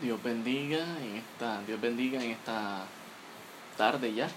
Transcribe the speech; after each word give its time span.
Dios 0.00 0.20
bendiga 0.22 0.84
en 1.00 1.16
esta, 1.16 1.62
Dios 1.62 1.80
bendiga 1.80 2.22
en 2.22 2.32
esta 2.32 2.84
tarde 3.76 4.12
ya, 4.12 4.28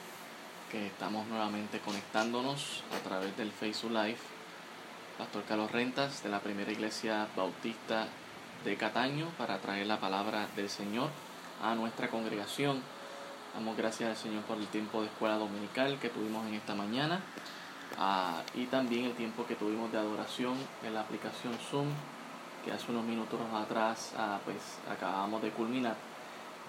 que 0.72 0.86
estamos 0.86 1.26
nuevamente 1.28 1.80
conectándonos 1.80 2.84
a 2.96 3.04
través 3.04 3.36
del 3.38 3.52
Facebook 3.52 3.92
Live. 3.92 4.20
Pastor 5.18 5.44
Carlos 5.46 5.72
Rentas 5.72 6.22
de 6.22 6.30
la 6.30 6.42
Primera 6.42 6.72
Iglesia 6.72 7.28
Bautista 7.36 8.08
de 8.64 8.78
Cataño 8.78 9.30
para 9.36 9.58
traer 9.58 9.88
la 9.88 10.00
palabra 10.00 10.48
del 10.56 10.70
Señor 10.70 11.10
a 11.64 11.74
nuestra 11.74 12.10
congregación. 12.10 12.80
Damos 13.56 13.76
gracias 13.76 14.12
al 14.12 14.16
Señor 14.16 14.44
por 14.44 14.60
el 14.60 14.68
tiempo 14.68 15.02
de 15.02 15.08
escuela 15.08 15.38
dominical 15.38 15.98
que 16.00 16.10
tuvimos 16.10 16.46
en 16.46 16.54
esta 16.54 16.76
mañana 16.76 17.20
ah, 17.98 18.44
y 18.54 18.66
también 18.66 19.06
el 19.06 19.16
tiempo 19.16 19.48
que 19.48 19.56
tuvimos 19.56 19.92
de 19.92 19.98
adoración 19.98 20.54
en 20.84 20.94
la 20.94 21.02
aplicación 21.02 21.58
Zoom 21.72 21.88
que 22.64 22.72
hace 22.72 22.92
unos 22.92 23.06
minutos 23.06 23.40
atrás 23.54 24.14
ah, 24.18 24.40
pues 24.46 24.58
acabamos 24.90 25.42
de 25.42 25.52
culminar. 25.52 25.96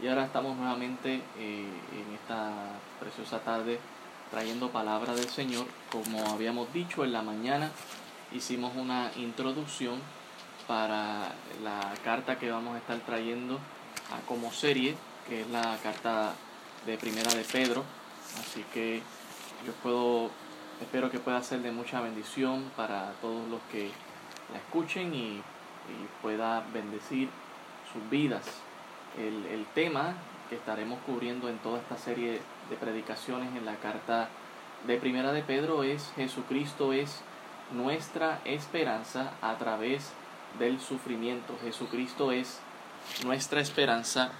Y 0.00 0.06
ahora 0.06 0.24
estamos 0.24 0.56
nuevamente 0.56 1.22
eh, 1.38 1.66
en 1.92 2.14
esta 2.14 2.52
preciosa 3.00 3.40
tarde 3.40 3.80
trayendo 4.30 4.70
palabra 4.70 5.14
del 5.14 5.28
Señor. 5.28 5.66
Como 5.90 6.24
habíamos 6.26 6.72
dicho 6.72 7.04
en 7.04 7.12
la 7.12 7.22
mañana, 7.22 7.72
hicimos 8.32 8.76
una 8.76 9.10
introducción 9.16 10.00
para 10.68 11.32
la 11.64 11.94
carta 12.04 12.38
que 12.38 12.50
vamos 12.50 12.76
a 12.76 12.78
estar 12.78 12.98
trayendo 12.98 13.58
ah, 14.12 14.20
como 14.26 14.52
serie, 14.52 14.96
que 15.26 15.40
es 15.40 15.50
la 15.50 15.76
carta 15.82 16.34
de 16.86 16.96
primera 16.96 17.34
de 17.34 17.42
Pedro. 17.42 17.84
Así 18.38 18.64
que 18.72 19.02
yo 19.66 19.72
puedo, 19.82 20.30
espero 20.80 21.10
que 21.10 21.18
pueda 21.18 21.42
ser 21.42 21.60
de 21.62 21.72
mucha 21.72 22.00
bendición 22.00 22.70
para 22.76 23.12
todos 23.20 23.48
los 23.48 23.60
que 23.72 23.90
la 24.52 24.58
escuchen 24.58 25.14
y 25.14 25.42
y 25.88 26.22
pueda 26.22 26.64
bendecir 26.72 27.28
sus 27.92 28.08
vidas. 28.10 28.44
El, 29.16 29.46
el, 29.46 29.66
tema 29.74 30.14
que 30.48 30.56
estaremos 30.56 30.98
cubriendo 31.06 31.48
en 31.48 31.58
toda 31.58 31.78
esta 31.78 31.96
serie 31.96 32.40
de 32.70 32.76
predicaciones 32.76 33.54
en 33.56 33.64
la 33.64 33.76
carta 33.76 34.28
de 34.86 34.96
Primera 34.96 35.32
de 35.32 35.42
Pedro 35.42 35.82
es 35.82 36.12
Jesucristo 36.14 36.92
es 36.92 37.22
nuestra 37.72 38.40
esperanza 38.44 39.32
a 39.42 39.56
través 39.56 40.12
del 40.58 40.80
sufrimiento. 40.80 41.58
Jesucristo 41.62 42.32
es 42.32 42.60
nuestra 43.24 43.60
esperanza 43.60 44.30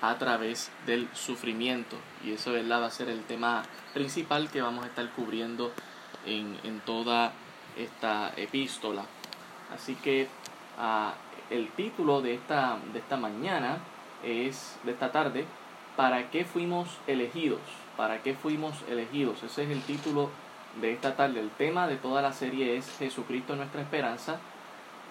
a 0.00 0.18
través 0.18 0.70
del 0.86 1.08
sufrimiento. 1.14 1.96
Y 2.24 2.32
eso 2.32 2.52
¿verdad? 2.52 2.82
va 2.82 2.86
a 2.86 2.90
ser 2.90 3.08
el 3.08 3.22
tema 3.24 3.62
principal 3.92 4.50
que 4.50 4.60
vamos 4.60 4.84
a 4.84 4.88
estar 4.88 5.08
cubriendo 5.10 5.72
en, 6.26 6.58
en 6.64 6.80
toda 6.80 7.32
esta 7.76 8.32
epístola. 8.36 9.04
Así 9.74 9.94
que 9.96 10.28
el 11.50 11.68
título 11.70 12.20
de 12.20 12.34
esta, 12.34 12.78
de 12.92 12.98
esta 12.98 13.16
mañana 13.16 13.78
es, 14.22 14.78
de 14.84 14.92
esta 14.92 15.12
tarde, 15.12 15.44
¿para 15.96 16.30
qué 16.30 16.44
fuimos 16.44 16.98
elegidos? 17.06 17.60
¿Para 17.96 18.22
qué 18.22 18.34
fuimos 18.34 18.82
elegidos? 18.88 19.42
Ese 19.42 19.64
es 19.64 19.70
el 19.70 19.82
título 19.82 20.30
de 20.80 20.92
esta 20.92 21.14
tarde. 21.16 21.40
El 21.40 21.50
tema 21.50 21.86
de 21.86 21.96
toda 21.96 22.22
la 22.22 22.32
serie 22.32 22.76
es 22.76 22.96
Jesucristo 22.98 23.54
nuestra 23.54 23.82
esperanza 23.82 24.38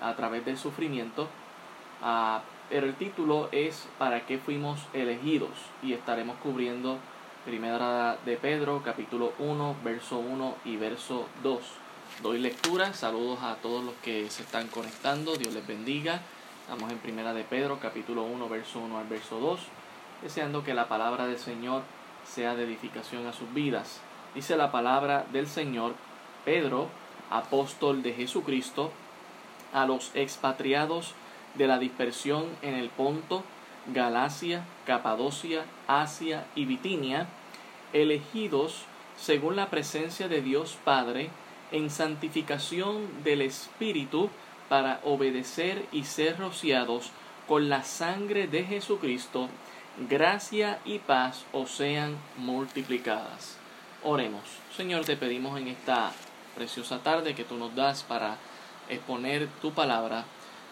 a 0.02 0.14
través 0.16 0.46
del 0.46 0.58
sufrimiento. 0.58 1.28
Ah, 2.02 2.42
pero 2.70 2.88
el 2.88 2.96
título 2.96 3.50
es 3.52 3.88
¿Para 3.98 4.26
qué 4.26 4.38
fuimos 4.38 4.88
elegidos? 4.94 5.52
Y 5.82 5.94
estaremos 5.94 6.36
cubriendo 6.38 6.98
Primera 7.46 8.18
de 8.26 8.38
Pedro, 8.38 8.82
capítulo 8.84 9.34
1, 9.38 9.76
verso 9.84 10.18
1 10.18 10.56
y 10.66 10.78
verso 10.78 11.28
2 11.44 11.83
doy 12.22 12.40
lectura. 12.40 12.94
Saludos 12.94 13.40
a 13.42 13.56
todos 13.56 13.84
los 13.84 13.96
que 13.96 14.30
se 14.30 14.44
están 14.44 14.68
conectando. 14.68 15.36
Dios 15.36 15.54
les 15.54 15.66
bendiga. 15.66 16.22
Estamos 16.62 16.92
en 16.92 17.00
Primera 17.00 17.34
de 17.34 17.44
Pedro, 17.44 17.80
capítulo 17.80 18.24
1, 18.24 18.50
verso 18.50 18.80
1 18.80 18.98
al 18.98 19.08
verso 19.08 19.40
2, 19.40 19.60
deseando 20.22 20.64
que 20.64 20.74
la 20.74 20.88
palabra 20.88 21.28
del 21.28 21.40
Señor 21.40 21.84
sea 22.26 22.56
de 22.56 22.64
edificación 22.64 23.28
a 23.28 23.34
sus 23.34 23.54
vidas. 23.54 24.00
Dice 24.36 24.56
la 24.56 24.72
palabra 24.72 25.26
del 25.34 25.48
Señor, 25.48 25.96
Pedro, 26.46 26.88
apóstol 27.30 28.04
de 28.04 28.14
Jesucristo, 28.14 28.92
a 29.74 29.86
los 29.86 30.12
expatriados 30.14 31.16
de 31.56 31.68
la 31.68 31.80
dispersión 31.80 32.46
en 32.62 32.76
el 32.76 32.90
Ponto, 32.90 33.44
Galacia, 33.88 34.64
Capadocia, 34.86 35.66
Asia 35.88 36.46
y 36.56 36.66
Bitinia, 36.66 37.28
elegidos 37.92 38.86
según 39.18 39.56
la 39.56 39.70
presencia 39.70 40.28
de 40.28 40.42
Dios 40.42 40.78
Padre, 40.84 41.30
en 41.74 41.90
santificación 41.90 43.24
del 43.24 43.42
Espíritu 43.42 44.30
para 44.70 45.02
obedecer 45.04 45.86
y 45.92 46.06
ser 46.06 46.40
rociados 46.40 47.12
con 47.48 47.68
la 47.68 47.84
sangre 47.84 48.48
de 48.48 48.64
Jesucristo, 48.64 49.50
gracia 50.08 50.80
y 50.86 51.00
paz 51.00 51.46
os 51.52 51.72
sean 51.72 52.16
multiplicadas. 52.38 53.58
Oremos. 54.04 54.44
Señor, 54.78 55.04
te 55.04 55.18
pedimos 55.18 55.60
en 55.60 55.68
esta 55.68 56.12
preciosa 56.56 57.00
tarde 57.00 57.36
que 57.36 57.44
tú 57.44 57.58
nos 57.58 57.76
das 57.76 58.04
para 58.04 58.38
exponer 58.88 59.48
tu 59.62 59.72
palabra. 59.72 60.26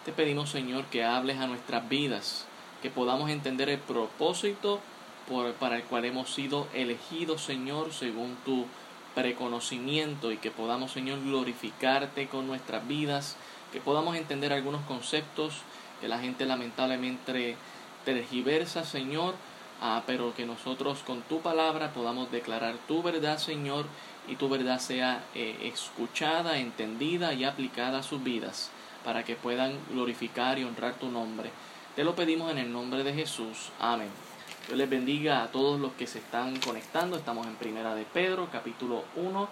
Te 0.04 0.12
pedimos, 0.12 0.50
Señor, 0.50 0.84
que 0.86 1.04
hables 1.04 1.38
a 1.38 1.46
nuestras 1.46 1.88
vidas, 1.88 2.46
que 2.80 2.90
podamos 2.90 3.28
entender 3.28 3.68
el 3.68 3.78
propósito 3.78 4.80
por, 5.28 5.52
para 5.54 5.76
el 5.76 5.84
cual 5.84 6.04
hemos 6.04 6.32
sido 6.32 6.68
elegidos, 6.74 7.42
Señor, 7.42 7.92
según 7.92 8.36
tu 8.44 8.66
preconocimiento 9.14 10.32
y 10.32 10.38
que 10.38 10.50
podamos, 10.50 10.92
Señor, 10.92 11.22
glorificarte 11.22 12.28
con 12.28 12.46
nuestras 12.46 12.86
vidas, 12.86 13.36
que 13.72 13.80
podamos 13.80 14.16
entender 14.16 14.52
algunos 14.52 14.82
conceptos 14.82 15.62
que 16.00 16.08
la 16.08 16.18
gente 16.18 16.46
lamentablemente 16.46 17.56
tergiversa, 18.04 18.84
Señor, 18.84 19.34
ah, 19.80 20.02
pero 20.06 20.34
que 20.34 20.46
nosotros 20.46 20.98
con 21.06 21.22
tu 21.22 21.40
palabra 21.40 21.92
podamos 21.92 22.30
declarar 22.32 22.74
tu 22.88 23.02
verdad, 23.02 23.38
Señor, 23.38 23.86
y 24.28 24.36
tu 24.36 24.48
verdad 24.48 24.80
sea 24.80 25.24
eh, 25.34 25.56
escuchada, 25.62 26.58
entendida 26.58 27.34
y 27.34 27.44
aplicada 27.44 28.00
a 28.00 28.02
sus 28.02 28.22
vidas, 28.22 28.70
para 29.04 29.24
que 29.24 29.36
puedan 29.36 29.78
glorificar 29.90 30.58
y 30.58 30.64
honrar 30.64 30.94
tu 30.94 31.08
nombre. 31.08 31.50
Te 31.96 32.04
lo 32.04 32.14
pedimos 32.14 32.50
en 32.50 32.58
el 32.58 32.72
nombre 32.72 33.04
de 33.04 33.14
Jesús. 33.14 33.70
Amén. 33.78 34.31
Dios 34.66 34.78
les 34.78 34.88
bendiga 34.88 35.42
a 35.42 35.48
todos 35.48 35.80
los 35.80 35.92
que 35.94 36.06
se 36.06 36.20
están 36.20 36.56
conectando. 36.60 37.16
Estamos 37.16 37.46
en 37.48 37.56
Primera 37.56 37.96
de 37.96 38.04
Pedro, 38.04 38.48
capítulo 38.52 39.02
1, 39.16 39.48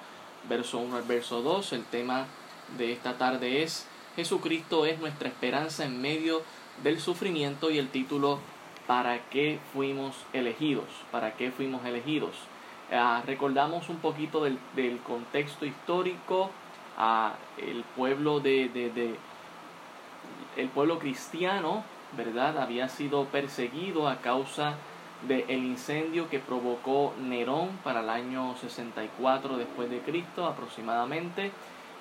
verso 0.49 0.79
1 0.79 0.97
al 0.97 1.03
verso 1.03 1.43
2. 1.43 1.73
El 1.73 1.85
tema 1.85 2.27
de 2.79 2.93
esta 2.93 3.19
tarde 3.19 3.65
es 3.65 3.89
Jesucristo 4.15 4.87
es 4.87 5.01
nuestra 5.01 5.29
esperanza 5.29 5.85
en 5.85 6.01
medio 6.01 6.43
del 6.85 7.01
sufrimiento 7.01 7.71
y 7.71 7.79
el 7.79 7.89
título 7.89 8.39
¿Para 8.87 9.19
qué 9.31 9.59
fuimos 9.73 10.15
elegidos? 10.33 10.87
¿Para 11.11 11.35
qué 11.35 11.51
fuimos 11.51 11.85
elegidos? 11.85 12.37
Ah, 12.93 13.23
recordamos 13.27 13.89
un 13.89 13.99
poquito 13.99 14.45
del, 14.45 14.59
contexto 15.05 15.67
histórico 15.67 16.51
a 16.97 17.35
el 17.59 17.83
pueblo 17.97 18.39
de, 18.39 18.69
de 18.69 19.17
el 20.57 20.69
pueblo 20.69 21.01
cristiano, 21.01 21.85
¿verdad? 22.17 22.59
Había 22.59 22.89
sido 22.89 23.25
perseguido 23.25 24.09
a 24.09 24.21
causa 24.21 24.77
del 25.29 25.45
el 25.49 25.65
incendio 25.65 26.29
que 26.29 26.39
provocó 26.39 27.15
Nerón 27.21 27.69
para 27.85 28.01
el 28.01 28.11
año 28.11 28.57
64 28.57 29.57
después 29.57 29.91
de 29.91 30.01
Cristo 30.01 30.47
aproximadamente. 30.47 31.53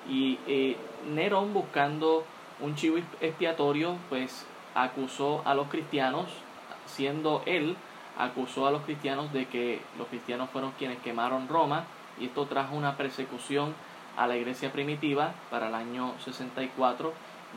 Y 0.08 0.38
eh, 0.46 0.76
Nerón 1.12 1.52
buscando 1.52 2.24
un 2.60 2.74
chivo 2.74 2.98
expiatorio 3.20 3.96
pues 4.08 4.46
acusó 4.74 5.42
a 5.44 5.54
los 5.54 5.68
cristianos 5.68 6.26
siendo 6.86 7.42
él 7.46 7.76
acusó 8.18 8.66
a 8.66 8.70
los 8.70 8.82
cristianos 8.82 9.32
de 9.32 9.46
que 9.46 9.80
los 9.98 10.08
cristianos 10.08 10.50
fueron 10.50 10.72
quienes 10.72 10.98
quemaron 10.98 11.48
Roma 11.48 11.84
y 12.18 12.26
esto 12.26 12.46
trajo 12.46 12.76
una 12.76 12.96
persecución 12.96 13.74
a 14.16 14.26
la 14.26 14.36
iglesia 14.36 14.72
primitiva 14.72 15.32
para 15.50 15.68
el 15.68 15.74
año 15.74 16.14
64 16.24 17.12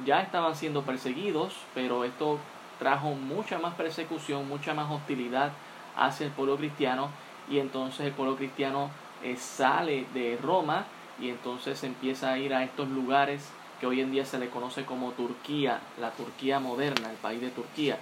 ya 0.06 0.22
estaban 0.22 0.56
siendo 0.56 0.84
perseguidos 0.84 1.53
pero 1.73 2.03
esto 2.06 2.40
trajo 2.79 3.09
mucha 3.09 3.59
más 3.59 3.75
persecución, 3.75 4.47
mucha 4.47 4.73
más 4.73 4.91
hostilidad 4.91 5.52
hacia 5.96 6.25
el 6.25 6.31
pueblo 6.31 6.58
cristiano 6.58 7.09
y 7.49 7.59
entonces 7.59 8.08
el 8.08 8.14
pueblo 8.14 8.35
cristiano 8.35 8.90
eh, 9.23 9.35
sale 9.37 10.05
de 10.14 10.37
Roma 10.41 10.85
y 11.20 11.29
entonces 11.29 11.84
empieza 11.84 12.31
a 12.31 12.37
ir 12.37 12.53
a 12.53 12.64
estos 12.64 12.90
lugares 12.90 13.49
que 13.79 13.87
hoy 13.87 14.02
en 14.02 14.11
día 14.11 14.25
se 14.25 14.40
le 14.40 14.49
conoce 14.49 14.85
como 14.85 15.11
Turquía, 15.11 15.81
la 15.99 16.11
Turquía 16.11 16.59
moderna, 16.59 17.09
el 17.09 17.17
país 17.17 17.41
de 17.41 17.49
Turquía. 17.49 17.99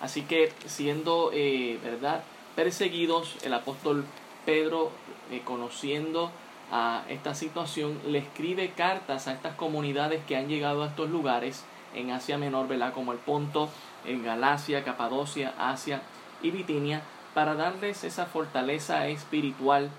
Así 0.00 0.22
que 0.22 0.52
siendo, 0.66 1.30
eh, 1.32 1.78
¿verdad?, 1.82 2.22
perseguidos, 2.56 3.36
el 3.44 3.54
apóstol 3.54 4.04
Pedro, 4.44 4.90
eh, 5.30 5.42
conociendo 5.44 6.30
a 6.72 7.02
esta 7.08 7.34
situación, 7.34 7.98
le 8.06 8.18
escribe 8.18 8.70
cartas 8.70 9.28
a 9.28 9.32
estas 9.32 9.54
comunidades 9.54 10.24
que 10.26 10.36
han 10.36 10.48
llegado 10.48 10.82
a 10.82 10.88
estos 10.88 11.10
lugares 11.10 11.64
en 11.94 12.10
Asia 12.10 12.38
Menor, 12.38 12.68
¿verdad?, 12.68 12.92
como 12.92 13.12
el 13.12 13.18
Ponto, 13.18 13.68
en 14.04 14.24
Galacia, 14.24 14.84
Capadocia, 14.84 15.54
Asia 15.58 16.02
y 16.42 16.50
Bitinia, 16.50 17.02
para 17.34 17.54
darles 17.54 18.04
esa 18.04 18.26
fortaleza 18.26 19.06
espiritual 19.08 19.90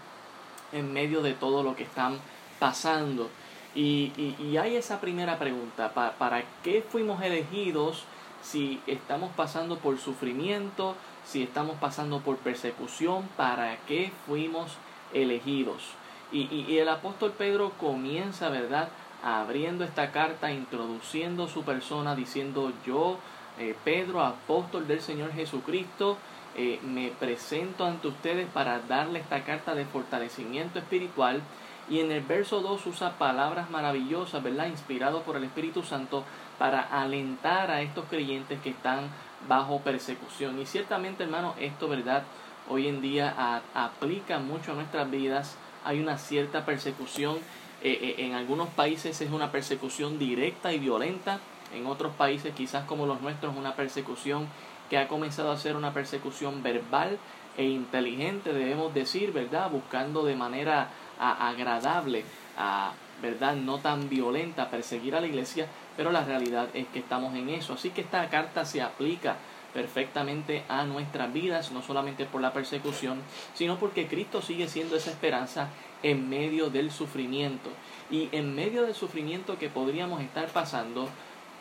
en 0.71 0.93
medio 0.93 1.21
de 1.21 1.33
todo 1.33 1.63
lo 1.63 1.75
que 1.75 1.83
están 1.83 2.19
pasando. 2.59 3.29
Y, 3.75 4.11
y, 4.39 4.57
hay 4.57 4.75
esa 4.75 4.99
primera 4.99 5.37
pregunta, 5.37 5.93
¿para, 5.93 6.43
qué 6.63 6.83
fuimos 6.87 7.21
elegidos 7.21 8.03
si 8.41 8.81
estamos 8.87 9.31
pasando 9.35 9.77
por 9.77 9.99
sufrimiento, 9.99 10.95
si 11.25 11.43
estamos 11.43 11.77
pasando 11.77 12.19
por 12.21 12.37
persecución, 12.37 13.29
¿para 13.37 13.77
qué 13.85 14.11
fuimos 14.25 14.77
elegidos? 15.13 15.83
Y, 16.31 16.47
y, 16.51 16.77
el 16.79 16.89
apóstol 16.89 17.33
Pedro 17.37 17.71
comienza, 17.79 18.49
¿verdad? 18.49 18.89
Abriendo 19.23 19.83
esta 19.83 20.11
carta, 20.11 20.51
introduciendo 20.51 21.47
su 21.47 21.63
persona, 21.63 22.15
diciendo 22.15 22.73
yo, 22.85 23.19
eh, 23.59 23.75
Pedro, 23.83 24.21
apóstol 24.21 24.87
del 24.87 25.01
Señor 25.01 25.33
Jesucristo, 25.33 26.17
eh, 26.55 26.79
me 26.83 27.09
presento 27.09 27.85
ante 27.85 28.07
ustedes 28.07 28.47
para 28.47 28.79
darle 28.79 29.19
esta 29.19 29.43
carta 29.43 29.75
de 29.75 29.85
fortalecimiento 29.85 30.79
espiritual. 30.79 31.41
Y 31.89 31.99
en 31.99 32.11
el 32.11 32.21
verso 32.21 32.61
2 32.61 32.85
usa 32.85 33.17
palabras 33.17 33.69
maravillosas, 33.69 34.43
¿verdad? 34.43 34.67
Inspirado 34.67 35.23
por 35.23 35.35
el 35.35 35.43
Espíritu 35.43 35.83
Santo 35.83 36.23
para 36.57 36.81
alentar 36.81 37.71
a 37.71 37.81
estos 37.81 38.05
creyentes 38.05 38.61
que 38.61 38.69
están 38.69 39.09
bajo 39.47 39.79
persecución. 39.81 40.59
Y 40.59 40.65
ciertamente, 40.65 41.23
hermano, 41.23 41.55
esto, 41.59 41.87
¿verdad? 41.87 42.23
Hoy 42.69 42.87
en 42.87 43.01
día 43.01 43.61
aplica 43.73 44.37
mucho 44.37 44.73
a 44.73 44.75
nuestras 44.75 45.09
vidas. 45.09 45.57
Hay 45.83 45.99
una 45.99 46.17
cierta 46.17 46.65
persecución. 46.65 47.37
Eh, 47.81 48.15
en 48.19 48.35
algunos 48.35 48.69
países 48.69 49.19
es 49.21 49.31
una 49.31 49.51
persecución 49.51 50.19
directa 50.19 50.71
y 50.71 50.79
violenta. 50.79 51.39
En 51.73 51.85
otros 51.87 52.13
países, 52.15 52.53
quizás 52.55 52.85
como 52.85 53.05
los 53.05 53.21
nuestros, 53.21 53.55
una 53.55 53.75
persecución 53.75 54.47
que 54.89 54.97
ha 54.97 55.07
comenzado 55.07 55.51
a 55.51 55.57
ser 55.57 55.75
una 55.75 55.93
persecución 55.93 56.63
verbal 56.63 57.17
e 57.57 57.65
inteligente, 57.65 58.53
debemos 58.53 58.93
decir, 58.93 59.31
¿verdad? 59.31 59.69
Buscando 59.69 60.23
de 60.23 60.35
manera 60.35 60.89
agradable, 61.19 62.23
a, 62.57 62.93
¿verdad? 63.21 63.55
No 63.55 63.79
tan 63.79 64.09
violenta, 64.09 64.69
perseguir 64.69 65.15
a 65.15 65.21
la 65.21 65.27
iglesia, 65.27 65.67
pero 65.95 66.11
la 66.11 66.23
realidad 66.23 66.69
es 66.73 66.87
que 66.87 66.99
estamos 66.99 67.35
en 67.35 67.49
eso. 67.49 67.73
Así 67.73 67.89
que 67.89 68.01
esta 68.01 68.27
carta 68.29 68.65
se 68.65 68.81
aplica 68.81 69.35
perfectamente 69.73 70.63
a 70.67 70.83
nuestras 70.83 71.31
vidas, 71.31 71.71
no 71.71 71.81
solamente 71.81 72.25
por 72.25 72.41
la 72.41 72.53
persecución, 72.53 73.21
sino 73.53 73.77
porque 73.77 74.07
Cristo 74.07 74.41
sigue 74.41 74.67
siendo 74.67 74.95
esa 74.95 75.11
esperanza 75.11 75.67
en 76.01 76.29
medio 76.29 76.69
del 76.69 76.91
sufrimiento. 76.91 77.69
Y 78.09 78.29
en 78.31 78.55
medio 78.55 78.83
del 78.83 78.95
sufrimiento 78.95 79.59
que 79.59 79.69
podríamos 79.69 80.21
estar 80.21 80.47
pasando, 80.47 81.09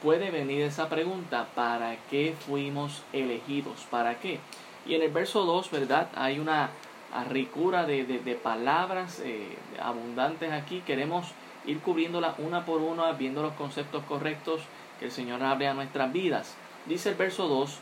puede 0.02 0.30
venir 0.30 0.62
esa 0.62 0.88
pregunta, 0.88 1.48
¿para 1.54 1.96
qué 2.10 2.34
fuimos 2.46 3.02
elegidos? 3.12 3.86
¿Para 3.90 4.18
qué? 4.18 4.40
Y 4.86 4.94
en 4.94 5.02
el 5.02 5.10
verso 5.10 5.44
2, 5.44 5.70
¿verdad? 5.70 6.08
Hay 6.14 6.38
una 6.38 6.70
ricura 7.28 7.84
de, 7.84 8.04
de, 8.04 8.34
palabras 8.34 9.20
eh, 9.24 9.56
abundantes 9.80 10.52
aquí. 10.52 10.82
Queremos 10.86 11.26
ir 11.66 11.80
cubriéndola 11.80 12.34
una 12.38 12.64
por 12.64 12.80
una, 12.80 13.12
viendo 13.12 13.42
los 13.42 13.54
conceptos 13.54 14.04
correctos 14.04 14.62
que 14.98 15.06
el 15.06 15.12
Señor 15.12 15.42
abre 15.42 15.68
a 15.68 15.74
nuestras 15.74 16.12
vidas. 16.12 16.54
Dice 16.86 17.10
el 17.10 17.14
verso 17.16 17.48
2, 17.48 17.78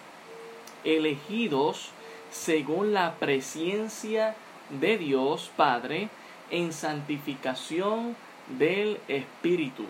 elegidos 0.85 1.91
según 2.31 2.93
la 2.93 3.15
presencia 3.15 4.35
de 4.81 4.99
Dios 4.99 5.51
Padre 5.57 6.09
en 6.51 6.73
santificación 6.73 8.17
del 8.59 8.99
Espíritu. 9.09 9.85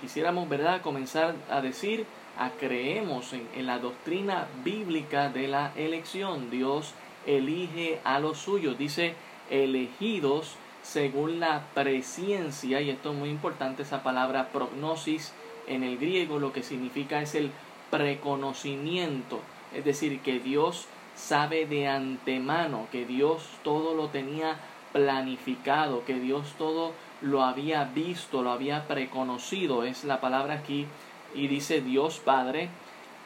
Quisiéramos, 0.00 0.48
¿verdad?, 0.48 0.82
comenzar 0.82 1.34
a 1.50 1.60
decir, 1.60 2.06
a 2.38 2.50
creemos 2.50 3.32
en, 3.32 3.46
en 3.54 3.66
la 3.66 3.78
doctrina 3.78 4.46
bíblica 4.64 5.28
de 5.28 5.48
la 5.48 5.72
elección. 5.76 6.50
Dios 6.50 6.94
elige 7.26 8.00
a 8.04 8.18
los 8.18 8.38
suyos. 8.38 8.78
Dice, 8.78 9.14
elegidos 9.50 10.56
según 10.82 11.40
la 11.40 11.66
presciencia, 11.74 12.80
y 12.80 12.90
esto 12.90 13.12
es 13.12 13.18
muy 13.18 13.28
importante, 13.28 13.82
esa 13.82 14.02
palabra 14.02 14.48
prognosis 14.48 15.32
en 15.66 15.82
el 15.82 15.98
griego 15.98 16.38
lo 16.38 16.52
que 16.52 16.62
significa 16.62 17.20
es 17.22 17.34
el 17.34 17.50
preconocimiento, 17.90 19.40
es 19.74 19.84
decir, 19.84 20.20
que 20.20 20.38
Dios 20.38 20.86
sabe 21.14 21.66
de 21.66 21.88
antemano, 21.88 22.86
que 22.90 23.04
Dios 23.04 23.46
todo 23.62 23.94
lo 23.94 24.08
tenía 24.08 24.56
planificado, 24.92 26.04
que 26.04 26.18
Dios 26.18 26.54
todo 26.56 26.92
lo 27.20 27.42
había 27.42 27.84
visto, 27.84 28.42
lo 28.42 28.50
había 28.50 28.86
preconocido, 28.86 29.84
es 29.84 30.04
la 30.04 30.20
palabra 30.20 30.54
aquí, 30.54 30.86
y 31.34 31.48
dice 31.48 31.80
Dios 31.80 32.18
Padre, 32.18 32.68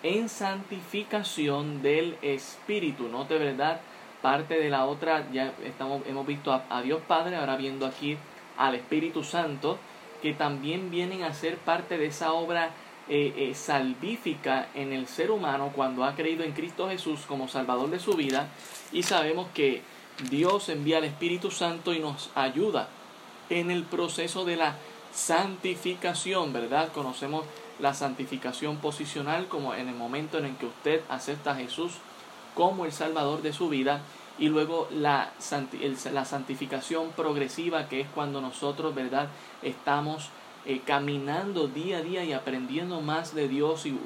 en 0.02 0.29
santificación 0.29 1.82
del 1.82 2.17
Espíritu, 2.23 3.08
¿no 3.08 3.25
de 3.25 3.38
verdad? 3.38 3.81
parte 4.25 4.58
de 4.58 4.70
la 4.70 4.87
otra, 4.87 5.31
ya 5.32 5.52
estamos, 5.62 6.00
hemos 6.06 6.26
visto 6.26 6.50
a, 6.50 6.81
Dios 6.81 7.02
Padre, 7.06 7.37
ahora 7.37 7.56
viendo 7.56 7.85
aquí 7.85 8.17
al 8.56 8.75
Espíritu 8.75 9.23
Santo, 9.23 9.79
que 10.23 10.32
también 10.32 10.90
vienen 10.90 11.25
a 11.25 11.35
ser 11.35 11.58
parte 11.58 11.99
de 11.99 12.06
esa 12.06 12.32
obra 12.32 12.70
eh, 13.11 13.35
eh, 13.37 13.55
salvífica 13.55 14.69
en 14.75 14.94
el 14.94 15.08
ser 15.08 15.31
humano 15.31 15.73
cuando 15.76 16.05
ha 16.05 16.14
creído 16.14 16.43
en 16.43 16.52
Cristo 16.52 16.88
Jesús 16.88 17.26
como 17.29 17.49
Salvador 17.49 17.90
de 17.90 17.99
su 17.99 18.14
vida 18.14 18.49
y 18.93 19.02
sabemos 19.02 19.49
que 19.52 19.82
Dios 20.31 20.70
envía 20.70 20.97
al 20.97 21.05
Espíritu 21.05 21.50
Santo 21.50 21.93
y 21.93 21.99
nos 21.99 22.31
ayuda 22.35 22.88
en 23.50 23.70
el 23.70 23.85
proceso 23.85 24.44
de 24.44 24.56
la 24.56 24.76
santificación, 25.12 26.52
¿verdad? 26.52 26.93
Conocemos 26.93 27.44
la 27.79 27.94
santificación 27.94 28.76
posicional 28.79 29.46
como 29.46 29.75
en 29.75 29.88
el 29.88 29.94
momento 29.94 30.38
en 30.38 30.46
el 30.46 30.56
que 30.56 30.67
usted 30.67 31.00
acepta 31.08 31.52
a 31.52 31.56
Jesús 31.56 31.93
como 32.55 32.85
el 32.85 32.93
Salvador 32.93 33.43
de 33.43 33.52
su 33.52 33.69
vida 33.69 34.00
y 34.38 34.49
luego 34.49 34.88
la, 34.91 35.32
la 36.12 36.25
santificación 36.25 37.11
progresiva 37.12 37.88
que 37.88 38.00
es 38.00 38.08
cuando 38.14 38.41
nosotros, 38.41 38.94
¿verdad?, 38.94 39.29
estamos 39.62 40.31
eh, 40.67 40.81
caminando 40.85 41.69
día 41.69 41.99
a 41.99 42.02
día 42.02 42.25
y 42.25 42.32
aprendiendo 42.32 43.00
más 43.00 43.35
de 43.35 43.49
Dios 43.49 43.87
y 43.87 43.99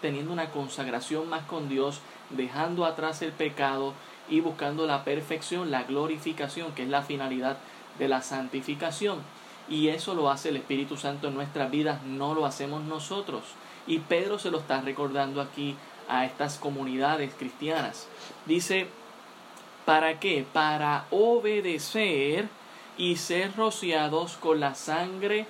teniendo 0.00 0.32
una 0.32 0.50
consagración 0.50 1.28
más 1.28 1.44
con 1.44 1.68
Dios, 1.68 2.00
dejando 2.30 2.84
atrás 2.84 3.22
el 3.22 3.32
pecado 3.32 3.92
y 4.28 4.40
buscando 4.40 4.86
la 4.86 5.04
perfección, 5.04 5.70
la 5.70 5.84
glorificación, 5.84 6.72
que 6.72 6.84
es 6.84 6.88
la 6.88 7.02
finalidad 7.02 7.58
de 7.98 8.08
la 8.08 8.22
santificación. 8.22 9.20
Y 9.68 9.88
eso 9.88 10.14
lo 10.14 10.30
hace 10.30 10.50
el 10.50 10.56
Espíritu 10.56 10.96
Santo 10.96 11.28
en 11.28 11.34
nuestras 11.34 11.70
vidas, 11.70 12.02
no 12.02 12.34
lo 12.34 12.46
hacemos 12.46 12.84
nosotros. 12.84 13.42
Y 13.86 13.98
Pedro 13.98 14.38
se 14.38 14.50
lo 14.50 14.58
está 14.58 14.80
recordando 14.80 15.40
aquí 15.40 15.76
a 16.08 16.24
estas 16.24 16.58
comunidades 16.58 17.34
cristianas. 17.34 18.08
Dice, 18.46 18.86
¿para 19.84 20.20
qué? 20.20 20.46
Para 20.52 21.06
obedecer 21.10 22.48
y 22.96 23.16
ser 23.16 23.56
rociados 23.56 24.36
con 24.36 24.60
la 24.60 24.74
sangre 24.74 25.46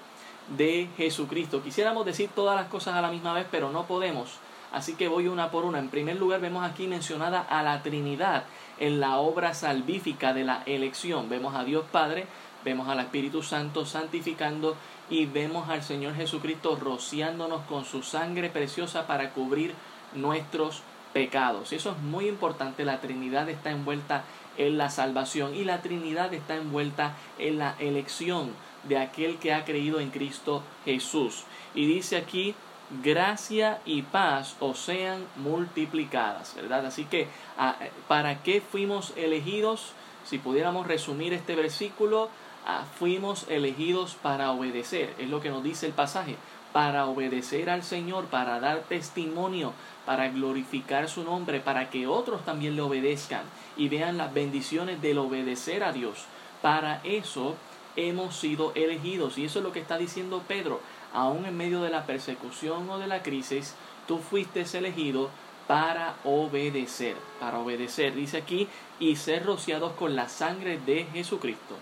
de 0.57 0.89
Jesucristo. 0.97 1.63
Quisiéramos 1.63 2.07
decir 2.07 2.31
todas 2.35 2.57
las 2.57 2.69
cosas 2.69 2.95
a 2.95 3.03
la 3.03 3.11
misma 3.11 3.35
vez, 3.35 3.47
pero 3.51 3.71
no 3.71 3.87
podemos. 3.87 4.39
Así 4.73 4.95
que 4.95 5.09
voy 5.09 5.29
una 5.29 5.51
por 5.51 5.65
una. 5.65 5.79
En 5.79 5.89
primer 5.89 6.17
lugar, 6.17 6.41
vemos 6.41 6.65
aquí 6.65 6.87
mencionada 6.87 7.41
a 7.41 7.63
la 7.63 7.83
Trinidad 7.83 8.45
en 8.79 9.01
la 9.01 9.19
obra 9.19 9.55
salvífica 9.55 10.33
de 10.33 10.45
la 10.45 10.63
elección. 10.67 11.29
Vemos 11.29 11.55
a 11.55 11.65
Dios 11.65 11.85
Padre, 11.91 12.27
vemos 12.65 12.89
al 12.89 13.01
Espíritu 13.01 13.43
Santo 13.43 13.87
santificando 13.87 14.77
y 15.09 15.27
vemos 15.27 15.69
al 15.69 15.83
Señor 15.83 16.15
Jesucristo 16.15 16.77
rociándonos 16.77 17.63
con 17.63 17.85
su 17.85 18.03
sangre 18.03 18.51
preciosa 18.51 19.07
para 19.07 19.31
cubrir 19.31 19.75
nuestros 20.15 20.83
pecados. 21.13 21.73
Eso 21.73 21.93
es 21.93 21.99
muy 21.99 22.29
importante. 22.29 22.85
La 22.85 23.01
Trinidad 23.01 23.49
está 23.49 23.71
envuelta 23.71 24.25
en 24.59 24.79
la 24.79 24.91
salvación 24.91 25.55
y 25.55 25.65
la 25.65 25.81
Trinidad 25.83 26.35
está 26.35 26.57
envuelta 26.57 27.15
en 27.39 27.59
la 27.59 27.75
elección 27.79 28.51
de 28.85 28.99
aquel 28.99 29.39
que 29.39 29.53
ha 29.53 29.65
creído 29.65 30.01
en 30.01 30.11
Cristo 30.11 30.63
Jesús. 30.85 31.45
Y 31.75 31.87
dice 31.87 32.17
aquí, 32.17 32.55
gracia 33.03 33.81
y 33.85 34.03
paz 34.03 34.57
os 34.61 34.79
sean 34.79 35.25
multiplicadas, 35.37 36.55
¿verdad? 36.55 36.87
Así 36.87 37.05
que, 37.05 37.29
ah, 37.59 37.77
¿para 38.09 38.43
qué 38.43 38.61
fuimos 38.61 39.13
elegidos? 39.17 39.93
Si 40.25 40.39
pudiéramos 40.39 40.87
resumir 40.87 41.33
este 41.33 41.55
versículo, 41.55 42.29
ah, 42.67 42.85
fuimos 42.99 43.47
elegidos 43.49 44.17
para 44.21 44.51
obedecer, 44.53 45.15
es 45.19 45.29
lo 45.29 45.41
que 45.41 45.51
nos 45.51 45.63
dice 45.63 45.87
el 45.87 45.93
pasaje, 45.93 46.37
para 46.73 47.07
obedecer 47.07 47.71
al 47.71 47.83
Señor, 47.83 48.27
para 48.27 48.61
dar 48.61 48.81
testimonio 48.83 49.73
para 50.07 50.29
glorificar 50.29 51.11
su 51.11 51.25
nombre, 51.25 51.61
para 51.61 51.91
que 51.91 52.07
otros 52.07 52.45
también 52.45 52.77
le 52.77 52.83
obedezcan 52.83 53.43
y 53.77 53.89
vean 53.89 54.17
las 54.17 54.33
bendiciones 54.33 55.03
del 55.03 55.19
obedecer 55.19 55.83
a 55.83 55.93
Dios. 55.93 56.25
Para 56.63 57.01
eso 57.05 57.57
hemos 57.97 58.37
sido 58.37 58.73
elegidos. 58.75 59.37
Y 59.37 59.45
eso 59.45 59.59
es 59.59 59.65
lo 59.65 59.73
que 59.73 59.81
está 59.81 59.99
diciendo 59.99 60.43
Pedro. 60.47 60.81
Aún 61.17 61.47
en 61.47 61.57
medio 61.57 61.81
de 61.81 61.89
la 61.89 62.05
persecución 62.05 62.91
o 62.91 62.99
de 62.99 63.07
la 63.07 63.23
crisis, 63.23 63.75
tú 64.07 64.19
fuiste 64.19 64.67
elegido 64.77 65.31
para 65.67 66.17
obedecer, 66.25 67.17
para 67.41 67.59
obedecer. 67.59 68.15
Dice 68.15 68.37
aquí, 68.37 68.69
y 69.01 69.17
ser 69.17 69.47
rociados 69.47 69.93
con 69.93 70.15
la 70.15 70.29
sangre 70.29 70.79
de 70.79 71.07
Jesucristo. 71.15 71.75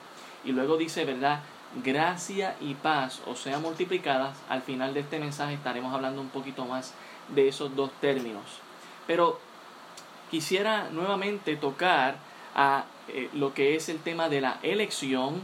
Y 0.44 0.52
luego 0.52 0.76
dice, 0.76 1.04
¿verdad? 1.04 1.40
Gracia 1.82 2.54
y 2.60 2.74
paz 2.74 3.22
o 3.26 3.34
sea 3.34 3.58
multiplicadas. 3.58 4.38
Al 4.48 4.62
final 4.62 4.94
de 4.94 5.00
este 5.00 5.18
mensaje 5.18 5.54
estaremos 5.54 5.92
hablando 5.92 6.20
un 6.20 6.28
poquito 6.28 6.64
más 6.64 6.94
de 7.34 7.48
esos 7.48 7.74
dos 7.74 7.90
términos. 8.00 8.44
Pero 9.08 9.40
quisiera 10.30 10.90
nuevamente 10.90 11.56
tocar 11.56 12.18
a 12.54 12.84
eh, 13.08 13.30
lo 13.32 13.52
que 13.52 13.74
es 13.74 13.88
el 13.88 13.98
tema 13.98 14.28
de 14.28 14.40
la 14.40 14.60
elección 14.62 15.42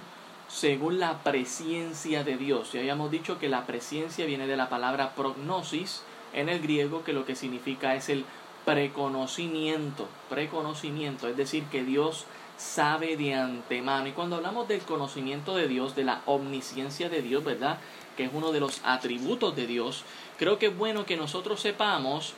según 0.50 0.98
la 0.98 1.22
presencia 1.22 2.24
de 2.24 2.36
Dios. 2.36 2.72
Ya 2.72 2.80
habíamos 2.80 3.10
dicho 3.10 3.38
que 3.38 3.48
la 3.48 3.66
presencia 3.66 4.26
viene 4.26 4.46
de 4.46 4.56
la 4.56 4.68
palabra 4.68 5.14
prognosis, 5.14 6.02
en 6.32 6.48
el 6.48 6.60
griego 6.60 7.04
que 7.04 7.12
lo 7.12 7.24
que 7.24 7.36
significa 7.36 7.94
es 7.94 8.08
el 8.08 8.24
preconocimiento, 8.64 10.08
preconocimiento, 10.28 11.28
es 11.28 11.36
decir, 11.36 11.64
que 11.64 11.84
Dios 11.84 12.26
sabe 12.56 13.16
de 13.16 13.34
antemano. 13.34 14.08
Y 14.08 14.12
cuando 14.12 14.36
hablamos 14.36 14.68
del 14.68 14.80
conocimiento 14.82 15.54
de 15.56 15.66
Dios, 15.66 15.94
de 15.94 16.04
la 16.04 16.22
omnisciencia 16.26 17.08
de 17.08 17.22
Dios, 17.22 17.42
¿verdad? 17.42 17.78
Que 18.16 18.24
es 18.24 18.30
uno 18.32 18.52
de 18.52 18.60
los 18.60 18.80
atributos 18.84 19.56
de 19.56 19.66
Dios, 19.66 20.04
creo 20.38 20.58
que 20.58 20.66
es 20.66 20.76
bueno 20.76 21.06
que 21.06 21.16
nosotros 21.16 21.60
sepamos 21.60 22.34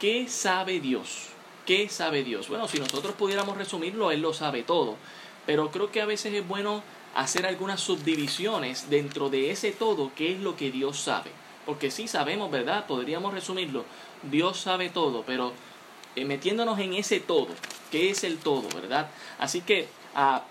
qué 0.00 0.26
sabe 0.28 0.80
Dios. 0.80 1.28
¿Qué 1.66 1.88
sabe 1.88 2.24
Dios? 2.24 2.48
Bueno, 2.48 2.66
si 2.66 2.80
nosotros 2.80 3.14
pudiéramos 3.14 3.56
resumirlo, 3.56 4.10
Él 4.10 4.20
lo 4.20 4.34
sabe 4.34 4.64
todo. 4.64 4.96
Pero 5.46 5.70
creo 5.70 5.92
que 5.92 6.00
a 6.00 6.06
veces 6.06 6.34
es 6.34 6.46
bueno 6.46 6.82
hacer 7.14 7.46
algunas 7.46 7.80
subdivisiones 7.80 8.88
dentro 8.90 9.28
de 9.28 9.50
ese 9.50 9.72
todo, 9.72 10.12
qué 10.16 10.32
es 10.32 10.40
lo 10.40 10.56
que 10.56 10.70
Dios 10.70 10.98
sabe. 10.98 11.30
Porque 11.66 11.90
sí 11.90 12.08
sabemos, 12.08 12.50
¿verdad? 12.50 12.86
Podríamos 12.86 13.34
resumirlo. 13.34 13.84
Dios 14.22 14.58
sabe 14.58 14.88
todo, 14.88 15.22
pero 15.26 15.52
eh, 16.16 16.24
metiéndonos 16.24 16.78
en 16.78 16.94
ese 16.94 17.20
todo, 17.20 17.48
¿qué 17.90 18.10
es 18.10 18.24
el 18.24 18.38
todo, 18.38 18.68
verdad? 18.74 19.10
Así 19.38 19.60
que 19.60 19.88
ah, 20.14 20.44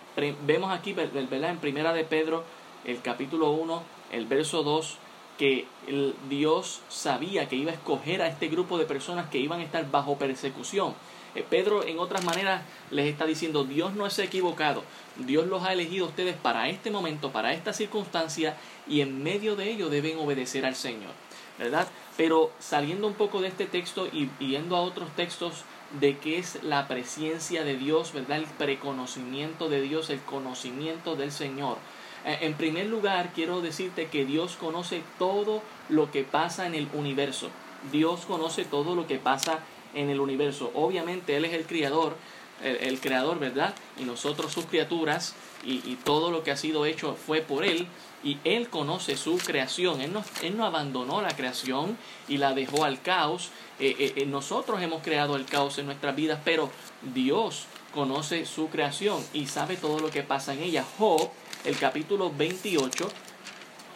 vemos 0.46 0.72
aquí, 0.72 0.94
¿verdad? 0.94 1.50
En 1.50 1.58
Primera 1.58 1.94
de 1.94 2.03
Pedro, 2.03 2.44
el 2.86 3.01
capítulo 3.01 3.51
1, 3.51 3.84
el 4.12 4.25
verso 4.25 4.63
2, 4.63 4.98
que 5.38 5.65
el 5.88 6.15
Dios 6.30 6.82
sabía 6.89 7.48
que 7.48 7.56
iba 7.56 7.72
a 7.72 7.75
escoger 7.75 8.22
a 8.22 8.27
este 8.27 8.48
grupo 8.48 8.77
de 8.77 8.86
personas 8.86 9.30
que 9.30 9.39
iban 9.39 9.60
a 9.60 9.63
estar 9.63 9.89
bajo 9.89 10.18
persecución. 10.18 10.94
Eh, 11.35 11.45
Pedro, 11.50 11.85
en 11.85 12.00
otras 12.00 12.23
maneras, 12.23 12.61
les 12.89 13.07
está 13.07 13.25
diciendo, 13.25 13.63
Dios 13.63 13.93
no 13.93 14.05
es 14.05 14.19
equivocado, 14.19 14.83
Dios 15.17 15.47
los 15.47 15.63
ha 15.63 15.73
elegido 15.73 16.05
a 16.05 16.09
ustedes 16.09 16.35
para 16.35 16.67
este 16.69 16.91
momento, 16.91 17.31
para 17.31 17.53
esta 17.53 17.73
circunstancia, 17.73 18.57
y 18.88 19.01
en 19.01 19.23
medio 19.23 19.55
de 19.55 19.71
ello 19.71 19.89
deben 19.89 20.17
obedecer 20.17 20.65
al 20.65 20.75
Señor, 20.75 21.11
¿verdad? 21.57 21.88
Pero 22.17 22.51
saliendo 22.59 23.07
un 23.07 23.13
poco 23.13 23.41
de 23.41 23.47
este 23.47 23.65
texto 23.65 24.07
y 24.07 24.29
yendo 24.39 24.75
a 24.75 24.81
otros 24.81 25.09
textos 25.15 25.63
de 26.00 26.17
qué 26.17 26.38
es 26.38 26.63
la 26.63 26.88
presencia 26.88 27.63
de 27.63 27.77
Dios, 27.77 28.13
¿verdad? 28.13 28.38
El 28.38 28.45
preconocimiento 28.45 29.69
de 29.69 29.81
Dios, 29.81 30.09
el 30.09 30.21
conocimiento 30.21 31.15
del 31.15 31.31
Señor. 31.31 31.77
Eh, 32.25 32.39
en 32.41 32.53
primer 32.53 32.88
lugar, 32.88 33.31
quiero 33.33 33.61
decirte 33.61 34.07
que 34.07 34.25
Dios 34.25 34.55
conoce 34.55 35.01
todo 35.17 35.61
lo 35.89 36.11
que 36.11 36.23
pasa 36.23 36.67
en 36.67 36.75
el 36.75 36.88
universo. 36.93 37.50
Dios 37.91 38.25
conoce 38.25 38.63
todo 38.63 38.95
lo 38.95 39.07
que 39.07 39.17
pasa 39.17 39.59
en 39.93 40.10
el 40.10 40.19
universo. 40.19 40.71
Obviamente 40.75 41.36
Él 41.38 41.45
es 41.45 41.53
el 41.53 41.65
creador, 41.65 42.15
el, 42.63 43.00
creador, 43.00 43.39
¿verdad? 43.39 43.74
Y 43.98 44.03
nosotros 44.03 44.51
sus 44.51 44.65
criaturas 44.65 45.36
y, 45.63 45.81
y, 45.89 45.98
todo 46.03 46.31
lo 46.31 46.43
que 46.43 46.51
ha 46.51 46.57
sido 46.57 46.86
hecho 46.86 47.15
fue 47.15 47.41
por 47.41 47.63
Él 47.63 47.88
y 48.24 48.38
Él 48.43 48.69
conoce 48.69 49.17
su 49.17 49.38
creación. 49.38 50.01
Él 50.01 50.13
no, 50.13 50.24
él 50.43 50.57
no 50.57 50.65
abandonó 50.65 51.21
la 51.21 51.36
creación 51.36 51.98
y 52.27 52.38
la 52.38 52.53
dejó 52.53 52.86
al 52.86 53.01
caos. 53.01 53.50
Eh, 53.79 54.13
eh, 54.15 54.25
nosotros 54.25 54.81
hemos 54.81 55.01
creado 55.01 55.36
el 55.36 55.45
caos 55.45 55.79
en 55.79 55.88
nuestras 55.88 56.15
vidas, 56.15 56.39
pero 56.45 56.69
Dios 57.13 57.65
conoce 57.93 58.45
su 58.45 58.69
creación 58.69 59.24
y 59.33 59.48
sabe 59.48 59.75
todo 59.75 60.00
lo 60.00 60.12
que 60.12 60.24
pasa 60.24 60.53
en 60.53 60.62
ella. 60.62 60.86
Job 60.98 61.29
el 61.63 61.77
capítulo 61.77 62.31
28, 62.36 63.10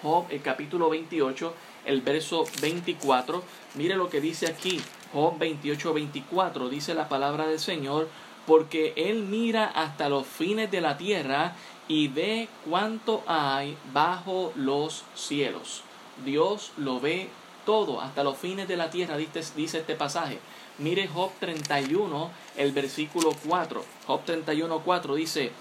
Job, 0.02 0.26
el 0.30 0.42
capítulo 0.42 0.90
28, 0.90 1.54
el 1.86 2.02
verso 2.02 2.46
24. 2.62 3.44
Mire 3.76 3.96
lo 3.96 4.10
que 4.10 4.22
dice 4.22 4.48
aquí, 4.48 4.82
Job 5.14 5.38
28, 5.38 5.94
24, 5.94 6.70
dice 6.70 6.94
la 6.94 7.10
palabra 7.10 7.48
del 7.48 7.60
Señor, 7.60 8.08
porque 8.46 8.94
Él 8.96 9.24
mira 9.24 9.66
hasta 9.66 10.10
los 10.10 10.26
fines 10.26 10.70
de 10.72 10.82
la 10.82 10.98
tierra 10.98 11.56
y 11.88 12.08
ve 12.08 12.48
cuánto 12.70 13.24
hay 13.28 13.78
bajo 13.94 14.52
los 14.56 15.04
cielos. 15.16 15.84
Dios 16.24 16.72
lo 16.78 17.00
ve 17.00 17.30
todo, 17.66 18.02
hasta 18.02 18.24
los 18.24 18.38
fines 18.38 18.68
de 18.68 18.78
la 18.78 18.90
tierra, 18.90 19.18
dice, 19.18 19.44
dice 19.56 19.80
este 19.80 19.96
pasaje. 19.96 20.40
Mire 20.78 21.08
Job 21.08 21.32
31, 21.40 22.30
el 22.58 22.72
versículo 22.72 23.32
4. 23.48 23.84
Job 24.06 24.22
31, 24.26 24.82
4 24.84 25.16
dice, 25.16 25.52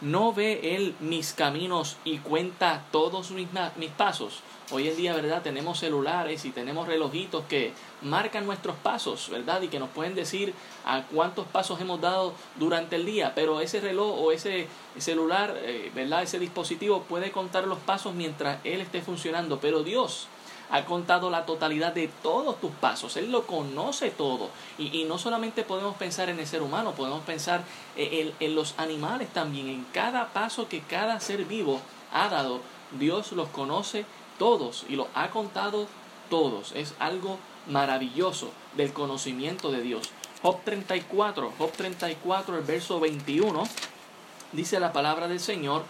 ¿No 0.00 0.32
ve 0.32 0.74
Él 0.74 0.94
mis 1.00 1.32
caminos 1.32 1.96
y 2.04 2.18
cuenta 2.18 2.84
todos 2.90 3.30
mis, 3.30 3.48
mis 3.76 3.90
pasos? 3.90 4.40
Hoy 4.70 4.88
en 4.88 4.96
día, 4.96 5.12
¿verdad? 5.12 5.42
Tenemos 5.42 5.80
celulares 5.80 6.46
y 6.46 6.50
tenemos 6.50 6.88
relojitos 6.88 7.44
que 7.44 7.74
marcan 8.00 8.46
nuestros 8.46 8.74
pasos, 8.76 9.28
¿verdad? 9.28 9.60
Y 9.60 9.68
que 9.68 9.78
nos 9.78 9.90
pueden 9.90 10.14
decir 10.14 10.54
a 10.86 11.02
cuántos 11.02 11.46
pasos 11.46 11.82
hemos 11.82 12.00
dado 12.00 12.32
durante 12.56 12.96
el 12.96 13.04
día. 13.04 13.32
Pero 13.34 13.60
ese 13.60 13.82
reloj 13.82 14.18
o 14.18 14.32
ese 14.32 14.66
celular, 14.96 15.54
eh, 15.58 15.92
¿verdad? 15.94 16.22
Ese 16.22 16.38
dispositivo 16.38 17.02
puede 17.02 17.30
contar 17.30 17.66
los 17.66 17.78
pasos 17.78 18.14
mientras 18.14 18.58
él 18.64 18.80
esté 18.80 19.02
funcionando. 19.02 19.60
Pero 19.60 19.82
Dios 19.82 20.28
ha 20.70 20.86
contado 20.86 21.28
la 21.28 21.44
totalidad 21.44 21.92
de 21.92 22.08
todos 22.22 22.58
tus 22.58 22.70
pasos, 22.70 23.18
Él 23.18 23.30
lo 23.30 23.46
conoce 23.46 24.10
todo. 24.10 24.48
Y, 24.78 25.04
no 25.04 25.18
solamente 25.18 25.62
podemos 25.62 25.94
pensar 25.96 26.30
en 26.30 26.38
el 26.38 26.46
ser 26.46 26.62
humano, 26.62 26.92
podemos 26.92 27.22
pensar 27.24 27.62
en, 27.96 28.32
en 28.40 28.54
los 28.54 28.74
animales 28.78 29.28
también, 29.28 29.68
en 29.68 29.84
cada 29.92 30.32
paso 30.32 30.66
que 30.66 30.80
cada 30.80 31.20
ser 31.20 31.44
vivo 31.44 31.82
ha 32.12 32.28
dado, 32.30 32.60
Dios 32.98 33.32
los 33.32 33.48
conoce 33.48 34.06
todos 34.38 34.84
y 34.88 34.96
los 34.96 35.08
ha 35.14 35.30
contado 35.30 35.86
todos. 36.30 36.72
Es 36.72 36.94
algo 36.98 37.38
maravilloso 37.68 38.50
del 38.76 38.92
conocimiento 38.92 39.70
de 39.70 39.82
Dios. 39.82 40.10
Job 40.42 40.60
34, 40.64 41.52
Job 41.56 41.72
34, 41.72 42.58
el 42.58 42.64
verso 42.64 43.00
21, 43.00 43.64
dice 44.52 44.78
la 44.78 44.92
palabra 44.92 45.28
del 45.28 45.40
Señor, 45.40 45.84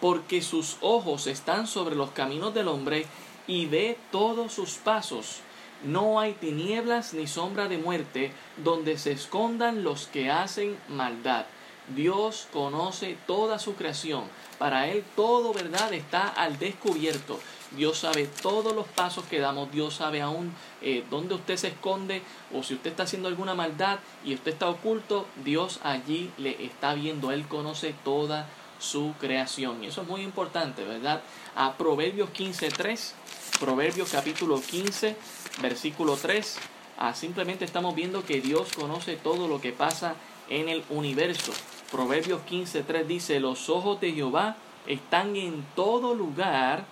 porque 0.00 0.40
sus 0.40 0.76
ojos 0.80 1.26
están 1.26 1.66
sobre 1.66 1.96
los 1.96 2.10
caminos 2.12 2.54
del 2.54 2.68
hombre 2.68 3.06
y 3.46 3.66
ve 3.66 3.98
todos 4.10 4.52
sus 4.52 4.74
pasos. 4.74 5.40
No 5.84 6.18
hay 6.18 6.32
tinieblas 6.32 7.14
ni 7.14 7.26
sombra 7.26 7.68
de 7.68 7.78
muerte 7.78 8.32
donde 8.56 8.98
se 8.98 9.12
escondan 9.12 9.84
los 9.84 10.06
que 10.06 10.30
hacen 10.30 10.78
maldad. 10.88 11.46
Dios 11.94 12.48
conoce 12.52 13.16
toda 13.26 13.58
su 13.58 13.74
creación. 13.74 14.24
Para 14.58 14.88
Él 14.88 15.04
todo 15.16 15.52
verdad 15.52 15.92
está 15.92 16.28
al 16.28 16.58
descubierto. 16.58 17.38
Dios 17.72 17.98
sabe 17.98 18.26
todos 18.26 18.74
los 18.74 18.86
pasos 18.86 19.24
que 19.24 19.38
damos. 19.38 19.70
Dios 19.70 19.94
sabe 19.94 20.22
aún 20.22 20.52
eh, 20.82 21.04
dónde 21.10 21.34
usted 21.34 21.56
se 21.56 21.68
esconde 21.68 22.22
o 22.54 22.62
si 22.62 22.74
usted 22.74 22.90
está 22.90 23.04
haciendo 23.04 23.28
alguna 23.28 23.54
maldad 23.54 23.98
y 24.24 24.34
usted 24.34 24.52
está 24.52 24.68
oculto. 24.68 25.26
Dios 25.44 25.80
allí 25.82 26.30
le 26.38 26.64
está 26.64 26.94
viendo. 26.94 27.32
Él 27.32 27.46
conoce 27.46 27.94
toda 28.04 28.48
su 28.78 29.14
creación. 29.20 29.82
Y 29.82 29.88
eso 29.88 30.02
es 30.02 30.08
muy 30.08 30.22
importante, 30.22 30.84
¿verdad? 30.84 31.22
A 31.56 31.74
Proverbios 31.74 32.30
15.3 32.30 33.12
Proverbios 33.60 34.10
capítulo 34.12 34.60
15, 34.60 35.16
versículo 35.60 36.16
3. 36.16 36.58
Ah, 36.96 37.12
simplemente 37.12 37.64
estamos 37.64 37.92
viendo 37.92 38.24
que 38.24 38.40
Dios 38.40 38.68
conoce 38.72 39.16
todo 39.16 39.48
lo 39.48 39.60
que 39.60 39.72
pasa 39.72 40.14
en 40.48 40.68
el 40.68 40.84
universo. 40.90 41.52
Proverbios 41.90 42.42
15, 42.42 42.84
3 42.84 43.08
dice, 43.08 43.40
los 43.40 43.68
ojos 43.68 44.00
de 44.00 44.12
Jehová 44.12 44.56
están 44.86 45.34
en 45.34 45.66
todo 45.74 46.14
lugar 46.14 46.84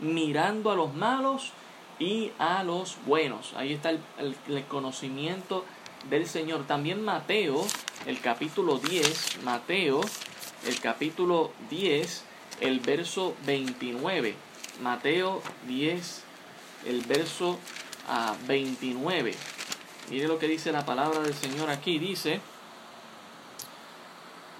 mirando 0.00 0.70
a 0.70 0.74
los 0.74 0.94
malos 0.94 1.52
y 1.98 2.32
a 2.38 2.62
los 2.62 2.96
buenos. 3.06 3.52
Ahí 3.56 3.72
está 3.72 3.90
el, 3.90 4.00
el 4.48 4.64
conocimiento 4.66 5.64
del 6.08 6.26
Señor. 6.26 6.66
También 6.66 7.02
Mateo, 7.02 7.66
el 8.06 8.20
capítulo 8.20 8.78
10, 8.78 9.42
Mateo, 9.44 10.00
el 10.66 10.80
capítulo 10.80 11.52
10, 11.68 12.24
el 12.60 12.80
verso 12.80 13.34
29. 13.44 14.34
Mateo 14.82 15.42
10, 15.66 16.22
el 16.86 17.02
verso 17.02 17.58
a 18.08 18.34
29. 18.46 19.34
Mire 20.10 20.26
lo 20.26 20.38
que 20.38 20.48
dice 20.48 20.72
la 20.72 20.84
palabra 20.84 21.20
del 21.20 21.34
Señor 21.34 21.70
aquí. 21.70 21.98
Dice, 21.98 22.40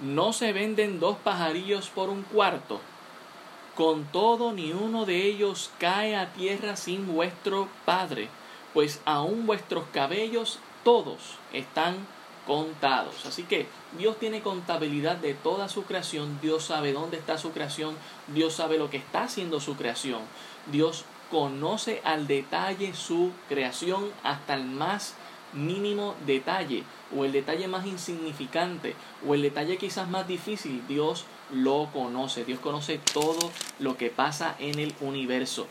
no 0.00 0.32
se 0.32 0.52
venden 0.52 1.00
dos 1.00 1.16
pajarillos 1.18 1.88
por 1.88 2.08
un 2.08 2.22
cuarto. 2.22 2.80
Con 3.74 4.04
todo, 4.04 4.52
ni 4.52 4.72
uno 4.72 5.06
de 5.06 5.24
ellos 5.24 5.70
cae 5.78 6.16
a 6.16 6.32
tierra 6.32 6.76
sin 6.76 7.06
vuestro 7.06 7.68
Padre, 7.84 8.28
pues 8.74 9.00
aun 9.04 9.46
vuestros 9.46 9.84
cabellos 9.92 10.58
todos 10.84 11.38
están 11.52 11.96
contados. 12.46 13.26
Así 13.26 13.44
que 13.44 13.66
Dios 13.96 14.18
tiene 14.18 14.40
contabilidad 14.40 15.16
de 15.16 15.34
toda 15.34 15.68
su 15.68 15.84
creación, 15.84 16.38
Dios 16.40 16.64
sabe 16.64 16.92
dónde 16.92 17.16
está 17.16 17.38
su 17.38 17.52
creación, 17.52 17.94
Dios 18.28 18.54
sabe 18.54 18.78
lo 18.78 18.90
que 18.90 18.96
está 18.96 19.24
haciendo 19.24 19.60
su 19.60 19.76
creación, 19.76 20.20
Dios 20.70 21.04
conoce 21.30 22.00
al 22.04 22.26
detalle 22.26 22.92
su 22.94 23.30
creación 23.48 24.10
hasta 24.24 24.54
el 24.54 24.64
más 24.64 25.14
mínimo 25.52 26.14
detalle 26.26 26.84
o 27.16 27.24
el 27.24 27.32
detalle 27.32 27.68
más 27.68 27.86
insignificante 27.86 28.94
o 29.26 29.34
el 29.34 29.42
detalle 29.42 29.78
quizás 29.78 30.08
más 30.08 30.26
difícil, 30.26 30.82
Dios 30.88 31.24
lo 31.52 31.88
conoce, 31.92 32.44
Dios 32.44 32.60
conoce 32.60 33.00
todo 33.12 33.50
lo 33.78 33.96
que 33.96 34.10
pasa 34.10 34.56
en 34.58 34.78
el 34.78 34.94
universo. 35.00 35.66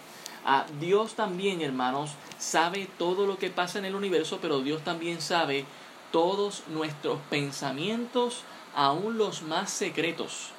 ah, 0.46 0.66
Dios 0.80 1.16
también, 1.16 1.62
hermanos, 1.62 2.12
sabe 2.38 2.88
todo 2.98 3.26
lo 3.26 3.38
que 3.38 3.50
pasa 3.50 3.80
en 3.80 3.86
el 3.86 3.96
universo, 3.96 4.40
pero 4.42 4.62
Dios 4.62 4.84
también 4.84 5.22
sabe 5.22 5.66
todos 6.12 6.64
nuestros 6.68 7.20
pensamientos, 7.30 8.44
aún 8.76 9.18
los 9.18 9.42
más 9.42 9.70
secretos. 9.70 10.52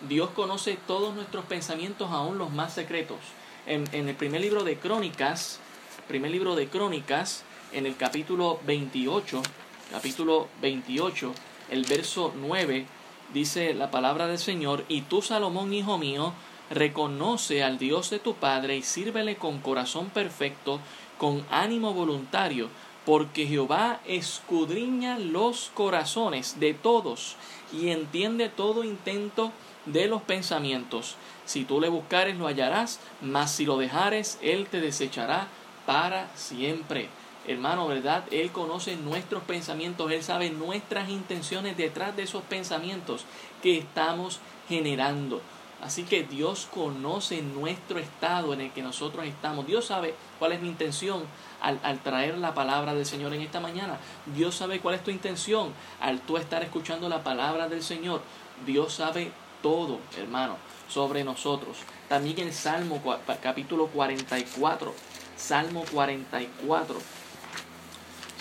Dios 0.00 0.30
conoce 0.30 0.78
todos 0.86 1.14
nuestros 1.14 1.44
pensamientos, 1.44 2.10
aún 2.10 2.38
los 2.38 2.50
más 2.50 2.72
secretos. 2.72 3.18
En, 3.66 3.86
el 3.92 4.14
primer 4.14 4.40
libro 4.40 4.64
de 4.64 4.78
Crónicas, 4.78 5.58
primer 6.06 6.30
libro 6.30 6.54
de 6.54 6.68
Crónicas, 6.68 7.42
en 7.72 7.84
el 7.84 7.96
capítulo 7.96 8.60
28, 8.66 9.42
capítulo 9.90 10.48
28, 10.62 11.34
el 11.70 11.84
verso 11.84 12.32
9, 12.36 12.86
dice 13.32 13.74
la 13.74 13.90
palabra 13.90 14.26
del 14.26 14.38
Señor, 14.38 14.84
y 14.88 15.02
tú 15.02 15.22
Salomón, 15.22 15.72
hijo 15.72 15.98
mío, 15.98 16.32
reconoce 16.70 17.62
al 17.62 17.78
Dios 17.78 18.10
de 18.10 18.18
tu 18.18 18.34
Padre 18.34 18.76
y 18.76 18.82
sírvele 18.82 19.36
con 19.36 19.60
corazón 19.60 20.10
perfecto, 20.10 20.80
con 21.18 21.44
ánimo 21.50 21.94
voluntario, 21.94 22.68
porque 23.04 23.46
Jehová 23.46 24.00
escudriña 24.06 25.18
los 25.18 25.70
corazones 25.74 26.60
de 26.60 26.74
todos 26.74 27.36
y 27.72 27.88
entiende 27.88 28.48
todo 28.48 28.84
intento 28.84 29.50
de 29.86 30.06
los 30.08 30.22
pensamientos. 30.22 31.16
Si 31.46 31.64
tú 31.64 31.80
le 31.80 31.88
buscares 31.88 32.36
lo 32.36 32.46
hallarás, 32.46 33.00
mas 33.22 33.52
si 33.52 33.64
lo 33.64 33.78
dejares, 33.78 34.38
él 34.42 34.66
te 34.66 34.80
desechará 34.80 35.48
para 35.86 36.28
siempre. 36.36 37.08
Hermano, 37.48 37.88
¿verdad? 37.88 38.24
Él 38.30 38.52
conoce 38.52 38.96
nuestros 38.96 39.42
pensamientos, 39.42 40.12
Él 40.12 40.22
sabe 40.22 40.50
nuestras 40.50 41.08
intenciones 41.08 41.78
detrás 41.78 42.14
de 42.14 42.24
esos 42.24 42.42
pensamientos 42.42 43.24
que 43.62 43.78
estamos 43.78 44.38
generando. 44.68 45.40
Así 45.82 46.02
que 46.02 46.24
Dios 46.24 46.68
conoce 46.72 47.40
nuestro 47.40 47.98
estado 47.98 48.52
en 48.52 48.60
el 48.60 48.72
que 48.72 48.82
nosotros 48.82 49.24
estamos. 49.24 49.66
Dios 49.66 49.86
sabe 49.86 50.14
cuál 50.38 50.52
es 50.52 50.60
mi 50.60 50.68
intención 50.68 51.22
al, 51.62 51.80
al, 51.84 52.00
traer 52.00 52.36
la 52.36 52.52
palabra 52.52 52.94
del 52.94 53.06
Señor 53.06 53.32
en 53.32 53.40
esta 53.40 53.60
mañana. 53.60 53.98
Dios 54.34 54.56
sabe 54.56 54.80
cuál 54.80 54.96
es 54.96 55.04
tu 55.04 55.10
intención 55.10 55.72
al 56.00 56.20
tú 56.20 56.36
estar 56.36 56.62
escuchando 56.62 57.08
la 57.08 57.24
palabra 57.24 57.68
del 57.68 57.82
Señor. 57.82 58.20
Dios 58.66 58.92
sabe 58.92 59.32
todo, 59.62 60.00
hermano, 60.18 60.56
sobre 60.88 61.24
nosotros. 61.24 61.78
También 62.08 62.38
en 62.40 62.52
Salmo 62.52 63.00
capítulo 63.42 63.86
44, 63.86 64.94
Salmo 65.36 65.84
44, 65.92 66.98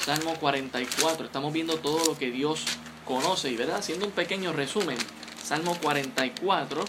Salmo 0.08 0.36
44, 0.40 1.26
estamos 1.26 1.52
viendo 1.52 1.80
todo 1.80 2.00
lo 2.06 2.18
que 2.18 2.32
Dios 2.32 2.64
conoce 3.04 3.52
y, 3.52 3.58
¿verdad? 3.58 3.80
Haciendo 3.80 4.06
un 4.06 4.14
pequeño 4.14 4.54
resumen, 4.54 4.98
Salmo 5.44 5.78
44, 5.84 6.86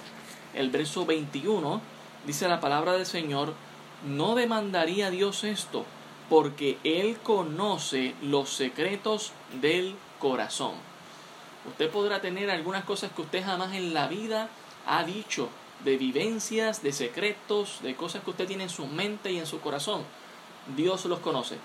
el 0.54 0.70
verso 0.70 1.04
21, 1.04 1.80
dice 2.28 2.46
la 2.46 2.60
palabra 2.60 2.92
del 2.92 3.06
Señor, 3.06 3.54
no 4.06 4.36
demandaría 4.36 5.10
Dios 5.10 5.42
esto, 5.42 5.84
porque 6.30 6.78
Él 6.84 7.18
conoce 7.20 8.14
los 8.22 8.50
secretos 8.50 9.32
del 9.60 9.96
corazón. 10.20 10.74
Usted 11.66 11.90
podrá 11.90 12.20
tener 12.20 12.52
algunas 12.52 12.84
cosas 12.84 13.10
que 13.10 13.22
usted 13.22 13.44
jamás 13.44 13.74
en 13.74 13.94
la 13.94 14.06
vida 14.06 14.48
ha 14.86 15.02
dicho, 15.02 15.48
de 15.82 15.96
vivencias, 15.96 16.84
de 16.84 16.92
secretos, 16.92 17.80
de 17.82 17.96
cosas 17.96 18.22
que 18.22 18.30
usted 18.30 18.46
tiene 18.46 18.62
en 18.62 18.70
su 18.70 18.86
mente 18.86 19.32
y 19.32 19.38
en 19.40 19.46
su 19.46 19.58
corazón. 19.58 20.04
Dios 20.76 21.04
los 21.06 21.18
conoce. 21.18 21.56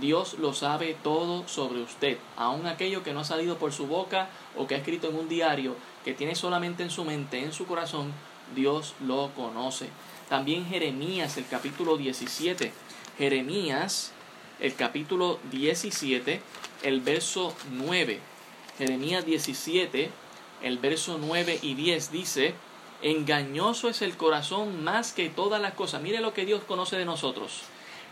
Dios 0.00 0.34
lo 0.38 0.52
sabe 0.52 0.96
todo 1.02 1.46
sobre 1.48 1.80
usted, 1.80 2.18
aun 2.36 2.66
aquello 2.66 3.02
que 3.02 3.12
no 3.12 3.20
ha 3.20 3.24
salido 3.24 3.58
por 3.58 3.72
su 3.72 3.86
boca 3.86 4.28
o 4.56 4.66
que 4.66 4.74
ha 4.74 4.78
escrito 4.78 5.08
en 5.08 5.16
un 5.16 5.28
diario, 5.28 5.76
que 6.04 6.14
tiene 6.14 6.34
solamente 6.34 6.82
en 6.82 6.90
su 6.90 7.04
mente, 7.04 7.38
en 7.38 7.52
su 7.52 7.66
corazón, 7.66 8.12
Dios 8.54 8.94
lo 9.04 9.30
conoce. 9.36 9.88
También 10.28 10.66
Jeremías, 10.66 11.36
el 11.36 11.46
capítulo 11.46 11.96
17. 11.96 12.72
Jeremías, 13.18 14.12
el 14.60 14.74
capítulo 14.74 15.38
17, 15.50 16.40
el 16.82 17.00
verso 17.00 17.54
9. 17.72 18.20
Jeremías 18.78 19.24
17, 19.24 20.10
el 20.62 20.78
verso 20.78 21.18
9 21.20 21.58
y 21.62 21.74
10 21.74 22.10
dice, 22.10 22.54
engañoso 23.02 23.88
es 23.88 24.02
el 24.02 24.16
corazón 24.16 24.82
más 24.82 25.12
que 25.12 25.28
todas 25.28 25.60
las 25.60 25.74
cosas. 25.74 26.02
Mire 26.02 26.20
lo 26.20 26.34
que 26.34 26.46
Dios 26.46 26.62
conoce 26.64 26.96
de 26.96 27.04
nosotros. 27.04 27.62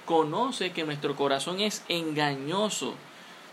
Conoce 0.04 0.72
que 0.72 0.84
nuestro 0.84 1.16
corazón 1.16 1.60
es 1.60 1.84
engañoso. 1.88 2.94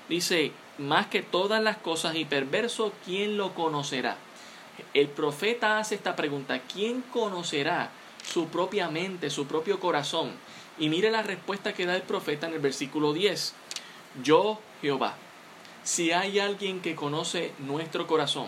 Dice, 0.07 0.51
más 0.77 1.07
que 1.07 1.21
todas 1.21 1.61
las 1.61 1.77
cosas 1.77 2.15
y 2.15 2.25
perverso, 2.25 2.93
¿quién 3.05 3.37
lo 3.37 3.53
conocerá? 3.53 4.17
El 4.93 5.07
profeta 5.09 5.77
hace 5.77 5.95
esta 5.95 6.15
pregunta, 6.15 6.61
¿quién 6.73 7.01
conocerá 7.01 7.91
su 8.25 8.47
propia 8.47 8.89
mente, 8.89 9.29
su 9.29 9.45
propio 9.45 9.79
corazón? 9.79 10.31
Y 10.79 10.89
mire 10.89 11.11
la 11.11 11.21
respuesta 11.21 11.73
que 11.73 11.85
da 11.85 11.95
el 11.95 12.01
profeta 12.03 12.47
en 12.47 12.53
el 12.53 12.59
versículo 12.59 13.13
10. 13.13 13.53
Yo, 14.23 14.59
Jehová, 14.81 15.15
si 15.83 16.11
hay 16.11 16.39
alguien 16.39 16.81
que 16.81 16.95
conoce 16.95 17.51
nuestro 17.59 18.07
corazón, 18.07 18.47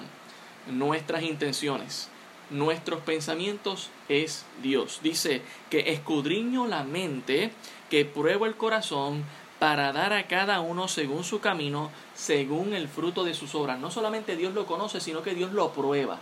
nuestras 0.68 1.24
intenciones, 1.24 2.10
nuestros 2.50 3.02
pensamientos, 3.02 3.90
es 4.10 4.46
Dios. 4.62 5.00
Dice 5.04 5.42
que 5.70 5.92
escudriño 5.92 6.68
la 6.68 6.84
mente, 6.84 7.52
que 7.91 8.06
pruebo 8.06 8.45
el 8.45 8.56
corazón, 8.56 9.25
para 9.60 9.91
dar 9.91 10.12
a 10.13 10.25
cada 10.25 10.60
uno 10.60 10.88
según 10.88 11.23
su 11.23 11.39
camino, 11.39 11.91
según 12.15 12.73
el 12.73 12.88
fruto 12.88 13.23
de 13.23 13.36
sus 13.36 13.54
obras. 13.54 13.80
No 13.80 13.91
solamente 13.91 14.36
Dios 14.36 14.56
lo 14.56 14.65
conoce, 14.65 14.99
sino 14.99 15.21
que 15.21 15.36
Dios 15.36 15.51
lo 15.51 15.71
prueba. 15.71 16.17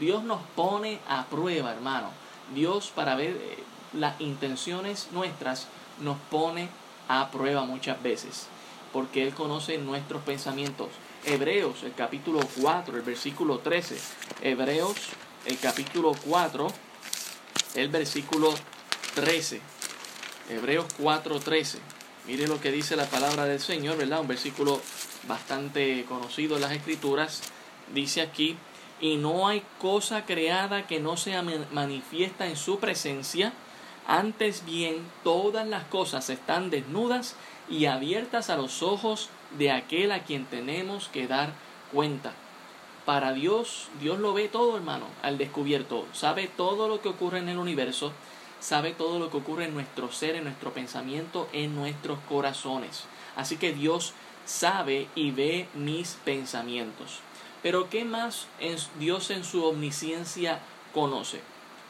Dios 0.00 0.24
nos 0.24 0.40
pone 0.56 0.98
a 1.08 1.26
prueba, 1.26 1.70
hermano. 1.70 2.08
Dios, 2.52 2.90
para 2.92 3.14
ver 3.14 3.36
eh, 3.36 3.62
las 3.92 4.20
intenciones 4.20 5.08
nuestras, 5.12 5.68
nos 6.00 6.16
pone 6.30 6.68
a 7.06 7.30
prueba 7.30 7.64
muchas 7.64 8.02
veces, 8.02 8.48
porque 8.92 9.22
Él 9.22 9.34
conoce 9.34 9.78
nuestros 9.78 10.22
pensamientos. 10.22 10.88
Hebreos, 11.24 11.84
el 11.84 11.94
capítulo 11.94 12.40
4, 12.60 12.96
el 12.96 13.02
versículo 13.02 13.58
13. 13.58 14.00
Hebreos, 14.42 14.96
el 15.44 15.58
capítulo 15.58 16.12
4, 16.26 16.66
el 17.76 17.88
versículo 17.88 18.52
13. 19.14 19.79
Hebreos 20.50 20.86
4, 20.98 21.38
13. 21.38 21.78
Mire 22.26 22.48
lo 22.48 22.60
que 22.60 22.72
dice 22.72 22.96
la 22.96 23.06
palabra 23.06 23.44
del 23.44 23.60
Señor, 23.60 23.96
¿verdad? 23.96 24.20
Un 24.20 24.28
versículo 24.28 24.80
bastante 25.28 26.04
conocido 26.08 26.56
en 26.56 26.62
las 26.62 26.72
Escrituras. 26.72 27.42
Dice 27.94 28.20
aquí, 28.20 28.56
y 29.00 29.16
no 29.16 29.46
hay 29.46 29.62
cosa 29.78 30.26
creada 30.26 30.88
que 30.88 30.98
no 30.98 31.16
sea 31.16 31.42
manifiesta 31.42 32.48
en 32.48 32.56
su 32.56 32.80
presencia. 32.80 33.52
Antes 34.08 34.64
bien, 34.64 34.96
todas 35.22 35.68
las 35.68 35.84
cosas 35.84 36.28
están 36.30 36.70
desnudas 36.70 37.36
y 37.68 37.86
abiertas 37.86 38.50
a 38.50 38.56
los 38.56 38.82
ojos 38.82 39.28
de 39.56 39.70
aquel 39.70 40.10
a 40.10 40.24
quien 40.24 40.46
tenemos 40.46 41.08
que 41.08 41.28
dar 41.28 41.52
cuenta. 41.92 42.32
Para 43.06 43.32
Dios, 43.32 43.88
Dios 44.00 44.18
lo 44.18 44.34
ve 44.34 44.48
todo, 44.48 44.76
hermano, 44.76 45.06
al 45.22 45.38
descubierto. 45.38 46.06
Sabe 46.12 46.48
todo 46.48 46.88
lo 46.88 47.00
que 47.00 47.08
ocurre 47.08 47.38
en 47.38 47.48
el 47.48 47.58
universo, 47.58 48.12
sabe 48.60 48.92
todo 48.92 49.18
lo 49.18 49.30
que 49.30 49.38
ocurre 49.38 49.64
en 49.64 49.74
nuestro 49.74 50.12
ser, 50.12 50.36
en 50.36 50.44
nuestro 50.44 50.72
pensamiento, 50.72 51.48
en 51.52 51.74
nuestros 51.74 52.18
corazones. 52.28 53.04
Así 53.36 53.56
que 53.56 53.72
Dios 53.72 54.12
sabe 54.44 55.08
y 55.14 55.30
ve 55.30 55.66
mis 55.74 56.18
pensamientos. 56.24 57.20
Pero 57.62 57.90
¿qué 57.90 58.04
más 58.04 58.46
Dios 58.98 59.30
en 59.30 59.44
su 59.44 59.64
omnisciencia 59.64 60.60
conoce? 60.94 61.40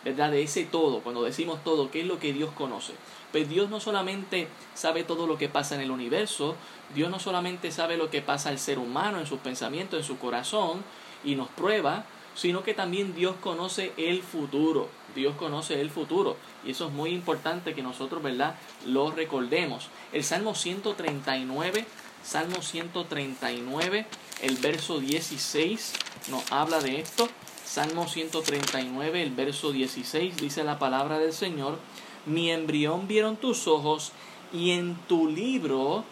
¿Verdad? 0.04 0.30
De 0.30 0.42
ese 0.42 0.64
todo, 0.64 1.00
cuando 1.00 1.22
decimos 1.22 1.62
todo, 1.62 1.90
¿qué 1.90 2.00
es 2.00 2.06
lo 2.06 2.18
que 2.18 2.32
Dios 2.32 2.50
conoce? 2.56 2.94
Pues 3.32 3.48
Dios 3.48 3.68
no 3.68 3.80
solamente 3.80 4.48
sabe 4.74 5.04
todo 5.04 5.26
lo 5.26 5.36
que 5.36 5.48
pasa 5.48 5.74
en 5.74 5.82
el 5.82 5.90
universo, 5.90 6.56
Dios 6.94 7.10
no 7.10 7.20
solamente 7.20 7.70
sabe 7.70 7.98
lo 7.98 8.10
que 8.10 8.22
pasa 8.22 8.48
al 8.48 8.58
ser 8.58 8.78
humano 8.78 9.20
en 9.20 9.26
sus 9.26 9.40
pensamientos, 9.40 10.00
en 10.00 10.06
su 10.06 10.18
corazón, 10.18 10.82
y 11.22 11.34
nos 11.34 11.48
prueba, 11.48 12.06
sino 12.34 12.62
que 12.62 12.72
también 12.72 13.14
Dios 13.14 13.36
conoce 13.42 13.92
el 13.98 14.22
futuro. 14.22 14.88
Dios 15.14 15.36
conoce 15.36 15.80
el 15.80 15.90
futuro. 15.90 16.36
Y 16.64 16.72
eso 16.72 16.86
es 16.86 16.92
muy 16.92 17.10
importante 17.10 17.74
que 17.74 17.82
nosotros, 17.82 18.22
¿verdad?, 18.22 18.56
lo 18.86 19.10
recordemos. 19.10 19.88
El 20.12 20.24
Salmo 20.24 20.54
139, 20.54 21.84
Salmo 22.22 22.62
139, 22.62 24.06
el 24.42 24.56
verso 24.56 25.00
16 25.00 25.92
nos 26.30 26.50
habla 26.52 26.80
de 26.80 27.00
esto. 27.00 27.28
Salmo 27.64 28.08
139, 28.08 29.22
el 29.22 29.30
verso 29.30 29.72
16 29.72 30.36
dice 30.36 30.64
la 30.64 30.78
palabra 30.78 31.18
del 31.18 31.32
Señor, 31.32 31.78
mi 32.26 32.50
embrión 32.50 33.06
vieron 33.06 33.36
tus 33.36 33.68
ojos 33.68 34.12
y 34.52 34.72
en 34.72 34.96
tu 35.08 35.28
libro 35.28 36.04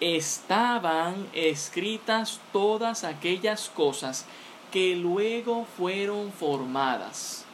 estaban 0.00 1.26
escritas 1.32 2.40
todas 2.52 3.04
aquellas 3.04 3.70
cosas 3.70 4.26
que 4.70 4.94
luego 4.94 5.66
fueron 5.76 6.32
formadas. 6.32 7.44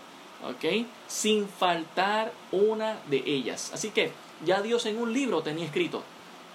¿Ok? 0.44 0.86
Sin 1.06 1.48
faltar 1.48 2.32
una 2.52 2.98
de 3.08 3.22
ellas. 3.24 3.70
Así 3.72 3.90
que 3.90 4.12
ya 4.44 4.62
Dios 4.62 4.86
en 4.86 4.98
un 4.98 5.12
libro 5.12 5.42
tenía 5.42 5.64
escrito 5.64 6.02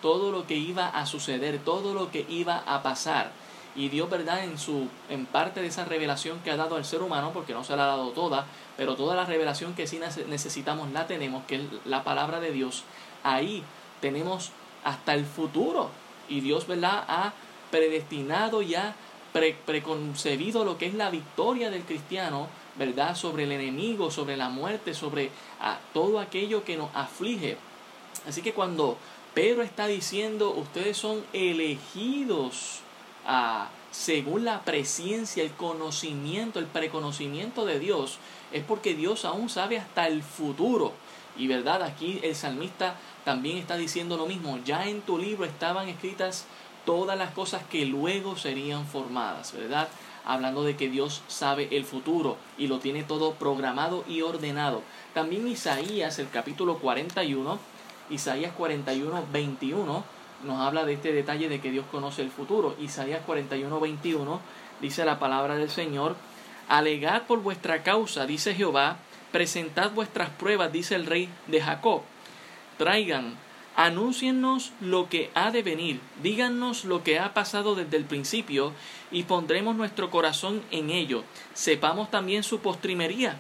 todo 0.02 0.32
lo 0.32 0.48
que 0.48 0.56
iba 0.56 0.88
a 0.88 1.06
suceder, 1.06 1.60
todo 1.60 1.94
lo 1.94 2.12
que 2.12 2.26
iba 2.30 2.58
a 2.65 2.84
pasar. 2.84 3.32
Y 3.76 3.88
Dios, 3.88 4.10
¿verdad? 4.10 4.44
En, 4.44 4.58
su, 4.58 4.89
en 5.10 5.26
parte 5.26 5.62
de 5.62 5.67
esa 5.67 5.86
revelación 5.86 6.39
que 6.41 6.52
ha 6.52 6.58
dado 6.58 6.76
al 6.76 6.84
ser 6.84 7.02
humano, 7.02 7.32
porque 7.34 7.54
no 7.54 7.63
se 7.63 7.76
la 7.76 7.84
ha 7.84 7.88
dado 7.88 8.12
toda, 8.12 8.46
pero 8.76 8.96
toda 8.96 9.15
la 9.15 9.26
revelación 9.26 9.74
que 9.76 9.88
sí 9.88 10.00
necesitamos 10.28 10.91
la 10.91 11.08
tenemos, 11.08 11.46
que 11.46 11.56
es 11.56 11.62
la 11.86 12.04
palabra 12.04 12.41
de 12.41 12.52
Dios. 12.52 12.84
Ahí 13.24 13.63
tenemos 14.02 14.52
hasta 14.84 15.13
el 15.13 15.26
futuro. 15.26 15.89
Y 16.28 16.41
Dios, 16.41 16.67
¿verdad? 16.67 17.06
Ha 17.08 17.34
predestinado 17.70 18.62
ya 18.62 18.96
preconcebido 19.65 20.65
lo 20.65 20.78
que 20.78 20.88
es 20.88 20.94
la 20.94 21.10
victoria 21.10 21.70
del 21.70 21.84
cristiano, 21.84 22.50
¿verdad? 22.75 23.15
Sobre 23.15 23.43
el 23.43 23.51
enemigo, 23.51 24.12
sobre 24.12 24.38
la 24.38 24.49
muerte, 24.49 24.93
sobre 24.93 25.31
todo 25.93 26.19
aquello 26.19 26.63
que 26.63 26.77
nos 26.77 26.89
aflige. 26.95 27.57
Así 28.27 28.41
que 28.41 28.53
cuando 28.53 28.97
Pedro 29.34 29.62
está 29.63 29.88
diciendo, 29.88 30.51
ustedes 30.51 30.97
son 30.97 31.23
elegidos 31.34 32.79
a, 33.25 33.69
según 33.91 34.45
la 34.45 34.62
presencia, 34.62 35.43
el 35.43 35.51
conocimiento, 35.51 36.60
el 36.60 36.65
preconocimiento 36.65 37.65
de 37.65 37.79
Dios, 37.79 38.17
es 38.51 38.63
porque 38.63 38.93
Dios 38.93 39.25
aún 39.25 39.49
sabe 39.49 39.77
hasta 39.77 40.07
el 40.07 40.23
futuro. 40.23 40.93
Y 41.38 41.47
verdad, 41.47 41.84
aquí 41.84 42.19
el 42.23 42.36
salmista 42.36 42.95
también 43.23 43.57
está 43.57 43.77
diciendo 43.77 44.17
lo 44.17 44.25
mismo, 44.25 44.60
ya 44.65 44.88
en 44.88 45.01
tu 45.01 45.17
libro 45.17 45.45
estaban 45.45 45.88
escritas 45.88 46.45
todas 46.86 47.17
las 47.17 47.31
cosas 47.31 47.63
que 47.69 47.86
luego 47.86 48.36
serían 48.36 48.86
formadas, 48.86 49.53
¿verdad? 49.53 49.88
Hablando 50.25 50.63
de 50.63 50.75
que 50.75 50.89
Dios 50.89 51.23
sabe 51.27 51.67
el 51.71 51.86
futuro 51.86 52.38
y 52.57 52.67
lo 52.67 52.79
tiene 52.79 53.03
todo 53.03 53.34
programado 53.34 54.03
y 54.07 54.21
ordenado. 54.21 54.81
También 55.13 55.47
Isaías, 55.47 56.19
el 56.19 56.29
capítulo 56.29 56.77
41, 56.77 57.60
Isaías 58.10 58.53
41, 58.57 59.25
21, 59.31 60.03
nos 60.43 60.62
habla 60.62 60.86
de 60.86 60.93
este 60.93 61.12
detalle 61.12 61.49
de 61.49 61.60
que 61.60 61.71
Dios 61.71 61.86
conoce 61.91 62.21
el 62.21 62.31
futuro. 62.31 62.75
Isaías 62.79 63.21
41, 63.25 63.79
21 63.79 64.39
dice 64.81 65.05
la 65.05 65.19
palabra 65.19 65.55
del 65.55 65.69
Señor, 65.69 66.15
alegad 66.67 67.23
por 67.23 67.41
vuestra 67.41 67.84
causa, 67.84 68.25
dice 68.25 68.55
Jehová, 68.55 68.97
presentad 69.31 69.91
vuestras 69.91 70.29
pruebas, 70.29 70.71
dice 70.71 70.95
el 70.95 71.05
rey 71.05 71.29
de 71.47 71.62
Jacob. 71.62 72.01
Traigan, 72.77 73.36
anúnciennos 73.75 74.71
lo 74.81 75.10
que 75.10 75.29
ha 75.34 75.51
de 75.51 75.63
venir, 75.63 75.99
díganos 76.21 76.86
lo 76.86 77.03
que 77.03 77.19
ha 77.19 77.34
pasado 77.34 77.75
desde 77.75 77.97
el 77.97 78.05
principio, 78.05 78.73
y 79.12 79.23
pondremos 79.23 79.75
nuestro 79.75 80.10
corazón 80.10 80.62
en 80.71 80.89
ello. 80.89 81.23
Sepamos 81.53 82.12
también 82.12 82.43
su 82.43 82.60
postrimería, 82.60 83.38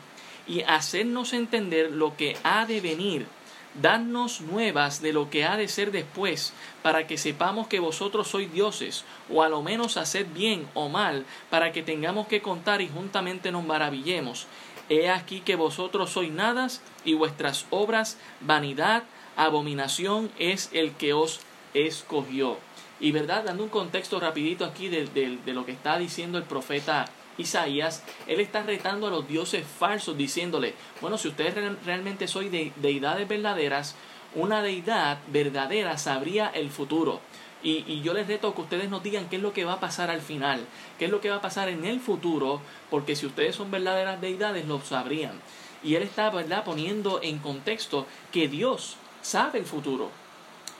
y 0.47 0.61
hacernos 0.61 1.33
entender 1.33 1.91
lo 1.91 2.17
que 2.17 2.37
ha 2.43 2.65
de 2.65 2.81
venir 2.81 3.27
Dadnos 3.73 4.41
nuevas 4.41 5.01
de 5.01 5.13
lo 5.13 5.29
que 5.29 5.45
ha 5.45 5.55
de 5.55 5.69
ser 5.69 5.91
después, 5.91 6.51
para 6.81 7.07
que 7.07 7.17
sepamos 7.17 7.67
que 7.67 7.79
vosotros 7.79 8.27
sois 8.27 8.51
dioses, 8.51 9.05
o 9.29 9.43
a 9.43 9.49
lo 9.49 9.63
menos 9.63 9.95
haced 9.95 10.27
bien 10.33 10.67
o 10.73 10.89
mal, 10.89 11.25
para 11.49 11.71
que 11.71 11.81
tengamos 11.81 12.27
que 12.27 12.41
contar 12.41 12.81
y 12.81 12.89
juntamente 12.89 13.49
nos 13.49 13.63
maravillemos. 13.63 14.47
He 14.89 15.09
aquí 15.09 15.39
que 15.39 15.55
vosotros 15.55 16.09
sois 16.09 16.29
nadas, 16.29 16.81
y 17.05 17.13
vuestras 17.13 17.65
obras 17.69 18.17
vanidad, 18.41 19.03
abominación 19.35 20.31
es 20.39 20.69
el 20.73 20.91
que 20.93 21.13
os 21.13 21.39
escogió. 21.73 22.57
Y 22.99 23.11
verdad, 23.11 23.43
dando 23.45 23.63
un 23.63 23.69
contexto 23.69 24.19
rapidito 24.19 24.65
aquí 24.65 24.87
de, 24.87 25.05
de 25.05 25.53
lo 25.53 25.65
que 25.65 25.71
está 25.71 25.97
diciendo 25.97 26.37
el 26.37 26.43
profeta 26.43 27.05
Isaías, 27.37 28.03
él 28.27 28.39
está 28.39 28.63
retando 28.63 29.07
a 29.07 29.09
los 29.09 29.27
dioses 29.27 29.65
falsos, 29.65 30.17
diciéndole, 30.17 30.75
bueno, 31.01 31.17
si 31.17 31.27
ustedes 31.27 31.55
realmente 31.85 32.27
soy 32.27 32.49
de 32.49 32.71
deidades 32.77 33.27
verdaderas, 33.27 33.95
una 34.35 34.61
deidad 34.61 35.19
verdadera 35.27 35.97
sabría 35.97 36.47
el 36.47 36.69
futuro. 36.69 37.19
Y, 37.63 37.83
y, 37.87 38.01
yo 38.01 38.13
les 38.13 38.27
reto 38.27 38.55
que 38.55 38.61
ustedes 38.61 38.89
nos 38.89 39.03
digan 39.03 39.29
qué 39.29 39.35
es 39.35 39.41
lo 39.41 39.53
que 39.53 39.65
va 39.65 39.73
a 39.73 39.79
pasar 39.79 40.09
al 40.09 40.21
final, 40.21 40.65
qué 40.97 41.05
es 41.05 41.11
lo 41.11 41.21
que 41.21 41.29
va 41.29 41.35
a 41.35 41.41
pasar 41.41 41.69
en 41.69 41.85
el 41.85 41.99
futuro, 41.99 42.59
porque 42.89 43.15
si 43.15 43.27
ustedes 43.27 43.55
son 43.55 43.69
verdaderas 43.69 44.19
deidades, 44.19 44.67
lo 44.67 44.81
sabrían. 44.81 45.39
Y 45.83 45.95
él 45.95 46.01
está, 46.01 46.31
¿verdad?, 46.31 46.63
poniendo 46.63 47.21
en 47.21 47.37
contexto 47.37 48.07
que 48.31 48.47
Dios 48.47 48.97
sabe 49.21 49.59
el 49.59 49.65
futuro, 49.65 50.09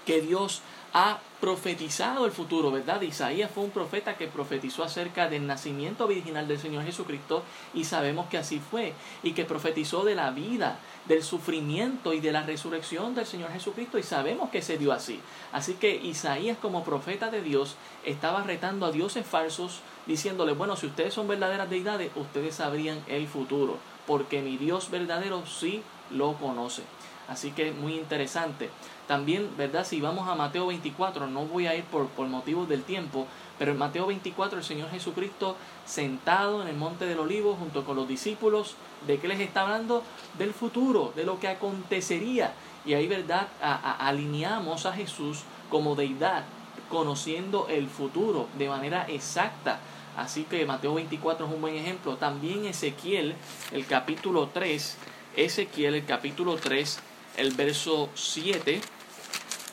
que 0.06 0.22
Dios 0.22 0.62
ha 0.94 1.20
profetizado 1.40 2.26
el 2.26 2.32
futuro, 2.32 2.70
¿verdad? 2.70 3.02
Isaías 3.02 3.50
fue 3.50 3.64
un 3.64 3.72
profeta 3.72 4.18
que 4.18 4.28
profetizó 4.28 4.84
acerca 4.84 5.30
del 5.30 5.48
nacimiento 5.48 6.06
original 6.06 6.48
del 6.48 6.60
Señor 6.60 6.84
Jesucristo 6.84 7.44
y 7.74 7.86
sabemos 7.86 8.28
que 8.28 8.38
así 8.38 8.60
fue 8.60 8.94
y 9.24 9.32
que 9.32 9.46
profetizó 9.46 10.04
de 10.04 10.16
la 10.16 10.32
vida, 10.32 10.80
del 11.06 11.24
sufrimiento 11.24 12.14
y 12.14 12.20
de 12.20 12.32
la 12.32 12.44
resurrección 12.44 13.16
del 13.16 13.26
Señor 13.26 13.52
Jesucristo 13.52 13.98
y 13.98 14.04
sabemos 14.04 14.50
que 14.50 14.62
se 14.62 14.78
dio 14.78 14.92
así. 14.92 15.20
Así 15.52 15.74
que 15.76 15.96
Isaías 15.96 16.58
como 16.62 16.84
profeta 16.84 17.32
de 17.32 17.42
Dios 17.42 17.76
estaba 18.04 18.44
retando 18.44 18.86
a 18.86 18.92
dioses 18.92 19.26
falsos 19.26 19.80
diciéndole, 20.06 20.52
bueno, 20.52 20.76
si 20.76 20.88
ustedes 20.88 21.14
son 21.14 21.28
verdaderas 21.28 21.70
deidades, 21.70 22.12
ustedes 22.16 22.56
sabrían 22.56 23.02
el 23.08 23.28
futuro, 23.28 23.78
porque 24.06 24.42
mi 24.42 24.58
Dios 24.58 24.92
verdadero 24.92 25.44
sí 25.46 25.82
lo 26.12 26.34
conoce. 26.34 26.84
Así 27.32 27.52
que 27.52 27.72
muy 27.72 27.96
interesante. 27.96 28.70
También, 29.08 29.50
¿verdad? 29.56 29.86
Si 29.86 30.02
vamos 30.02 30.28
a 30.28 30.36
Mateo 30.36 30.68
24, 30.68 31.28
no 31.28 31.46
voy 31.46 31.66
a 31.66 31.74
ir 31.74 31.86
por, 31.86 32.08
por 32.08 32.28
motivos 32.28 32.68
del 32.68 32.84
tiempo, 32.84 33.26
pero 33.58 33.72
en 33.72 33.78
Mateo 33.78 34.06
24 34.08 34.58
el 34.58 34.66
Señor 34.66 34.90
Jesucristo 34.92 35.56
sentado 35.86 36.62
en 36.62 36.68
el 36.68 36.76
monte 36.76 37.06
del 37.06 37.20
olivo 37.20 37.56
junto 37.56 37.86
con 37.86 37.96
los 37.96 38.06
discípulos, 38.06 38.76
¿de 39.08 39.18
qué 39.18 39.30
les 39.30 39.40
está 39.40 39.62
hablando? 39.62 40.04
Del 40.38 40.54
futuro, 40.54 41.14
de 41.16 41.24
lo 41.24 41.40
que 41.40 41.48
acontecería. 41.48 42.52
Y 42.86 42.96
ahí, 42.96 43.08
¿verdad? 43.08 43.48
alineamos 43.62 44.86
a 44.86 44.92
Jesús 44.92 45.44
como 45.70 45.96
deidad, 45.96 46.44
conociendo 46.90 47.68
el 47.70 47.88
futuro 47.88 48.50
de 48.58 48.68
manera 48.68 49.06
exacta. 49.08 49.80
Así 50.18 50.44
que 50.44 50.66
Mateo 50.66 50.96
24 50.96 51.46
es 51.46 51.54
un 51.54 51.62
buen 51.62 51.76
ejemplo. 51.76 52.18
También 52.18 52.66
Ezequiel, 52.66 53.36
el 53.72 53.86
capítulo 53.86 54.50
3, 54.54 54.98
Ezequiel, 55.38 55.96
el 55.96 56.06
capítulo 56.06 56.58
3, 56.58 57.00
el 57.38 57.52
verso 57.52 58.10
7, 58.16 58.82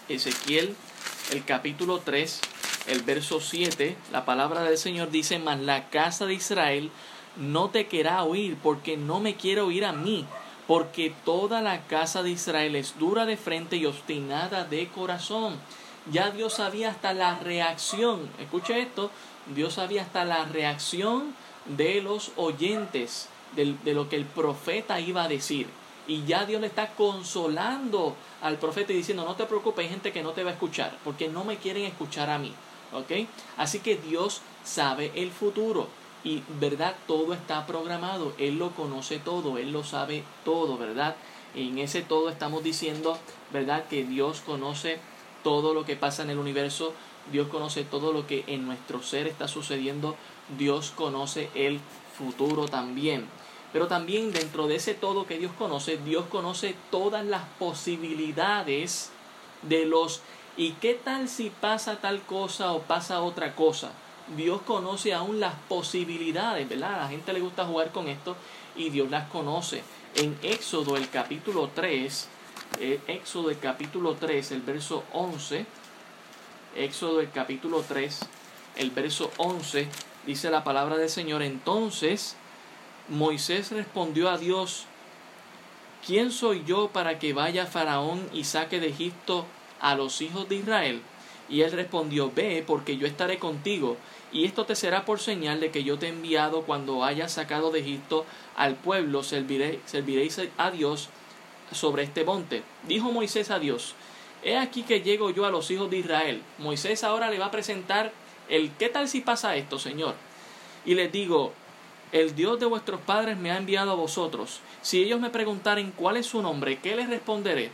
Ezequiel, 0.08 0.74
el 1.32 1.44
capítulo 1.44 2.00
3, 2.00 2.40
el 2.88 3.02
verso 3.02 3.40
7, 3.40 3.96
la 4.12 4.24
palabra 4.24 4.62
del 4.62 4.78
Señor 4.78 5.10
dice, 5.10 5.38
mas 5.38 5.60
la 5.60 5.90
casa 5.90 6.26
de 6.26 6.34
Israel 6.34 6.90
no 7.36 7.70
te 7.70 7.86
querrá 7.86 8.22
oír, 8.22 8.56
porque 8.62 8.96
no 8.96 9.20
me 9.20 9.36
quiere 9.36 9.60
oír 9.60 9.84
a 9.84 9.92
mí, 9.92 10.24
porque 10.66 11.12
toda 11.24 11.60
la 11.60 11.86
casa 11.86 12.22
de 12.22 12.30
Israel 12.30 12.76
es 12.76 12.98
dura 12.98 13.26
de 13.26 13.36
frente 13.36 13.76
y 13.76 13.86
obstinada 13.86 14.64
de 14.64 14.88
corazón. 14.88 15.56
Ya 16.10 16.30
Dios 16.30 16.54
sabía 16.54 16.90
hasta 16.90 17.12
la 17.12 17.38
reacción, 17.38 18.30
escuche 18.38 18.80
esto, 18.80 19.10
Dios 19.54 19.74
sabía 19.74 20.02
hasta 20.02 20.24
la 20.24 20.44
reacción 20.44 21.34
de 21.66 22.00
los 22.00 22.32
oyentes 22.36 23.28
de, 23.54 23.74
de 23.84 23.94
lo 23.94 24.08
que 24.08 24.16
el 24.16 24.24
profeta 24.24 25.00
iba 25.00 25.24
a 25.24 25.28
decir. 25.28 25.66
Y 26.08 26.24
ya 26.24 26.46
Dios 26.46 26.60
le 26.60 26.66
está 26.66 26.94
consolando 26.94 28.16
al 28.42 28.56
profeta 28.56 28.92
y 28.92 28.96
diciendo, 28.96 29.24
no 29.24 29.36
te 29.36 29.44
preocupes, 29.44 29.84
hay 29.84 29.90
gente 29.90 30.10
que 30.10 30.22
no 30.22 30.32
te 30.32 30.42
va 30.42 30.50
a 30.50 30.54
escuchar, 30.54 30.98
porque 31.04 31.28
no 31.28 31.44
me 31.44 31.58
quieren 31.58 31.84
escuchar 31.84 32.30
a 32.30 32.38
mí. 32.38 32.52
Así 33.56 33.80
que 33.80 33.96
Dios 33.96 34.40
sabe 34.64 35.12
el 35.14 35.30
futuro. 35.30 35.88
Y 36.24 36.42
verdad, 36.60 36.96
todo 37.06 37.32
está 37.34 37.66
programado. 37.66 38.32
Él 38.38 38.58
lo 38.58 38.70
conoce 38.70 39.18
todo, 39.18 39.58
Él 39.58 39.72
lo 39.72 39.84
sabe 39.84 40.24
todo, 40.44 40.78
¿verdad? 40.78 41.14
En 41.54 41.78
ese 41.78 42.02
todo 42.02 42.28
estamos 42.28 42.64
diciendo, 42.64 43.18
¿verdad? 43.52 43.86
Que 43.86 44.04
Dios 44.04 44.40
conoce 44.40 44.98
todo 45.44 45.74
lo 45.74 45.84
que 45.84 45.96
pasa 45.96 46.22
en 46.22 46.30
el 46.30 46.38
universo. 46.38 46.92
Dios 47.30 47.48
conoce 47.48 47.84
todo 47.84 48.12
lo 48.12 48.26
que 48.26 48.44
en 48.46 48.66
nuestro 48.66 49.02
ser 49.02 49.26
está 49.26 49.46
sucediendo. 49.46 50.16
Dios 50.58 50.92
conoce 50.96 51.50
el 51.54 51.80
futuro 52.16 52.66
también. 52.66 53.26
Pero 53.72 53.86
también 53.86 54.32
dentro 54.32 54.66
de 54.66 54.76
ese 54.76 54.94
todo 54.94 55.26
que 55.26 55.38
Dios 55.38 55.52
conoce, 55.58 55.98
Dios 55.98 56.24
conoce 56.30 56.74
todas 56.90 57.24
las 57.24 57.42
posibilidades 57.58 59.10
de 59.62 59.84
los 59.84 60.22
¿y 60.56 60.72
qué 60.72 60.94
tal 60.94 61.28
si 61.28 61.50
pasa 61.50 62.00
tal 62.00 62.20
cosa 62.22 62.72
o 62.72 62.82
pasa 62.82 63.22
otra 63.22 63.54
cosa? 63.54 63.92
Dios 64.36 64.60
conoce 64.62 65.14
aún 65.14 65.40
las 65.40 65.54
posibilidades, 65.68 66.68
¿verdad? 66.68 66.94
A 66.94 67.02
la 67.02 67.08
gente 67.08 67.32
le 67.32 67.40
gusta 67.40 67.64
jugar 67.64 67.92
con 67.92 68.08
esto 68.08 68.36
y 68.76 68.90
Dios 68.90 69.10
las 69.10 69.28
conoce. 69.28 69.82
En 70.14 70.36
Éxodo 70.42 70.96
el 70.96 71.08
capítulo 71.08 71.70
3, 71.74 72.28
eh, 72.80 73.00
Éxodo 73.06 73.50
el 73.50 73.58
capítulo 73.58 74.14
3, 74.14 74.52
el 74.52 74.62
verso 74.62 75.04
11, 75.12 75.66
Éxodo 76.76 77.20
el 77.20 77.30
capítulo 77.30 77.84
3, 77.86 78.20
el 78.76 78.90
verso 78.90 79.30
11, 79.38 79.88
dice 80.26 80.50
la 80.50 80.64
palabra 80.64 80.96
del 80.96 81.08
Señor, 81.08 81.42
entonces 81.42 82.36
Moisés 83.08 83.72
respondió 83.72 84.28
a 84.28 84.36
Dios, 84.36 84.84
¿quién 86.06 86.30
soy 86.30 86.62
yo 86.66 86.88
para 86.88 87.18
que 87.18 87.32
vaya 87.32 87.64
Faraón 87.64 88.28
y 88.34 88.44
saque 88.44 88.80
de 88.80 88.88
Egipto 88.88 89.46
a 89.80 89.94
los 89.94 90.20
hijos 90.20 90.46
de 90.48 90.56
Israel? 90.56 91.00
Y 91.48 91.62
él 91.62 91.72
respondió, 91.72 92.30
ve, 92.34 92.62
porque 92.66 92.98
yo 92.98 93.06
estaré 93.06 93.38
contigo, 93.38 93.96
y 94.30 94.44
esto 94.44 94.66
te 94.66 94.76
será 94.76 95.06
por 95.06 95.20
señal 95.20 95.60
de 95.60 95.70
que 95.70 95.84
yo 95.84 95.98
te 95.98 96.06
he 96.06 96.10
enviado 96.10 96.64
cuando 96.64 97.02
hayas 97.02 97.32
sacado 97.32 97.70
de 97.70 97.80
Egipto 97.80 98.26
al 98.56 98.74
pueblo, 98.74 99.22
serviréis 99.22 100.40
a 100.58 100.70
Dios 100.70 101.08
sobre 101.72 102.02
este 102.02 102.24
monte. 102.24 102.62
Dijo 102.86 103.10
Moisés 103.10 103.50
a 103.50 103.58
Dios, 103.58 103.94
he 104.42 104.58
aquí 104.58 104.82
que 104.82 105.00
llego 105.00 105.30
yo 105.30 105.46
a 105.46 105.50
los 105.50 105.70
hijos 105.70 105.88
de 105.88 105.96
Israel. 105.96 106.42
Moisés 106.58 107.02
ahora 107.04 107.30
le 107.30 107.38
va 107.38 107.46
a 107.46 107.50
presentar 107.50 108.12
el 108.50 108.70
¿qué 108.72 108.90
tal 108.90 109.08
si 109.08 109.22
pasa 109.22 109.56
esto, 109.56 109.78
Señor? 109.78 110.14
Y 110.84 110.94
les 110.94 111.10
digo, 111.10 111.54
el 112.12 112.34
Dios 112.34 112.58
de 112.58 112.66
vuestros 112.66 113.00
padres 113.00 113.36
me 113.36 113.50
ha 113.50 113.56
enviado 113.56 113.90
a 113.90 113.96
vosotros. 113.96 114.60
Si 114.82 115.02
ellos 115.02 115.20
me 115.20 115.30
preguntaren 115.30 115.92
cuál 115.92 116.16
es 116.16 116.26
su 116.26 116.42
nombre, 116.42 116.78
¿qué 116.78 116.96
les 116.96 117.08
responderé? 117.08 117.70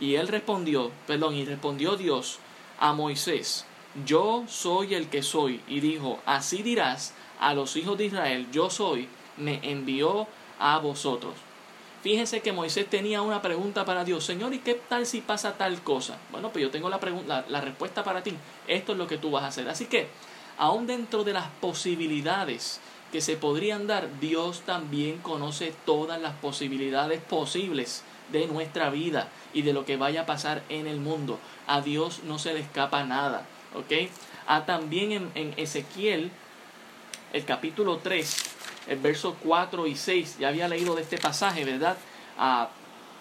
Y 0.00 0.14
él 0.14 0.28
respondió, 0.28 0.90
perdón, 1.06 1.34
y 1.34 1.44
respondió 1.44 1.96
Dios 1.96 2.38
a 2.78 2.92
Moisés, 2.92 3.64
yo 4.04 4.44
soy 4.48 4.94
el 4.94 5.08
que 5.08 5.22
soy. 5.22 5.60
Y 5.68 5.80
dijo, 5.80 6.20
así 6.26 6.62
dirás 6.62 7.14
a 7.40 7.54
los 7.54 7.76
hijos 7.76 7.98
de 7.98 8.06
Israel, 8.06 8.46
yo 8.52 8.70
soy, 8.70 9.08
me 9.36 9.60
envió 9.62 10.26
a 10.58 10.78
vosotros. 10.78 11.34
Fíjense 12.02 12.40
que 12.40 12.52
Moisés 12.52 12.88
tenía 12.88 13.22
una 13.22 13.42
pregunta 13.42 13.84
para 13.84 14.04
Dios. 14.04 14.24
Señor, 14.24 14.54
¿y 14.54 14.60
qué 14.60 14.74
tal 14.74 15.04
si 15.04 15.20
pasa 15.20 15.56
tal 15.56 15.82
cosa? 15.82 16.16
Bueno, 16.30 16.50
pues 16.50 16.62
yo 16.62 16.70
tengo 16.70 16.88
la, 16.88 17.00
la, 17.26 17.44
la 17.48 17.60
respuesta 17.60 18.04
para 18.04 18.22
ti. 18.22 18.34
Esto 18.68 18.92
es 18.92 18.98
lo 18.98 19.08
que 19.08 19.18
tú 19.18 19.32
vas 19.32 19.42
a 19.42 19.48
hacer. 19.48 19.68
Así 19.68 19.86
que, 19.86 20.06
aún 20.58 20.86
dentro 20.86 21.24
de 21.24 21.32
las 21.32 21.48
posibilidades 21.60 22.80
que 23.12 23.20
se 23.20 23.36
podrían 23.36 23.86
dar, 23.86 24.20
Dios 24.20 24.62
también 24.62 25.18
conoce 25.18 25.74
todas 25.86 26.20
las 26.20 26.34
posibilidades 26.34 27.22
posibles 27.22 28.02
de 28.32 28.46
nuestra 28.46 28.90
vida 28.90 29.28
y 29.54 29.62
de 29.62 29.72
lo 29.72 29.84
que 29.84 29.96
vaya 29.96 30.22
a 30.22 30.26
pasar 30.26 30.62
en 30.68 30.86
el 30.86 31.00
mundo. 31.00 31.38
A 31.66 31.80
Dios 31.80 32.20
no 32.24 32.38
se 32.38 32.52
le 32.52 32.60
escapa 32.60 33.04
nada. 33.04 33.46
¿Ok? 33.74 34.10
Ah, 34.46 34.64
también 34.66 35.12
en, 35.12 35.30
en 35.34 35.54
Ezequiel, 35.56 36.30
el 37.32 37.44
capítulo 37.44 37.98
3, 37.98 38.36
el 38.88 38.98
verso 38.98 39.36
4 39.42 39.86
y 39.86 39.94
6, 39.94 40.38
ya 40.38 40.48
había 40.48 40.68
leído 40.68 40.94
de 40.94 41.02
este 41.02 41.18
pasaje, 41.18 41.64
¿verdad? 41.64 41.96
Ah, 42.38 42.70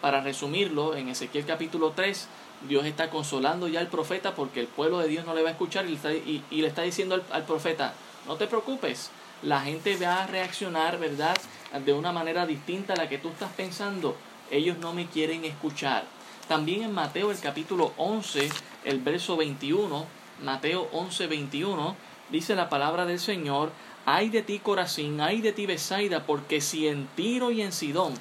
para 0.02 0.22
resumirlo, 0.22 0.96
en 0.96 1.10
Ezequiel 1.10 1.46
capítulo 1.46 1.92
3, 1.96 2.28
Dios 2.68 2.86
está 2.86 3.10
consolando 3.10 3.68
ya 3.68 3.80
al 3.80 3.88
profeta 3.88 4.36
porque 4.36 4.60
el 4.60 4.68
pueblo 4.68 5.00
de 5.00 5.08
Dios 5.08 5.26
no 5.26 5.34
le 5.34 5.44
va 5.44 5.50
a 5.50 5.52
escuchar 5.52 5.86
y 5.86 5.90
le 5.90 5.96
está, 5.96 6.14
y, 6.14 6.44
le 6.50 6.68
está 6.68 6.84
diciendo 6.84 7.16
al, 7.16 7.24
al, 7.32 7.44
profeta, 7.44 7.94
no 8.26 8.36
te 8.36 8.48
preocupes, 8.48 9.12
la 9.44 9.62
gente 9.62 9.96
va 9.98 10.24
a 10.24 10.28
reaccionar, 10.28 11.00
¿verdad? 11.00 11.38
De 11.86 11.94
una 11.94 12.12
manera 12.12 12.46
distinta 12.46 12.94
a 12.94 12.98
la 12.98 13.10
que 13.10 13.18
tú 13.18 13.30
estás 13.30 13.52
pensando. 13.54 14.16
Ellos 14.50 14.78
no 14.80 14.94
me 14.94 15.08
quieren 15.08 15.46
escuchar. 15.46 16.06
También 16.48 16.84
en 16.84 16.94
Mateo 16.94 17.32
el 17.32 17.40
capítulo 17.40 17.94
11, 17.98 18.50
el 18.86 19.00
verso 19.00 19.36
21, 19.36 20.06
Mateo 20.44 20.88
11, 20.94 21.28
21, 21.28 21.96
dice 22.30 22.56
la 22.56 22.70
palabra 22.70 23.06
del 23.06 23.20
Señor, 23.20 23.72
ay 24.06 24.30
de 24.30 24.42
ti 24.42 24.60
Corazín, 24.60 25.20
ay 25.20 25.42
de 25.42 25.52
ti 25.52 25.66
Besaida, 25.66 26.26
porque 26.26 26.62
si 26.62 26.88
en 26.88 27.08
Tiro 27.16 27.52
y 27.52 27.62
en 27.62 27.74
Sidón 27.74 28.14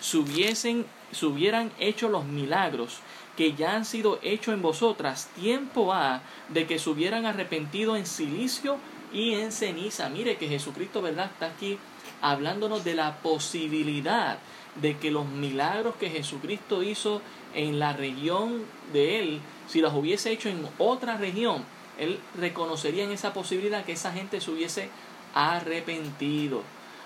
se, 0.00 0.18
hubiesen, 0.18 0.84
se 1.10 1.24
hubieran 1.24 1.72
hecho 1.78 2.10
los 2.10 2.26
milagros 2.26 2.98
que 3.36 3.54
ya 3.54 3.74
han 3.74 3.86
sido 3.86 4.18
hechos 4.22 4.52
en 4.52 4.60
vosotras, 4.60 5.30
tiempo 5.34 5.94
ha 5.94 6.20
de 6.50 6.66
que 6.66 6.78
se 6.78 6.90
hubieran 6.90 7.24
arrepentido 7.24 7.96
en 7.96 8.04
silicio 8.04 8.76
y 9.12 9.34
en 9.34 9.52
ceniza. 9.52 10.08
Mire 10.08 10.36
que 10.36 10.48
Jesucristo, 10.48 11.02
¿verdad? 11.02 11.30
Está 11.32 11.46
aquí 11.46 11.78
hablándonos 12.20 12.84
de 12.84 12.94
la 12.94 13.16
posibilidad 13.18 14.38
de 14.76 14.96
que 14.98 15.10
los 15.10 15.26
milagros 15.26 15.96
que 15.96 16.10
Jesucristo 16.10 16.82
hizo 16.82 17.22
en 17.54 17.78
la 17.78 17.92
región 17.92 18.64
de 18.92 19.18
él, 19.20 19.40
si 19.68 19.80
los 19.80 19.94
hubiese 19.94 20.30
hecho 20.30 20.48
en 20.48 20.66
otra 20.78 21.16
región, 21.16 21.64
él 21.98 22.18
reconocería 22.38 23.04
en 23.04 23.10
esa 23.10 23.32
posibilidad 23.32 23.84
que 23.84 23.92
esa 23.92 24.12
gente 24.12 24.40
se 24.40 24.50
hubiese 24.50 24.90
arrepentido. 25.34 26.62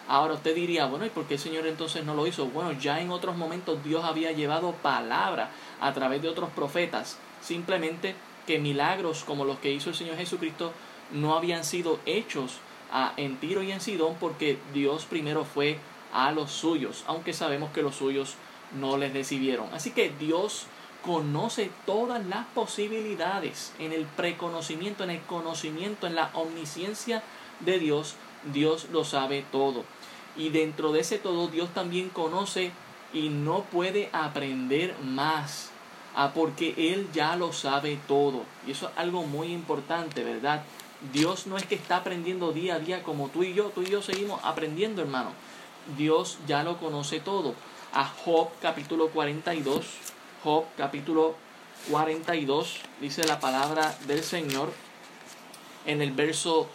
Ahora 0.06 0.34
usted 0.34 0.54
diría, 0.54 0.84
bueno, 0.86 1.06
¿y 1.06 1.10
por 1.10 1.24
qué 1.24 1.34
el 1.34 1.40
Señor 1.40 1.66
entonces 1.66 2.04
no 2.04 2.14
lo 2.14 2.26
hizo? 2.26 2.46
Bueno, 2.46 2.72
ya 2.72 3.00
en 3.00 3.10
otros 3.10 3.36
momentos 3.36 3.82
Dios 3.82 4.04
había 4.04 4.32
llevado 4.32 4.72
palabra 4.72 5.50
a 5.80 5.92
través 5.94 6.20
de 6.20 6.28
otros 6.28 6.50
profetas. 6.50 7.18
Simplemente 7.40 8.14
que 8.46 8.58
milagros 8.58 9.24
como 9.24 9.46
los 9.46 9.58
que 9.58 9.72
hizo 9.72 9.90
el 9.90 9.96
Señor 9.96 10.16
Jesucristo 10.16 10.72
no 11.14 11.35
habían 11.35 11.64
sido 11.64 11.98
hechos 12.05 12.59
a, 12.92 13.14
en 13.16 13.38
Tiro 13.38 13.62
y 13.62 13.72
en 13.72 13.81
Sidón 13.81 14.16
porque 14.20 14.59
Dios 14.74 15.07
primero 15.07 15.44
fue 15.44 15.79
a 16.12 16.31
los 16.33 16.50
suyos, 16.50 17.05
aunque 17.07 17.33
sabemos 17.33 17.72
que 17.72 17.83
los 17.83 17.96
suyos 17.96 18.35
no 18.79 18.96
les 18.98 19.12
recibieron. 19.12 19.72
Así 19.72 19.90
que 19.90 20.11
Dios 20.11 20.66
conoce 21.05 21.70
todas 21.87 22.24
las 22.27 22.46
posibilidades 22.46 23.72
en 23.79 23.92
el 23.92 24.05
preconocimiento, 24.05 25.05
en 25.05 25.11
el 25.11 25.20
conocimiento, 25.22 26.07
en 26.07 26.14
la 26.14 26.31
omnisciencia 26.35 27.22
de 27.61 27.79
Dios. 27.79 28.14
Dios 28.53 28.88
lo 28.92 29.05
sabe 29.05 29.44
todo. 29.50 29.85
Y 30.37 30.50
dentro 30.50 30.92
de 30.92 31.00
ese 31.00 31.18
todo 31.18 31.48
Dios 31.48 31.70
también 31.72 32.09
conoce 32.09 32.72
y 33.12 33.29
no 33.29 33.62
puede 33.64 34.09
aprender 34.12 34.94
más. 35.03 35.70
Ah, 36.16 36.31
porque 36.33 36.74
Él 36.77 37.09
ya 37.12 37.37
lo 37.37 37.53
sabe 37.53 37.98
todo. 38.07 38.44
Y 38.66 38.72
eso 38.72 38.88
es 38.88 38.92
algo 38.96 39.24
muy 39.24 39.48
importante, 39.53 40.22
¿verdad? 40.22 40.62
Dios 41.12 41.46
no 41.46 41.56
es 41.56 41.66
que 41.66 41.74
está 41.74 41.98
aprendiendo 41.98 42.52
día 42.52 42.76
a 42.76 42.78
día 42.78 43.02
como 43.02 43.28
tú 43.28 43.42
y 43.42 43.54
yo. 43.54 43.70
Tú 43.74 43.82
y 43.82 43.86
yo 43.86 44.02
seguimos 44.02 44.40
aprendiendo, 44.42 45.02
hermano. 45.02 45.30
Dios 45.96 46.38
ya 46.46 46.62
lo 46.62 46.78
conoce 46.78 47.20
todo. 47.20 47.54
A 47.92 48.04
Job 48.04 48.48
capítulo 48.60 49.08
42. 49.08 49.86
Job 50.42 50.64
capítulo 50.76 51.36
42 51.90 52.80
dice 53.00 53.24
la 53.24 53.40
palabra 53.40 53.96
del 54.06 54.22
Señor 54.22 54.72
en 55.86 56.00
el 56.00 56.12
verso 56.12 56.66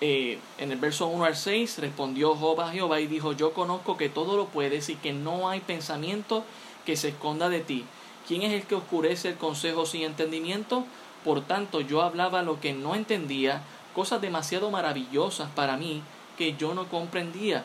eh, 0.00 0.38
en 0.58 0.70
el 0.70 0.78
verso 0.78 1.08
1 1.08 1.24
al 1.24 1.36
6 1.36 1.78
respondió 1.78 2.36
Job 2.36 2.60
a 2.60 2.70
Jehová 2.70 3.00
y 3.00 3.08
dijo 3.08 3.32
yo 3.32 3.52
conozco 3.52 3.96
que 3.96 4.08
todo 4.08 4.36
lo 4.36 4.46
puedes 4.46 4.88
y 4.88 4.94
que 4.94 5.12
no 5.12 5.48
hay 5.48 5.60
pensamiento 5.60 6.44
que 6.84 6.96
se 6.96 7.08
esconda 7.08 7.48
de 7.48 7.60
ti 7.60 7.84
¿quién 8.28 8.42
es 8.42 8.52
el 8.52 8.62
que 8.62 8.76
oscurece 8.76 9.30
el 9.30 9.36
consejo 9.36 9.86
sin 9.86 10.02
entendimiento? 10.02 10.84
Por 11.26 11.42
tanto 11.42 11.82
yo 11.82 12.00
hablaba 12.00 12.40
lo 12.40 12.58
que 12.58 12.72
no 12.72 12.94
entendía 12.94 13.60
cosas 13.94 14.22
demasiado 14.22 14.70
maravillosas 14.70 15.50
para 15.54 15.76
mí 15.76 16.02
que 16.38 16.56
yo 16.56 16.72
no 16.72 16.86
comprendía 16.88 17.64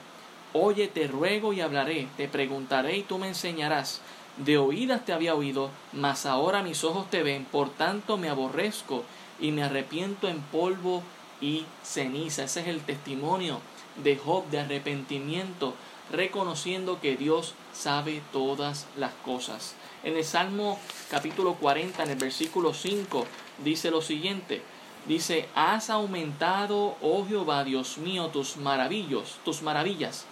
Oye, 0.54 0.90
te 0.90 1.08
ruego 1.08 1.54
y 1.54 1.62
hablaré, 1.62 2.10
te 2.18 2.28
preguntaré 2.28 2.98
y 2.98 3.04
tú 3.04 3.18
me 3.18 3.30
enseñarás. 3.30 4.02
De 4.36 4.58
oídas 4.58 5.06
te 5.06 5.14
había 5.14 5.34
oído, 5.34 5.70
mas 5.94 6.26
ahora 6.26 6.62
mis 6.62 6.84
ojos 6.84 7.10
te 7.10 7.24
ven, 7.24 7.46
por 7.46 7.70
tanto 7.70 8.18
me 8.18 8.28
aborrezco 8.28 9.06
y 9.40 9.52
me 9.52 9.64
arrepiento 9.64 10.28
en 10.28 10.42
polvo 10.42 11.04
y 11.40 11.66
ceniza. 11.84 12.44
Ese 12.44 12.62
es 12.62 12.68
el 12.68 12.82
testimonio 12.82 13.60
de 14.04 14.18
Job 14.18 14.46
de 14.50 14.60
arrepentimiento, 14.60 15.74
reconociendo 16.12 17.00
que 17.00 17.16
Dios 17.16 17.54
sabe 17.72 18.22
todas 18.34 18.88
las 18.98 19.14
cosas. 19.24 19.76
En 20.04 20.18
el 20.18 20.26
Salmo 20.26 20.80
capítulo 21.12 21.54
40, 21.54 22.02
en 22.02 22.10
el 22.10 22.18
versículo 22.18 22.74
5, 22.74 23.28
dice 23.64 23.92
lo 23.92 24.02
siguiente. 24.02 24.64
Dice, 25.06 25.48
has 25.54 25.92
aumentado, 25.92 26.96
oh 27.04 27.24
Jehová, 27.28 27.64
Dios 27.64 28.00
mío, 28.00 28.30
tus 28.30 28.58
maravillas, 28.58 29.38
tus 29.46 29.62
maravillas 29.62 30.26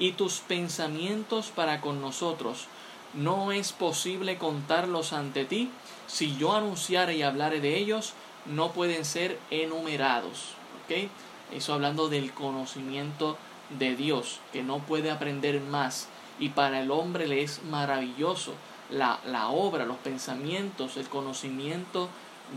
y 0.00 0.12
tus 0.12 0.40
pensamientos 0.40 1.52
para 1.54 1.80
con 1.80 2.00
nosotros. 2.00 2.66
No 3.12 3.52
es 3.52 3.72
posible 3.72 4.36
contarlos 4.36 5.12
ante 5.12 5.44
ti. 5.44 5.70
Si 6.08 6.36
yo 6.36 6.52
anunciare 6.52 7.14
y 7.14 7.22
hablare 7.22 7.60
de 7.60 7.78
ellos, 7.78 8.14
no 8.46 8.72
pueden 8.72 9.04
ser 9.04 9.38
enumerados. 9.50 10.54
¿Ok? 10.84 11.08
Eso 11.52 11.72
hablando 11.72 12.08
del 12.08 12.32
conocimiento 12.32 13.38
de 13.78 13.94
Dios, 13.94 14.40
que 14.52 14.64
no 14.64 14.80
puede 14.80 15.12
aprender 15.12 15.60
más. 15.60 16.08
Y 16.40 16.48
para 16.48 16.80
el 16.80 16.90
hombre 16.90 17.28
le 17.28 17.42
es 17.44 17.62
maravilloso 17.62 18.54
la, 18.90 19.20
la 19.26 19.48
obra, 19.48 19.84
los 19.84 19.96
pensamientos, 19.98 20.96
el 20.96 21.08
conocimiento 21.08 22.08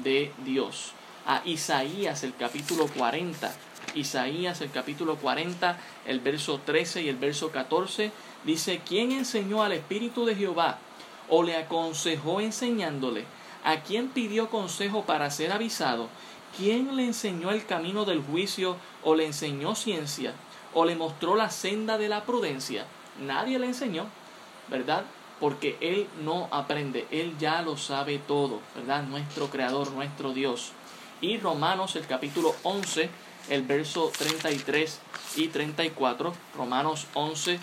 de 0.04 0.32
Dios. 0.46 0.92
A 1.26 1.42
Isaías, 1.46 2.24
el 2.24 2.36
capítulo 2.36 2.88
40, 2.88 3.54
Isaías, 3.96 4.62
el 4.62 4.72
capítulo 4.72 5.16
40, 5.18 5.78
el 6.06 6.20
verso 6.20 6.62
13 6.63 7.04
y 7.04 7.10
el 7.10 7.18
verso 7.18 7.52
14, 7.52 8.12
dice, 8.44 8.82
¿quién 8.88 9.12
enseñó 9.12 9.63
al 9.63 9.74
Espíritu 9.74 10.26
de 10.26 10.36
Jehová 10.36 10.78
o 11.30 11.44
le 11.44 11.58
aconsejó 11.58 12.40
enseñándole? 12.40 13.26
¿A 13.63 13.82
quién 13.82 14.10
pidió 14.10 14.50
consejo 14.50 15.04
para 15.04 15.30
ser 15.32 15.52
avisado? 15.52 16.08
¿Quién 16.58 16.96
le 16.96 17.06
enseñó 17.06 17.52
el 17.52 17.66
camino 17.66 18.06
del 18.06 18.22
juicio 18.22 18.78
o 19.04 19.16
le 19.16 19.26
enseñó 19.26 19.76
ciencia 19.76 20.34
o 20.74 20.86
le 20.86 20.96
mostró 20.96 21.36
la 21.36 21.50
senda 21.50 21.98
de 21.98 22.08
la 22.08 22.24
prudencia? 22.24 22.86
Nadie 23.20 23.60
le 23.60 23.68
enseñó, 23.68 24.06
¿verdad? 24.70 25.04
Porque 25.39 25.78
Él 25.82 26.08
no 26.23 26.47
aprende, 26.52 27.06
Él 27.12 27.36
ya 27.39 27.62
lo 27.62 27.78
sabe 27.78 28.17
todo, 28.17 28.60
¿verdad? 28.76 29.04
Nuestro 29.04 29.50
Creador, 29.50 29.91
nuestro 29.91 30.34
Dios. 30.34 30.71
Y 31.21 31.38
Romanos, 31.38 31.95
el 31.95 32.08
capítulo 32.08 32.56
11, 32.63 33.10
el 33.50 33.62
verso 33.63 34.12
33 34.17 35.00
y 35.36 35.47
34, 35.47 36.34
Romanos 36.56 37.08
11, 37.13 37.60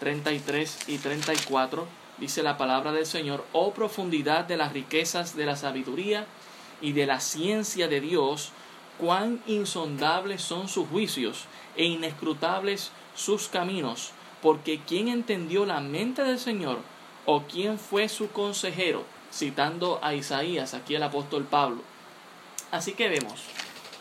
33 0.00 0.88
y 0.88 0.98
34, 0.98 1.86
dice 2.18 2.42
la 2.42 2.56
palabra 2.56 2.92
del 2.92 3.06
Señor, 3.06 3.44
oh 3.52 3.72
profundidad 3.72 4.44
de 4.44 4.56
las 4.56 4.72
riquezas 4.72 5.36
de 5.36 5.46
la 5.46 5.56
sabiduría 5.56 6.26
y 6.80 6.92
de 6.92 7.06
la 7.06 7.20
ciencia 7.20 7.86
de 7.88 8.00
Dios, 8.00 8.52
cuán 8.98 9.42
insondables 9.46 10.42
son 10.42 10.68
sus 10.68 10.88
juicios 10.88 11.44
e 11.76 11.84
inescrutables 11.84 12.90
sus 13.14 13.48
caminos, 13.48 14.12
porque 14.42 14.80
¿quién 14.86 15.08
entendió 15.08 15.66
la 15.66 15.80
mente 15.80 16.22
del 16.24 16.38
Señor 16.38 16.78
o 17.32 17.44
quién 17.44 17.78
fue 17.78 18.08
su 18.08 18.32
consejero? 18.32 19.04
Citando 19.32 20.00
a 20.02 20.14
Isaías, 20.14 20.74
aquí 20.74 20.96
el 20.96 21.02
apóstol 21.04 21.44
Pablo. 21.44 21.80
Así 22.72 22.94
que 22.94 23.08
vemos 23.08 23.44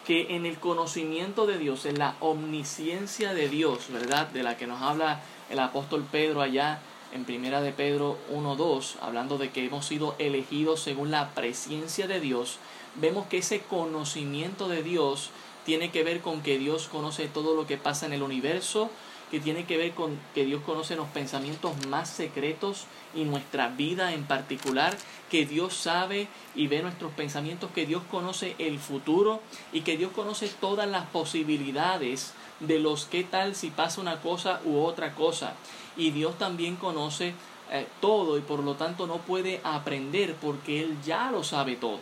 que 0.07 0.35
en 0.35 0.47
el 0.47 0.57
conocimiento 0.57 1.45
de 1.45 1.59
Dios, 1.59 1.85
en 1.85 1.99
la 1.99 2.15
omnisciencia 2.21 3.35
de 3.35 3.47
Dios, 3.47 3.85
¿verdad? 3.89 4.29
De 4.29 4.41
la 4.41 4.57
que 4.57 4.65
nos 4.65 4.81
habla 4.81 5.21
el 5.51 5.59
apóstol 5.59 6.07
Pedro 6.11 6.41
allá 6.41 6.79
en 7.13 7.23
Primera 7.23 7.61
de 7.61 7.71
Pedro 7.71 8.17
1.2, 8.33 8.95
hablando 8.99 9.37
de 9.37 9.51
que 9.51 9.63
hemos 9.63 9.85
sido 9.85 10.15
elegidos 10.17 10.81
según 10.81 11.11
la 11.11 11.29
presencia 11.35 12.07
de 12.07 12.19
Dios, 12.19 12.57
vemos 12.95 13.27
que 13.27 13.37
ese 13.37 13.61
conocimiento 13.61 14.67
de 14.67 14.81
Dios 14.81 15.29
tiene 15.67 15.91
que 15.91 16.03
ver 16.03 16.21
con 16.21 16.41
que 16.41 16.57
Dios 16.57 16.87
conoce 16.87 17.27
todo 17.27 17.53
lo 17.53 17.67
que 17.67 17.77
pasa 17.77 18.07
en 18.07 18.13
el 18.13 18.23
universo 18.23 18.89
que 19.29 19.39
tiene 19.39 19.65
que 19.65 19.77
ver 19.77 19.91
con 19.91 20.19
que 20.33 20.45
Dios 20.45 20.61
conoce 20.63 20.95
los 20.95 21.07
pensamientos 21.07 21.73
más 21.87 22.09
secretos 22.09 22.85
y 23.15 23.23
nuestra 23.23 23.69
vida 23.69 24.13
en 24.13 24.25
particular, 24.25 24.97
que 25.29 25.45
Dios 25.45 25.73
sabe 25.73 26.27
y 26.55 26.67
ve 26.67 26.81
nuestros 26.81 27.11
pensamientos, 27.13 27.71
que 27.73 27.85
Dios 27.85 28.03
conoce 28.09 28.55
el 28.57 28.79
futuro 28.79 29.41
y 29.71 29.81
que 29.81 29.97
Dios 29.97 30.11
conoce 30.11 30.47
todas 30.47 30.89
las 30.89 31.05
posibilidades 31.07 32.33
de 32.59 32.79
los 32.79 33.05
qué 33.05 33.23
tal 33.23 33.55
si 33.55 33.69
pasa 33.69 34.01
una 34.01 34.21
cosa 34.21 34.61
u 34.65 34.79
otra 34.79 35.13
cosa. 35.13 35.53
Y 35.95 36.11
Dios 36.11 36.37
también 36.37 36.75
conoce 36.75 37.33
eh, 37.71 37.87
todo 38.01 38.37
y 38.37 38.41
por 38.41 38.63
lo 38.63 38.75
tanto 38.75 39.05
no 39.05 39.17
puede 39.17 39.61
aprender 39.63 40.35
porque 40.35 40.81
Él 40.81 40.97
ya 41.05 41.29
lo 41.31 41.43
sabe 41.43 41.75
todo. 41.75 41.99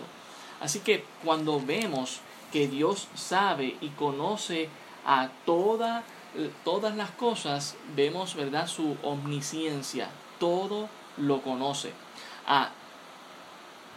Así 0.61 0.79
que 0.79 1.03
cuando 1.23 1.59
vemos 1.59 2.19
que 2.51 2.67
Dios 2.67 3.07
sabe 3.15 3.75
y 3.81 3.89
conoce 3.89 4.69
a 5.05 5.29
toda, 5.45 6.03
todas 6.63 6.95
las 6.95 7.11
cosas, 7.11 7.75
vemos, 7.95 8.35
¿verdad?, 8.35 8.67
su 8.67 8.97
omnisciencia. 9.03 10.09
Todo 10.39 10.89
lo 11.17 11.41
conoce. 11.41 11.93
Ah, 12.45 12.69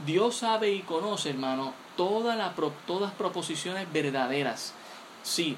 Dios 0.06 0.36
sabe 0.36 0.72
y 0.72 0.80
conoce, 0.80 1.30
hermano, 1.30 1.74
todas 1.96 2.36
las 2.36 2.54
todas 2.86 3.12
proposiciones 3.12 3.92
verdaderas. 3.92 4.72
Sí, 5.22 5.56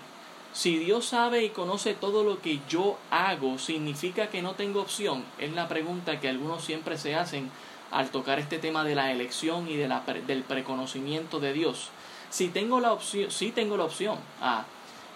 si 0.52 0.78
Dios 0.78 1.06
sabe 1.06 1.44
y 1.44 1.50
conoce 1.50 1.94
todo 1.94 2.24
lo 2.24 2.40
que 2.42 2.60
yo 2.68 2.98
hago, 3.10 3.58
¿significa 3.58 4.28
que 4.28 4.42
no 4.42 4.52
tengo 4.52 4.82
opción? 4.82 5.24
Es 5.38 5.52
la 5.52 5.68
pregunta 5.68 6.20
que 6.20 6.28
algunos 6.28 6.62
siempre 6.64 6.98
se 6.98 7.14
hacen 7.14 7.50
al 7.90 8.10
tocar 8.10 8.38
este 8.38 8.58
tema 8.58 8.84
de 8.84 8.94
la 8.94 9.12
elección 9.12 9.68
y 9.68 9.76
de 9.76 9.88
la, 9.88 10.00
del 10.26 10.42
preconocimiento 10.42 11.40
de 11.40 11.52
Dios. 11.52 11.90
Si 12.28 12.48
tengo 12.48 12.80
la 12.80 12.92
opción, 12.92 13.30
sí 13.30 13.50
tengo 13.50 13.76
la 13.76 13.84
opción. 13.84 14.18
Ah, 14.40 14.64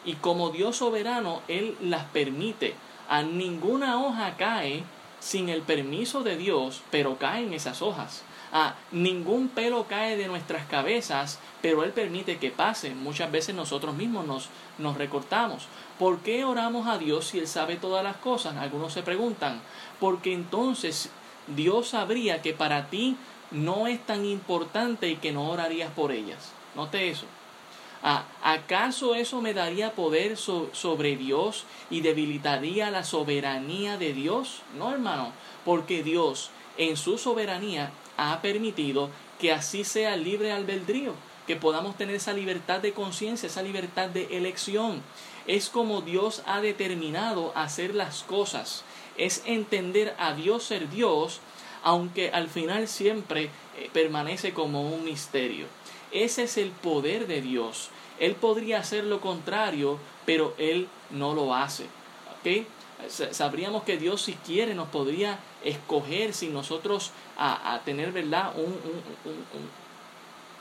y 0.07 0.14
como 0.14 0.51
Dios 0.51 0.77
soberano, 0.77 1.42
Él 1.49 1.77
las 1.83 2.05
permite. 2.05 2.75
A 3.09 3.23
ninguna 3.23 4.01
hoja 4.03 4.37
cae 4.37 4.85
sin 5.21 5.49
el 5.49 5.62
permiso 5.62 6.23
de 6.23 6.37
Dios, 6.37 6.83
pero 6.90 7.19
caen 7.19 7.53
esas 7.53 7.83
hojas. 7.83 8.23
Ah, 8.53 8.77
ningún 8.92 9.49
pelo 9.49 9.87
cae 9.88 10.16
de 10.16 10.29
nuestras 10.29 10.66
cabezas, 10.66 11.40
pero 11.61 11.83
Él 11.83 11.90
permite 11.90 12.38
que 12.38 12.53
pase. 12.53 12.95
Muchas 12.95 13.31
veces 13.33 13.55
nosotros 13.55 13.97
mismos 13.97 14.27
nos, 14.27 14.49
nos 14.79 14.97
recortamos. 14.97 15.66
¿Por 15.99 16.21
qué 16.21 16.45
oramos 16.45 16.87
a 16.87 16.99
Dios 16.99 17.27
si 17.27 17.38
Él 17.38 17.49
sabe 17.49 17.77
todas 17.77 18.05
las 18.05 18.16
cosas? 18.16 18.57
Algunos 18.57 18.92
se 18.92 19.03
preguntan. 19.03 19.61
Porque 19.99 20.33
entonces 20.33 21.11
Dios 21.49 21.88
sabría 21.88 22.42
que 22.42 22.53
para 22.53 22.87
ti 22.87 23.16
no 23.51 23.88
es 23.88 24.05
tan 24.07 24.25
importante 24.25 25.09
y 25.09 25.16
que 25.16 25.33
no 25.33 25.51
orarías 25.51 25.90
por 25.90 26.12
ellas. 26.12 26.53
Note 26.77 27.11
eso. 27.11 27.27
¿Acaso 28.02 29.14
eso 29.14 29.40
me 29.40 29.54
daría 29.54 29.92
poder 29.92 30.37
sobre 30.37 31.16
Dios 31.16 31.64
y 31.90 32.02
debilitaría 32.02 32.90
la 32.90 33.04
soberanía 33.04 33.96
de 33.96 34.12
Dios? 34.12 34.62
No, 34.76 34.92
hermano, 34.92 35.32
porque 35.64 36.02
Dios 36.02 36.50
en 36.78 36.96
su 36.96 37.18
soberanía 37.18 37.90
ha 38.16 38.40
permitido 38.42 39.11
que 39.38 39.52
así 39.52 39.85
sea 39.85 40.16
libre 40.16 40.52
albedrío, 40.52 41.14
que 41.46 41.56
podamos 41.56 41.96
tener 41.96 42.16
esa 42.16 42.32
libertad 42.32 42.80
de 42.80 42.92
conciencia, 42.92 43.46
esa 43.46 43.62
libertad 43.62 44.09
de 44.09 44.37
elección. 44.37 45.02
Es 45.46 45.68
como 45.68 46.00
Dios 46.00 46.42
ha 46.46 46.61
determinado 46.61 47.52
hacer 47.54 47.94
las 47.94 48.22
cosas. 48.22 48.85
Es 49.16 49.42
entender 49.46 50.14
a 50.18 50.35
Dios 50.35 50.64
ser 50.64 50.90
Dios, 50.90 51.40
aunque 51.82 52.30
al 52.30 52.48
final 52.48 52.88
siempre 52.88 53.50
eh, 53.78 53.90
permanece 53.92 54.52
como 54.52 54.90
un 54.90 55.04
misterio. 55.04 55.66
Ese 56.12 56.45
es 56.45 56.57
el 56.57 56.71
poder 56.71 57.27
de 57.27 57.40
Dios. 57.40 57.90
Él 58.19 58.35
podría 58.35 58.79
hacer 58.79 59.05
lo 59.05 59.21
contrario, 59.21 59.99
pero 60.25 60.55
Él 60.59 60.88
no 61.11 61.35
lo 61.35 61.55
hace. 61.55 61.87
Sabríamos 63.31 63.83
que 63.83 63.99
Dios 63.99 64.23
si 64.23 64.35
quiere 64.35 64.75
nos 64.75 64.88
podría 64.88 65.38
escoger 65.64 66.33
sin 66.33 66.53
nosotros 66.53 67.11
a, 67.37 67.81
tener 67.85 68.12
verdad 68.12 68.53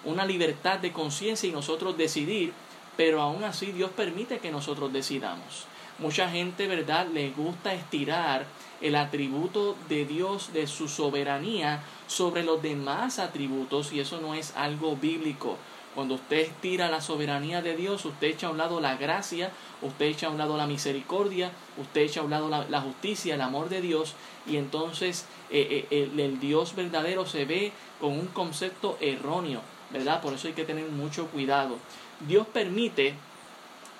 una 0.03 0.25
libertad 0.25 0.79
de 0.79 0.91
conciencia 0.91 1.47
y 1.47 1.51
nosotros 1.51 1.97
decidir, 1.97 2.53
pero 2.97 3.21
aún 3.21 3.43
así 3.43 3.71
Dios 3.71 3.91
permite 3.91 4.39
que 4.39 4.51
nosotros 4.51 4.91
decidamos. 4.91 5.67
Mucha 5.97 6.29
gente, 6.29 6.67
¿verdad?, 6.67 7.07
le 7.07 7.29
gusta 7.31 7.73
estirar 7.73 8.45
el 8.81 8.95
atributo 8.95 9.77
de 9.87 10.05
Dios, 10.05 10.51
de 10.51 10.67
su 10.67 10.89
soberanía, 10.89 11.83
sobre 12.07 12.43
los 12.43 12.61
demás 12.61 13.19
atributos 13.19 13.93
y 13.93 14.01
eso 14.01 14.19
no 14.19 14.35
es 14.35 14.53
algo 14.57 14.97
bíblico. 14.97 15.57
Cuando 15.95 16.15
usted 16.15 16.39
estira 16.39 16.89
la 16.89 16.99
soberanía 16.99 17.61
de 17.61 17.77
Dios, 17.77 18.03
usted 18.03 18.27
echa 18.27 18.47
a 18.47 18.49
un 18.49 18.57
lado 18.57 18.81
la 18.81 18.97
gracia, 18.97 19.51
usted 19.81 20.07
echa 20.07 20.27
a 20.27 20.29
un 20.29 20.37
lado 20.37 20.57
la 20.57 20.67
misericordia, 20.67 21.51
usted 21.77 22.01
echa 22.01 22.19
a 22.19 22.23
un 22.23 22.31
lado 22.31 22.49
la, 22.49 22.81
justicia, 22.81 23.35
el 23.35 23.41
amor 23.41 23.69
de 23.69 23.79
Dios, 23.79 24.15
y 24.45 24.57
entonces 24.57 25.25
eh, 25.49 25.87
eh, 25.89 26.09
el, 26.11 26.19
el 26.19 26.39
Dios 26.41 26.75
verdadero 26.75 27.25
se 27.25 27.45
ve 27.45 27.71
con 28.01 28.11
un 28.11 28.27
concepto 28.27 28.97
erróneo, 28.99 29.61
¿verdad? 29.89 30.21
Por 30.21 30.33
eso 30.33 30.49
hay 30.49 30.53
que 30.53 30.65
tener 30.65 30.89
mucho 30.89 31.27
cuidado. 31.27 31.77
Dios 32.27 32.45
permite 32.45 33.13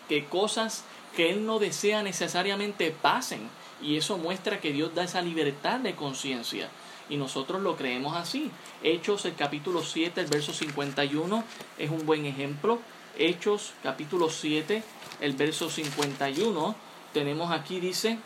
que 0.09 0.25
cosas 0.25 0.83
que 1.15 1.31
Él 1.31 1.45
no 1.45 1.59
desea 1.59 2.03
necesariamente 2.03 2.91
pasen, 2.91 3.49
y 3.81 3.97
eso 3.97 4.17
muestra 4.17 4.59
que 4.59 4.71
Dios 4.71 4.93
da 4.93 5.03
esa 5.03 5.21
libertad 5.21 5.79
de 5.79 5.95
conciencia. 5.95 6.69
Y 7.09 7.17
nosotros 7.17 7.61
lo 7.61 7.75
creemos 7.75 8.15
así. 8.15 8.51
Hechos, 8.83 9.25
el 9.25 9.35
capítulo 9.35 9.83
7, 9.83 10.21
el 10.21 10.27
verso 10.27 10.53
51, 10.53 11.43
es 11.77 11.89
un 11.91 12.05
buen 12.05 12.25
ejemplo. 12.25 12.79
Hechos, 13.17 13.73
capítulo 13.83 14.29
7, 14.29 14.83
el 15.21 15.33
verso 15.33 15.69
51, 15.69 16.75
tenemos 17.13 17.51
aquí, 17.51 17.79
dice, 17.79 18.17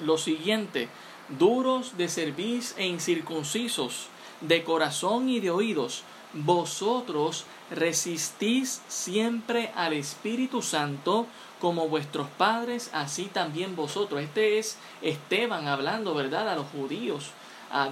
lo 0.00 0.16
siguiente, 0.16 0.88
duros 1.28 1.98
de 1.98 2.08
cerviz 2.08 2.74
e 2.78 2.86
incircuncisos, 2.86 4.06
de 4.40 4.64
corazón 4.64 5.28
y 5.28 5.40
de 5.40 5.50
oídos, 5.50 6.04
vosotros 6.32 7.44
resistís 7.70 8.82
siempre 8.88 9.72
al 9.74 9.92
Espíritu 9.92 10.62
Santo, 10.62 11.26
como 11.60 11.88
vuestros 11.88 12.28
padres, 12.28 12.90
así 12.92 13.24
también 13.24 13.74
vosotros. 13.74 14.20
Este 14.20 14.58
es 14.58 14.76
Esteban 15.02 15.66
hablando, 15.66 16.14
¿verdad?, 16.14 16.48
a 16.48 16.54
los 16.54 16.66
judíos 16.68 17.30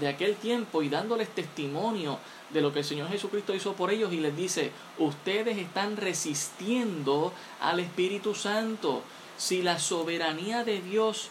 de 0.01 0.09
aquel 0.09 0.37
tiempo 0.37 0.83
y 0.83 0.89
dándoles 0.89 1.29
testimonio 1.29 2.19
de 2.51 2.61
lo 2.61 2.73
que 2.73 2.79
el 2.79 2.85
Señor 2.85 3.09
Jesucristo 3.09 3.55
hizo 3.55 3.75
por 3.75 3.91
ellos 3.91 4.13
y 4.13 4.21
les 4.21 4.37
dice, 4.37 4.71
ustedes 4.99 5.59
están 5.59 5.97
resistiendo 5.97 7.33
al 7.61 7.81
Espíritu 7.81 8.35
Santo. 8.35 9.03
Si 9.37 9.63
la 9.63 9.79
soberanía 9.79 10.65
de 10.65 10.81
Dios, 10.81 11.29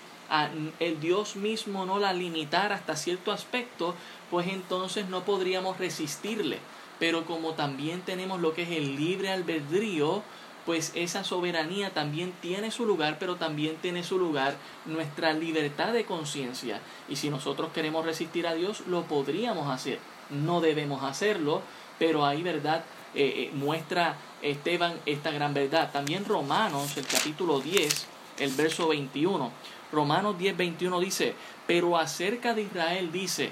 el 0.80 1.00
Dios 1.00 1.38
mismo 1.38 1.86
no 1.86 1.98
la 1.98 2.14
limitara 2.14 2.76
hasta 2.76 2.96
cierto 2.96 3.32
aspecto, 3.32 3.96
pues 4.30 4.48
entonces 4.48 5.08
no 5.08 5.24
podríamos 5.24 5.78
resistirle. 5.78 6.60
Pero 7.00 7.26
como 7.26 7.54
también 7.54 8.02
tenemos 8.02 8.40
lo 8.40 8.54
que 8.54 8.64
es 8.64 8.72
el 8.72 8.96
libre 8.96 9.30
albedrío, 9.30 10.24
pues 10.66 10.92
esa 10.96 11.24
soberanía 11.24 11.92
también 11.92 12.34
tiene 12.42 12.72
su 12.72 12.86
lugar, 12.86 13.18
pero 13.20 13.36
también 13.36 13.76
tiene 13.78 14.04
su 14.04 14.18
lugar 14.18 14.56
nuestra 14.86 15.34
libertad 15.34 15.94
de 15.94 16.06
conciencia. 16.06 16.80
Y 17.08 17.18
si 17.18 17.30
nosotros 17.30 17.72
queremos 17.72 18.06
resistir 18.06 18.48
a 18.48 18.56
Dios, 18.56 18.82
lo 18.88 19.04
podríamos 19.04 19.70
hacer. 19.70 20.00
No 20.32 20.62
debemos 20.62 21.04
hacerlo, 21.04 21.62
pero 22.00 22.26
ahí, 22.26 22.42
¿verdad? 22.42 22.84
Eh, 23.14 23.46
eh, 23.46 23.52
muestra 23.54 24.18
Esteban 24.42 25.00
esta 25.06 25.32
gran 25.32 25.54
verdad. 25.54 25.92
También 25.92 26.26
Romanos, 26.26 26.98
el 26.98 27.06
capítulo 27.06 27.60
10, 27.60 28.08
el 28.40 28.52
verso 28.54 28.88
21. 28.88 29.52
Romanos 29.92 30.38
10, 30.38 30.58
21 30.58 31.00
dice, 31.00 31.36
pero 31.68 31.98
acerca 31.98 32.56
de 32.56 32.64
Israel 32.64 33.12
dice, 33.12 33.52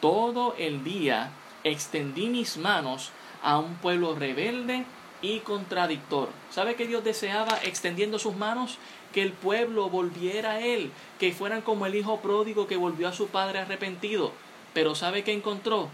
todo 0.00 0.54
el 0.58 0.82
día 0.82 1.30
extendí 1.64 2.28
mis 2.28 2.56
manos 2.56 3.10
a 3.42 3.58
un 3.58 3.74
pueblo 3.76 4.14
rebelde 4.14 4.84
y 5.20 5.40
contradictor. 5.40 6.28
¿Sabe 6.50 6.74
que 6.74 6.86
Dios 6.86 7.04
deseaba 7.04 7.58
extendiendo 7.62 8.18
sus 8.18 8.36
manos? 8.36 8.78
Que 9.12 9.22
el 9.22 9.32
pueblo 9.32 9.88
volviera 9.88 10.52
a 10.52 10.60
Él, 10.60 10.90
que 11.18 11.32
fueran 11.32 11.62
como 11.62 11.86
el 11.86 11.94
hijo 11.94 12.20
pródigo 12.20 12.66
que 12.66 12.76
volvió 12.76 13.08
a 13.08 13.12
su 13.12 13.28
padre 13.28 13.60
arrepentido. 13.60 14.32
Pero 14.74 14.94
¿sabe 14.94 15.22
que 15.22 15.32
encontró? 15.32 15.88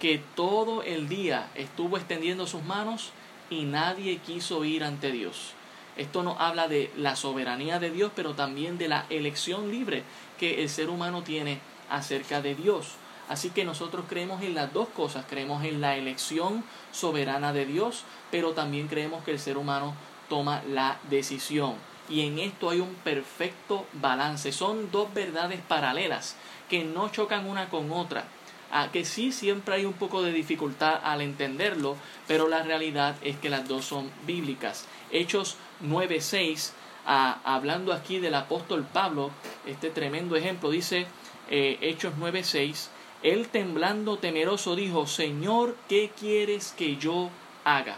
Que 0.00 0.20
todo 0.34 0.82
el 0.82 1.08
día 1.08 1.50
estuvo 1.54 1.96
extendiendo 1.96 2.46
sus 2.46 2.64
manos 2.64 3.12
y 3.50 3.64
nadie 3.64 4.18
quiso 4.18 4.64
ir 4.64 4.84
ante 4.84 5.12
Dios. 5.12 5.52
Esto 5.96 6.22
nos 6.22 6.40
habla 6.40 6.68
de 6.68 6.90
la 6.96 7.16
soberanía 7.16 7.78
de 7.78 7.90
Dios, 7.90 8.10
pero 8.16 8.34
también 8.34 8.78
de 8.78 8.88
la 8.88 9.04
elección 9.10 9.70
libre 9.70 10.02
que 10.38 10.62
el 10.62 10.70
ser 10.70 10.88
humano 10.88 11.22
tiene 11.22 11.60
acerca 11.90 12.40
de 12.40 12.54
Dios. 12.54 12.94
Así 13.28 13.50
que 13.50 13.64
nosotros 13.64 14.04
creemos 14.08 14.42
en 14.42 14.54
las 14.54 14.72
dos 14.72 14.88
cosas, 14.88 15.24
creemos 15.28 15.64
en 15.64 15.80
la 15.80 15.96
elección 15.96 16.64
soberana 16.90 17.52
de 17.52 17.66
Dios, 17.66 18.04
pero 18.30 18.52
también 18.52 18.88
creemos 18.88 19.24
que 19.24 19.30
el 19.30 19.38
ser 19.38 19.56
humano 19.56 19.94
toma 20.28 20.62
la 20.68 20.98
decisión. 21.08 21.74
Y 22.08 22.26
en 22.26 22.38
esto 22.38 22.70
hay 22.70 22.80
un 22.80 22.94
perfecto 22.96 23.86
balance. 23.94 24.52
Son 24.52 24.90
dos 24.90 25.12
verdades 25.14 25.60
paralelas 25.60 26.36
que 26.68 26.84
no 26.84 27.08
chocan 27.10 27.48
una 27.48 27.68
con 27.68 27.92
otra. 27.92 28.24
A 28.70 28.90
que 28.90 29.04
sí 29.04 29.32
siempre 29.32 29.74
hay 29.74 29.84
un 29.84 29.92
poco 29.92 30.22
de 30.22 30.32
dificultad 30.32 31.00
al 31.04 31.20
entenderlo, 31.20 31.96
pero 32.26 32.48
la 32.48 32.62
realidad 32.62 33.16
es 33.22 33.36
que 33.36 33.50
las 33.50 33.68
dos 33.68 33.84
son 33.84 34.10
bíblicas. 34.26 34.86
Hechos 35.10 35.56
9:6 35.82 36.72
hablando 37.04 37.92
aquí 37.92 38.18
del 38.18 38.34
apóstol 38.34 38.86
Pablo, 38.90 39.30
este 39.66 39.90
tremendo 39.90 40.36
ejemplo, 40.36 40.70
dice 40.70 41.06
eh, 41.50 41.78
Hechos 41.80 42.14
9:6, 42.18 42.88
él 43.22 43.48
temblando 43.48 44.18
temeroso 44.18 44.74
dijo, 44.76 45.06
Señor, 45.06 45.76
¿qué 45.88 46.10
quieres 46.18 46.74
que 46.76 46.96
yo 46.96 47.30
haga? 47.64 47.96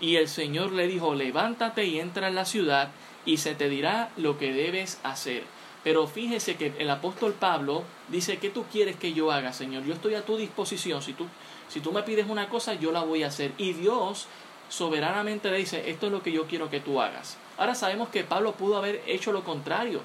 Y 0.00 0.16
el 0.16 0.28
Señor 0.28 0.72
le 0.72 0.86
dijo, 0.86 1.14
levántate 1.14 1.84
y 1.84 2.00
entra 2.00 2.28
en 2.28 2.34
la 2.34 2.44
ciudad 2.44 2.90
y 3.26 3.36
se 3.36 3.54
te 3.54 3.68
dirá 3.68 4.10
lo 4.16 4.38
que 4.38 4.52
debes 4.52 4.98
hacer. 5.02 5.44
Pero 5.82 6.06
fíjese 6.06 6.56
que 6.56 6.74
el 6.78 6.90
apóstol 6.90 7.34
Pablo 7.34 7.84
dice, 8.08 8.38
¿qué 8.38 8.50
tú 8.50 8.64
quieres 8.70 8.96
que 8.96 9.12
yo 9.12 9.32
haga, 9.32 9.52
Señor? 9.52 9.84
Yo 9.84 9.94
estoy 9.94 10.14
a 10.14 10.24
tu 10.24 10.36
disposición. 10.36 11.02
Si 11.02 11.14
tú, 11.14 11.26
si 11.68 11.80
tú 11.80 11.92
me 11.92 12.02
pides 12.02 12.28
una 12.28 12.48
cosa, 12.48 12.74
yo 12.74 12.92
la 12.92 13.02
voy 13.02 13.22
a 13.22 13.28
hacer. 13.28 13.52
Y 13.56 13.72
Dios 13.72 14.26
soberanamente 14.68 15.50
le 15.50 15.58
dice, 15.58 15.90
esto 15.90 16.06
es 16.06 16.12
lo 16.12 16.22
que 16.22 16.32
yo 16.32 16.46
quiero 16.46 16.70
que 16.70 16.80
tú 16.80 17.00
hagas. 17.00 17.38
Ahora 17.58 17.74
sabemos 17.74 18.10
que 18.10 18.24
Pablo 18.24 18.52
pudo 18.52 18.76
haber 18.76 19.02
hecho 19.06 19.32
lo 19.32 19.42
contrario, 19.42 20.00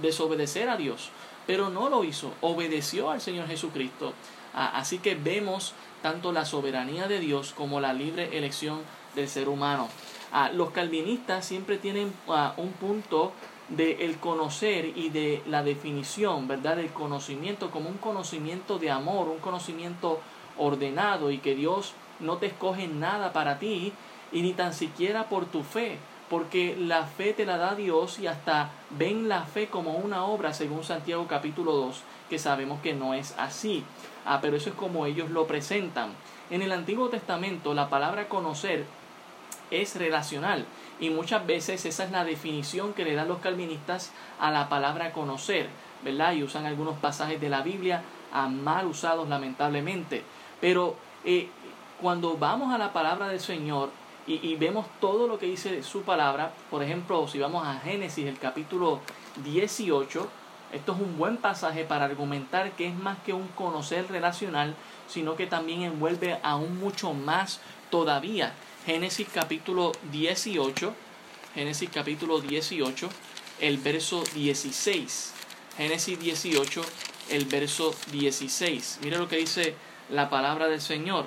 desobedecer 0.00 0.68
a 0.68 0.76
Dios, 0.76 1.10
pero 1.46 1.70
no 1.70 1.88
lo 1.88 2.04
hizo, 2.04 2.32
obedeció 2.40 3.10
al 3.10 3.20
Señor 3.20 3.46
Jesucristo. 3.48 4.12
Ah, 4.54 4.72
así 4.74 4.98
que 4.98 5.14
vemos 5.14 5.74
tanto 6.02 6.32
la 6.32 6.44
soberanía 6.44 7.08
de 7.08 7.18
Dios 7.18 7.54
como 7.56 7.80
la 7.80 7.92
libre 7.92 8.36
elección 8.36 8.80
del 9.14 9.28
ser 9.28 9.48
humano. 9.48 9.88
Ah, 10.32 10.50
los 10.52 10.70
calvinistas 10.70 11.44
siempre 11.44 11.78
tienen 11.78 12.12
ah, 12.28 12.54
un 12.56 12.72
punto 12.72 13.32
de 13.68 14.04
el 14.04 14.18
conocer 14.18 14.92
y 14.96 15.08
de 15.08 15.42
la 15.46 15.62
definición, 15.62 16.46
¿verdad? 16.46 16.76
Del 16.76 16.92
conocimiento 16.92 17.70
como 17.70 17.88
un 17.88 17.98
conocimiento 17.98 18.78
de 18.78 18.90
amor, 18.90 19.28
un 19.28 19.38
conocimiento 19.38 20.20
ordenado 20.58 21.30
y 21.30 21.38
que 21.38 21.54
Dios 21.54 21.94
no 22.20 22.36
te 22.36 22.46
escoge 22.46 22.86
nada 22.86 23.32
para 23.32 23.58
ti 23.58 23.92
y 24.32 24.42
ni 24.42 24.52
tan 24.52 24.74
siquiera 24.74 25.28
por 25.28 25.46
tu 25.46 25.62
fe, 25.62 25.98
porque 26.30 26.76
la 26.78 27.04
fe 27.04 27.32
te 27.32 27.46
la 27.46 27.58
da 27.58 27.74
Dios 27.74 28.18
y 28.18 28.26
hasta 28.26 28.70
ven 28.90 29.28
la 29.28 29.44
fe 29.44 29.68
como 29.68 29.96
una 29.96 30.24
obra 30.24 30.54
según 30.54 30.84
Santiago 30.84 31.26
capítulo 31.28 31.72
2, 31.72 32.02
que 32.30 32.38
sabemos 32.38 32.80
que 32.80 32.94
no 32.94 33.14
es 33.14 33.34
así. 33.38 33.84
Ah, 34.24 34.38
pero 34.40 34.56
eso 34.56 34.70
es 34.70 34.76
como 34.76 35.06
ellos 35.06 35.30
lo 35.30 35.46
presentan. 35.46 36.12
En 36.50 36.62
el 36.62 36.72
Antiguo 36.72 37.08
Testamento 37.08 37.74
la 37.74 37.90
palabra 37.90 38.28
conocer 38.28 38.86
es 39.70 39.96
relacional 39.96 40.66
y 41.00 41.10
muchas 41.10 41.46
veces 41.46 41.84
esa 41.84 42.04
es 42.04 42.10
la 42.10 42.24
definición 42.24 42.94
que 42.94 43.04
le 43.04 43.14
dan 43.14 43.28
los 43.28 43.40
calvinistas 43.40 44.12
a 44.38 44.50
la 44.50 44.68
palabra 44.68 45.12
conocer, 45.12 45.68
¿verdad? 46.02 46.32
Y 46.32 46.42
usan 46.42 46.66
algunos 46.66 46.98
pasajes 46.98 47.40
de 47.40 47.48
la 47.48 47.62
Biblia 47.62 48.02
a 48.32 48.48
mal 48.48 48.86
usados 48.86 49.28
lamentablemente. 49.28 50.22
Pero 50.60 50.96
eh, 51.24 51.48
cuando 52.00 52.36
vamos 52.36 52.72
a 52.72 52.78
la 52.78 52.92
palabra 52.92 53.28
del 53.28 53.40
Señor 53.40 53.90
y, 54.26 54.54
vemos 54.56 54.86
todo 55.00 55.26
lo 55.26 55.38
que 55.38 55.46
dice 55.46 55.82
su 55.82 56.02
palabra, 56.02 56.52
por 56.70 56.82
ejemplo, 56.82 57.28
si 57.28 57.38
vamos 57.38 57.66
a 57.66 57.78
Génesis, 57.80 58.26
el 58.26 58.38
capítulo 58.38 59.00
18, 59.44 60.28
esto 60.72 60.92
es 60.92 61.00
un 61.00 61.18
buen 61.18 61.36
pasaje 61.36 61.84
para 61.84 62.06
argumentar 62.06 62.72
que 62.72 62.86
es 62.86 62.94
más 62.94 63.18
que 63.18 63.32
un 63.32 63.48
conocer 63.48 64.10
relacional, 64.10 64.74
sino 65.08 65.36
que 65.36 65.46
también 65.46 65.82
envuelve 65.82 66.38
aún 66.42 66.78
mucho 66.80 67.12
más 67.12 67.60
todavía. 67.90 68.54
Génesis 68.86 69.28
capítulo 69.32 69.92
18, 70.10 70.94
Génesis 71.54 71.90
capítulo 71.92 72.40
18, 72.40 73.08
el 73.60 73.78
verso 73.78 74.24
16. 74.34 75.34
Génesis 75.76 76.18
18, 76.18 76.82
el 77.30 77.44
verso 77.44 77.94
16. 78.10 79.00
Mira 79.02 79.18
lo 79.18 79.28
que 79.28 79.36
dice 79.36 79.74
la 80.10 80.30
palabra 80.30 80.66
del 80.68 80.80
Señor. 80.80 81.26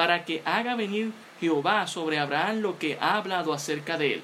para 0.00 0.24
que 0.24 0.40
haga 0.46 0.76
venir 0.76 1.12
Jehová 1.40 1.86
sobre 1.86 2.18
Abraham 2.18 2.62
lo 2.62 2.78
que 2.78 2.96
ha 3.02 3.18
hablado 3.18 3.52
acerca 3.52 3.98
de 3.98 4.14
él. 4.14 4.22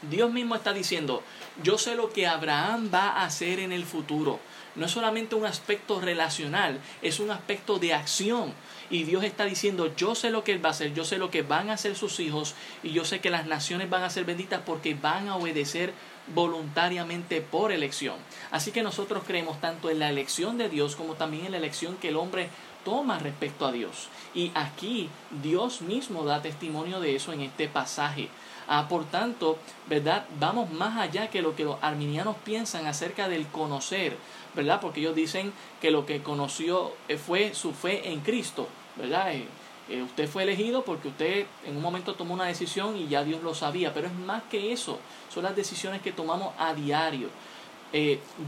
Dios 0.00 0.32
mismo 0.32 0.54
está 0.54 0.72
diciendo, 0.72 1.22
yo 1.62 1.76
sé 1.76 1.94
lo 1.94 2.10
que 2.10 2.26
Abraham 2.26 2.88
va 2.90 3.10
a 3.10 3.26
hacer 3.26 3.60
en 3.60 3.72
el 3.72 3.84
futuro 3.84 4.40
no 4.78 4.86
es 4.86 4.92
solamente 4.92 5.34
un 5.34 5.44
aspecto 5.44 6.00
relacional, 6.00 6.78
es 7.02 7.18
un 7.18 7.30
aspecto 7.30 7.78
de 7.78 7.94
acción. 7.94 8.54
Y 8.90 9.02
Dios 9.02 9.24
está 9.24 9.44
diciendo, 9.44 9.92
yo 9.96 10.14
sé 10.14 10.30
lo 10.30 10.44
que 10.44 10.52
Él 10.52 10.64
va 10.64 10.68
a 10.68 10.72
hacer, 10.72 10.94
yo 10.94 11.04
sé 11.04 11.18
lo 11.18 11.30
que 11.30 11.42
van 11.42 11.68
a 11.68 11.74
hacer 11.74 11.96
sus 11.96 12.20
hijos 12.20 12.54
y 12.82 12.92
yo 12.92 13.04
sé 13.04 13.20
que 13.20 13.28
las 13.28 13.46
naciones 13.46 13.90
van 13.90 14.02
a 14.02 14.10
ser 14.10 14.24
benditas 14.24 14.62
porque 14.64 14.94
van 14.94 15.28
a 15.28 15.36
obedecer 15.36 15.92
voluntariamente 16.32 17.40
por 17.40 17.72
elección. 17.72 18.16
Así 18.50 18.70
que 18.70 18.82
nosotros 18.82 19.24
creemos 19.26 19.60
tanto 19.60 19.90
en 19.90 19.98
la 19.98 20.08
elección 20.08 20.58
de 20.58 20.68
Dios 20.68 20.94
como 20.94 21.14
también 21.14 21.46
en 21.46 21.52
la 21.52 21.58
elección 21.58 21.96
que 21.96 22.08
el 22.08 22.16
hombre 22.16 22.48
toma 22.88 23.18
respecto 23.18 23.66
a 23.66 23.72
Dios. 23.72 24.08
Y 24.34 24.50
aquí 24.54 25.10
Dios 25.42 25.82
mismo 25.82 26.24
da 26.24 26.40
testimonio 26.40 27.00
de 27.00 27.16
eso 27.16 27.34
en 27.34 27.42
este 27.42 27.68
pasaje. 27.68 28.30
Ah, 28.66 28.86
por 28.88 29.04
tanto, 29.04 29.58
¿verdad? 29.88 30.24
Vamos 30.40 30.70
más 30.70 30.96
allá 30.98 31.28
que 31.28 31.42
lo 31.42 31.54
que 31.54 31.64
los 31.64 31.76
arminianos 31.82 32.36
piensan 32.44 32.86
acerca 32.86 33.28
del 33.28 33.46
conocer, 33.48 34.16
¿verdad? 34.54 34.80
Porque 34.80 35.00
ellos 35.00 35.14
dicen 35.14 35.52
que 35.82 35.90
lo 35.90 36.06
que 36.06 36.22
conoció 36.22 36.92
eh, 37.08 37.18
fue 37.18 37.52
su 37.52 37.74
fe 37.74 38.10
en 38.10 38.20
Cristo, 38.20 38.68
¿verdad? 38.96 39.34
Eh, 39.34 39.46
eh, 39.90 40.00
usted 40.00 40.26
fue 40.26 40.44
elegido 40.44 40.82
porque 40.82 41.08
usted 41.08 41.46
en 41.66 41.76
un 41.76 41.82
momento 41.82 42.14
tomó 42.14 42.32
una 42.32 42.46
decisión 42.46 42.96
y 42.96 43.06
ya 43.06 43.22
Dios 43.22 43.42
lo 43.42 43.54
sabía, 43.54 43.92
pero 43.92 44.06
es 44.06 44.14
más 44.14 44.44
que 44.44 44.72
eso, 44.72 44.98
son 45.28 45.42
las 45.42 45.54
decisiones 45.54 46.00
que 46.00 46.12
tomamos 46.12 46.54
a 46.58 46.72
diario. 46.72 47.28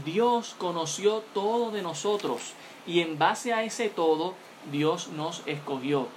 Dios 0.05 0.53
conoció 0.59 1.23
todo 1.33 1.71
de 1.71 1.81
nosotros 1.81 2.53
y 2.85 3.01
en 3.01 3.17
base 3.17 3.53
a 3.53 3.63
ese 3.63 3.89
todo, 3.89 4.35
Dios 4.71 5.09
nos 5.09 5.43
escogió. 5.45 6.07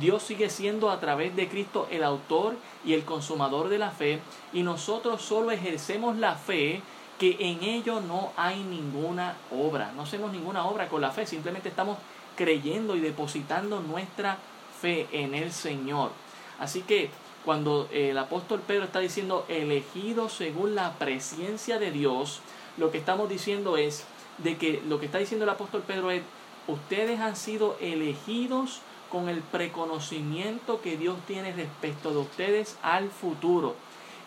Dios 0.00 0.22
sigue 0.22 0.50
siendo 0.50 0.90
a 0.90 0.98
través 0.98 1.36
de 1.36 1.48
Cristo 1.48 1.86
el 1.90 2.02
autor 2.02 2.56
y 2.84 2.94
el 2.94 3.04
consumador 3.04 3.68
de 3.68 3.78
la 3.78 3.90
fe 3.90 4.20
y 4.52 4.62
nosotros 4.62 5.22
solo 5.22 5.50
ejercemos 5.50 6.16
la 6.16 6.34
fe 6.34 6.82
que 7.18 7.36
en 7.38 7.62
ello 7.62 8.00
no 8.00 8.32
hay 8.36 8.62
ninguna 8.64 9.36
obra. 9.52 9.92
No 9.94 10.02
hacemos 10.02 10.32
ninguna 10.32 10.66
obra 10.66 10.88
con 10.88 11.00
la 11.00 11.12
fe, 11.12 11.26
simplemente 11.26 11.68
estamos 11.68 11.98
creyendo 12.36 12.96
y 12.96 13.00
depositando 13.00 13.80
nuestra 13.80 14.38
fe 14.80 15.06
en 15.12 15.34
el 15.34 15.52
Señor. 15.52 16.10
Así 16.58 16.82
que 16.82 17.10
cuando 17.44 17.88
el 17.92 18.16
apóstol 18.18 18.62
Pedro 18.66 18.84
está 18.84 19.00
diciendo 19.00 19.44
elegido 19.48 20.28
según 20.28 20.74
la 20.74 20.94
presencia 20.94 21.78
de 21.78 21.92
Dios, 21.92 22.40
lo 22.78 22.90
que 22.90 22.98
estamos 22.98 23.28
diciendo 23.28 23.76
es 23.76 24.04
de 24.38 24.56
que 24.56 24.82
lo 24.88 25.00
que 25.00 25.06
está 25.06 25.18
diciendo 25.18 25.44
el 25.44 25.50
apóstol 25.50 25.82
Pedro 25.86 26.10
es 26.10 26.22
ustedes 26.66 27.20
han 27.20 27.36
sido 27.36 27.76
elegidos 27.80 28.80
con 29.10 29.28
el 29.28 29.40
preconocimiento 29.42 30.80
que 30.80 30.96
Dios 30.96 31.16
tiene 31.26 31.52
respecto 31.52 32.10
de 32.10 32.18
ustedes 32.18 32.78
al 32.82 33.10
futuro. 33.10 33.76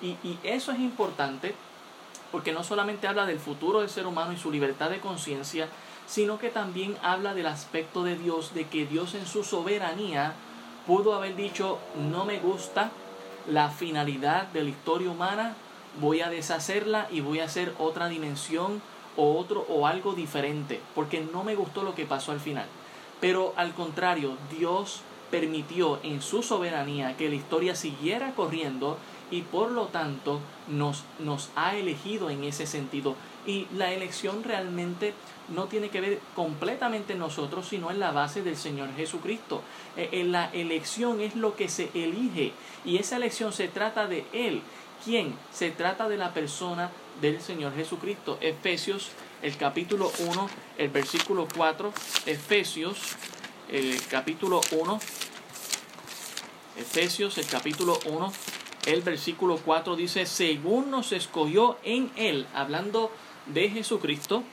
Y, 0.01 0.18
y 0.24 0.39
eso 0.43 0.72
es 0.72 0.80
importante 0.80 1.55
porque 2.32 2.51
no 2.51 2.64
solamente 2.64 3.08
habla 3.08 3.26
del 3.26 3.39
futuro 3.39 3.80
del 3.80 3.89
ser 3.89 4.05
humano 4.05 4.34
y 4.34 4.38
su 4.38 4.51
libertad 4.51 4.89
de 4.89 4.99
conciencia, 4.99 5.68
sino 6.08 6.38
que 6.38 6.49
también 6.49 6.95
habla 7.01 7.34
del 7.34 7.47
aspecto 7.47 8.03
de 8.03 8.16
Dios, 8.16 8.53
de 8.53 8.68
que 8.68 8.86
Dios 8.86 9.14
en 9.16 9.26
su 9.26 9.43
soberanía 9.43 10.34
pudo 10.86 11.16
haber 11.16 11.36
dicho, 11.36 11.80
no 12.10 12.26
me 12.26 12.39
gusta 12.39 12.91
la 13.49 13.70
finalidad 13.70 14.47
de 14.47 14.64
la 14.64 14.70
historia 14.70 15.10
humana, 15.10 15.55
voy 15.99 16.22
a 16.22 16.30
deshacerla 16.30 17.08
y 17.12 17.22
voy 17.22 17.39
a 17.39 17.45
hacer 17.45 17.74
otra 17.78 18.08
dimensión 18.08 18.82
o 19.18 19.38
otro 19.38 19.65
o 19.68 19.86
algo 19.86 20.13
diferente, 20.13 20.80
porque 20.95 21.28
no 21.34 21.43
me 21.43 21.55
gustó 21.55 21.84
lo 21.84 21.95
que 21.95 22.05
pasó 22.05 22.32
al 22.32 22.39
final. 22.39 22.65
Pero 23.20 23.53
al 23.57 23.74
contrario, 23.74 24.38
Dios 24.57 25.01
permitió 25.32 25.99
en 26.03 26.22
su 26.22 26.43
soberanía 26.43 27.18
que 27.18 27.30
la 27.30 27.36
historia 27.36 27.76
siguiera 27.76 28.34
corriendo 28.34 28.97
y 29.30 29.41
por 29.41 29.72
lo 29.72 29.88
tanto 29.88 30.39
nos, 30.68 31.03
nos 31.20 31.49
ha 31.55 31.76
elegido 31.76 32.30
en 32.30 32.43
ese 32.43 32.65
sentido. 32.65 33.15
Y 33.45 33.68
la 33.76 33.91
elección 33.91 34.43
realmente 34.43 35.13
no 35.49 35.65
tiene 35.65 35.89
que 35.89 36.01
ver 36.01 36.20
completamente 36.36 37.13
en 37.13 37.20
nosotros, 37.20 37.68
sino 37.68 37.91
en 37.91 37.99
la 37.99 38.11
base 38.11 38.43
del 38.43 38.57
Señor 38.57 38.89
Jesucristo. 38.95 39.61
En 39.95 40.07
eh, 40.11 40.24
la 40.26 40.49
elección 40.51 41.22
es 41.22 41.36
lo 41.36 41.55
que 41.55 41.70
se 41.70 41.89
elige 41.93 42.53
y 42.86 42.97
esa 42.97 43.18
elección 43.18 43.53
se 43.53 43.68
trata 43.68 44.07
de 44.07 44.26
Él. 44.34 44.61
¿Quién? 45.03 45.36
Se 45.51 45.72
trata 45.72 46.09
de 46.09 46.18
la 46.18 46.34
persona 46.34 46.89
del 47.22 47.41
Señor 47.41 47.76
Jesucristo. 47.76 48.38
Efesios 48.41 49.11
el 49.41 49.55
capítulo 49.57 50.11
1, 50.20 50.49
el 50.78 50.89
versículo 50.89 51.47
4, 51.55 51.93
Efesios, 52.26 52.97
el 53.70 54.01
capítulo 54.07 54.61
1, 54.72 54.99
Efesios, 56.78 57.38
el 57.38 57.45
capítulo 57.45 57.99
1, 58.05 58.34
el 58.88 59.01
versículo 59.01 59.57
4 59.57 59.95
dice, 59.95 60.26
según 60.26 60.91
nos 60.91 61.11
escogió 61.11 61.78
en 61.84 62.11
Él, 62.15 62.47
hablando 62.53 63.11
de 63.45 63.70
Jesucristo, 63.70 64.43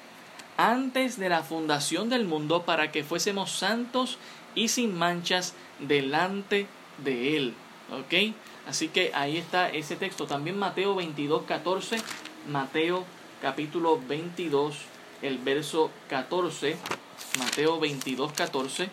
antes 0.56 1.18
de 1.18 1.28
la 1.28 1.42
fundación 1.42 2.08
del 2.08 2.24
mundo, 2.24 2.62
para 2.62 2.92
que 2.92 3.04
fuésemos 3.04 3.50
santos 3.50 4.18
y 4.54 4.68
sin 4.68 4.96
manchas 4.96 5.54
delante 5.80 6.66
de 6.98 7.36
Él. 7.36 7.54
¿Ok? 7.90 8.34
Así 8.66 8.88
que 8.88 9.10
ahí 9.14 9.36
está 9.36 9.68
ese 9.68 9.96
texto. 9.96 10.26
También 10.26 10.58
Mateo 10.58 10.94
22, 10.94 11.42
14. 11.42 11.98
Mateo 12.46 13.04
capítulo 13.40 14.00
22, 14.06 14.76
el 15.22 15.38
verso 15.38 15.90
14. 16.08 16.76
Mateo 17.38 17.80
22, 17.80 18.32
14. 18.32 18.88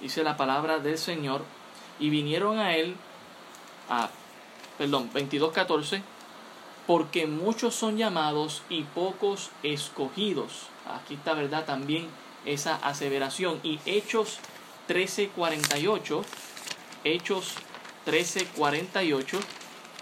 Dice 0.00 0.22
la 0.22 0.36
palabra 0.36 0.78
del 0.78 0.98
Señor. 0.98 1.44
Y 1.98 2.10
vinieron 2.10 2.58
a 2.58 2.76
Él, 2.76 2.96
a, 3.88 4.10
perdón, 4.78 5.10
22, 5.12 5.52
14. 5.52 6.02
Porque 6.86 7.26
muchos 7.26 7.74
son 7.74 7.96
llamados 7.96 8.62
y 8.68 8.82
pocos 8.82 9.50
escogidos. 9.62 10.66
Aquí 10.86 11.14
está, 11.14 11.34
¿verdad? 11.34 11.64
También 11.64 12.08
esa 12.44 12.76
aseveración. 12.76 13.60
Y 13.62 13.80
Hechos 13.86 14.38
13, 14.86 15.28
48. 15.28 16.24
Hechos 17.04 17.54
13:48 18.06 19.38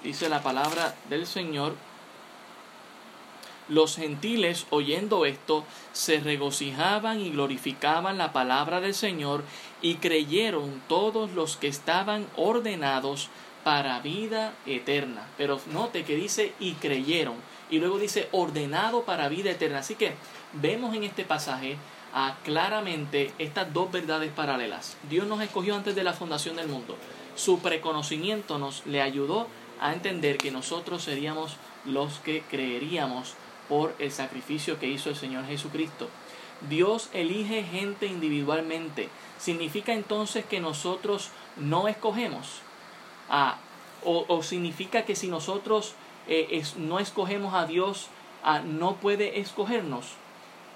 dice 0.02 0.28
la 0.28 0.42
palabra 0.42 0.94
del 1.08 1.26
Señor, 1.26 1.74
los 3.68 3.96
gentiles 3.96 4.66
oyendo 4.70 5.26
esto 5.26 5.64
se 5.92 6.20
regocijaban 6.20 7.20
y 7.20 7.30
glorificaban 7.30 8.18
la 8.18 8.32
palabra 8.32 8.80
del 8.80 8.94
Señor 8.94 9.44
y 9.82 9.96
creyeron 9.96 10.82
todos 10.88 11.32
los 11.32 11.56
que 11.56 11.68
estaban 11.68 12.26
ordenados 12.36 13.28
para 13.64 14.00
vida 14.00 14.54
eterna. 14.66 15.28
Pero 15.36 15.60
note 15.72 16.04
que 16.04 16.16
dice 16.16 16.52
y 16.58 16.72
creyeron 16.72 17.34
y 17.70 17.78
luego 17.78 17.98
dice 17.98 18.28
ordenado 18.32 19.02
para 19.02 19.28
vida 19.28 19.50
eterna. 19.50 19.80
Así 19.80 19.94
que 19.94 20.14
vemos 20.54 20.94
en 20.94 21.04
este 21.04 21.24
pasaje 21.24 21.76
a 22.14 22.38
claramente 22.42 23.32
estas 23.38 23.72
dos 23.74 23.92
verdades 23.92 24.32
paralelas. 24.32 24.96
Dios 25.10 25.26
nos 25.26 25.42
escogió 25.42 25.76
antes 25.76 25.94
de 25.94 26.04
la 26.04 26.14
fundación 26.14 26.56
del 26.56 26.68
mundo 26.68 26.96
su 27.38 27.60
preconocimiento 27.60 28.58
nos 28.58 28.84
le 28.84 29.00
ayudó 29.00 29.46
a 29.80 29.92
entender 29.92 30.38
que 30.38 30.50
nosotros 30.50 31.04
seríamos 31.04 31.56
los 31.84 32.18
que 32.18 32.42
creeríamos 32.42 33.34
por 33.68 33.94
el 33.98 34.10
sacrificio 34.10 34.78
que 34.78 34.86
hizo 34.86 35.10
el 35.10 35.16
Señor 35.16 35.46
Jesucristo. 35.46 36.08
Dios 36.68 37.08
elige 37.12 37.62
gente 37.62 38.06
individualmente. 38.06 39.08
¿Significa 39.38 39.92
entonces 39.92 40.44
que 40.44 40.60
nosotros 40.60 41.30
no 41.56 41.86
escogemos? 41.88 42.62
Ah, 43.28 43.58
o, 44.04 44.42
significa 44.42 45.04
que 45.04 45.16
si 45.16 45.28
nosotros 45.28 45.94
eh, 46.28 46.62
no 46.76 46.98
escogemos 46.98 47.54
a 47.54 47.66
Dios, 47.66 48.08
ah, 48.42 48.60
no 48.60 48.96
puede 48.96 49.40
escogernos? 49.40 50.12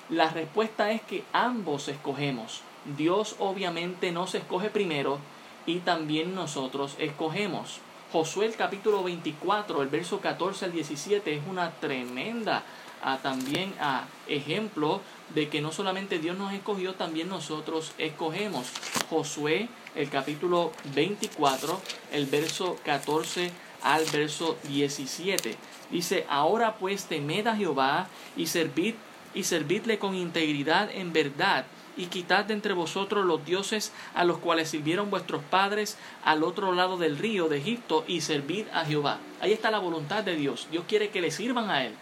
La 0.08 0.28
respuesta 0.28 0.90
es 0.90 1.00
que 1.02 1.24
ambos 1.32 1.88
escogemos. 1.88 2.62
Dios 2.96 3.36
obviamente 3.38 4.12
no 4.12 4.26
se 4.26 4.38
escoge 4.38 4.68
primero 4.68 5.18
y 5.66 5.78
también 5.78 6.34
nosotros 6.34 6.96
escogemos. 6.98 7.80
Josué 8.12 8.52
capítulo 8.58 9.02
24, 9.04 9.80
el 9.80 9.88
verso 9.88 10.20
14 10.20 10.66
al 10.66 10.72
17 10.72 11.34
es 11.34 11.42
una 11.48 11.70
tremenda 11.70 12.62
ah, 13.02 13.18
también 13.22 13.74
a 13.80 14.04
ejemplo 14.28 15.00
de 15.34 15.48
que 15.48 15.60
no 15.60 15.72
solamente 15.72 16.18
Dios 16.18 16.36
nos 16.36 16.52
escogió, 16.52 16.94
también 16.94 17.28
nosotros 17.28 17.92
escogemos. 17.98 18.70
Josué 19.10 19.68
el 19.94 20.08
capítulo 20.08 20.72
24, 20.94 21.80
el 22.12 22.26
verso 22.26 22.76
14 22.84 23.50
al 23.82 24.04
verso 24.06 24.56
17. 24.68 25.56
Dice, 25.90 26.26
ahora 26.28 26.76
pues 26.76 27.04
temed 27.04 27.46
a 27.46 27.56
Jehová 27.56 28.08
y 28.36 28.46
servid 28.46 28.94
y 29.34 29.44
servidle 29.44 29.98
con 29.98 30.14
integridad 30.14 30.90
en 30.90 31.12
verdad 31.12 31.64
y 31.96 32.06
quitad 32.06 32.46
de 32.46 32.54
entre 32.54 32.72
vosotros 32.72 33.24
los 33.24 33.44
dioses 33.44 33.92
a 34.14 34.24
los 34.24 34.38
cuales 34.38 34.70
sirvieron 34.70 35.10
vuestros 35.10 35.42
padres 35.42 35.98
al 36.24 36.42
otro 36.42 36.72
lado 36.72 36.96
del 36.96 37.18
río 37.18 37.48
de 37.48 37.58
Egipto 37.58 38.04
y 38.06 38.22
servid 38.22 38.66
a 38.72 38.84
Jehová. 38.84 39.18
Ahí 39.40 39.52
está 39.52 39.70
la 39.70 39.78
voluntad 39.78 40.24
de 40.24 40.36
Dios. 40.36 40.68
Dios 40.70 40.84
quiere 40.88 41.10
que 41.10 41.20
le 41.20 41.30
sirvan 41.30 41.70
a 41.70 41.84
Él. 41.84 41.94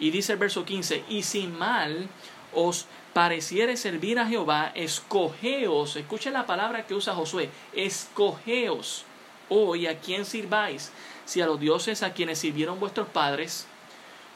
Y 0.00 0.10
dice 0.10 0.32
el 0.32 0.38
verso 0.38 0.64
15, 0.64 1.04
y 1.08 1.22
si 1.22 1.46
mal 1.46 2.08
os 2.54 2.86
pareciere 3.12 3.76
servir 3.76 4.18
a 4.18 4.26
Jehová, 4.26 4.72
escogeos, 4.74 5.96
escuchen 5.96 6.32
la 6.32 6.46
palabra 6.46 6.86
que 6.86 6.94
usa 6.94 7.14
Josué, 7.14 7.50
escogeos 7.74 9.04
hoy 9.50 9.86
a 9.86 9.98
quién 9.98 10.24
sirváis, 10.24 10.90
si 11.26 11.40
a 11.40 11.46
los 11.46 11.60
dioses 11.60 12.02
a 12.02 12.12
quienes 12.12 12.38
sirvieron 12.38 12.80
vuestros 12.80 13.08
padres, 13.08 13.66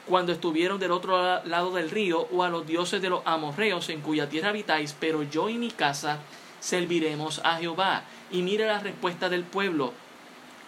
cuando 0.05 0.31
estuvieron 0.31 0.79
del 0.79 0.91
otro 0.91 1.43
lado 1.45 1.73
del 1.73 1.89
río, 1.89 2.27
o 2.31 2.43
a 2.43 2.49
los 2.49 2.67
dioses 2.67 3.01
de 3.01 3.09
los 3.09 3.21
amorreos 3.25 3.89
en 3.89 4.01
cuya 4.01 4.29
tierra 4.29 4.49
habitáis, 4.49 4.95
pero 4.99 5.23
yo 5.23 5.49
y 5.49 5.57
mi 5.57 5.71
casa 5.71 6.19
serviremos 6.59 7.41
a 7.43 7.57
Jehová. 7.57 8.03
Y 8.31 8.41
mire 8.41 8.67
la 8.67 8.79
respuesta 8.79 9.29
del 9.29 9.43
pueblo. 9.43 9.93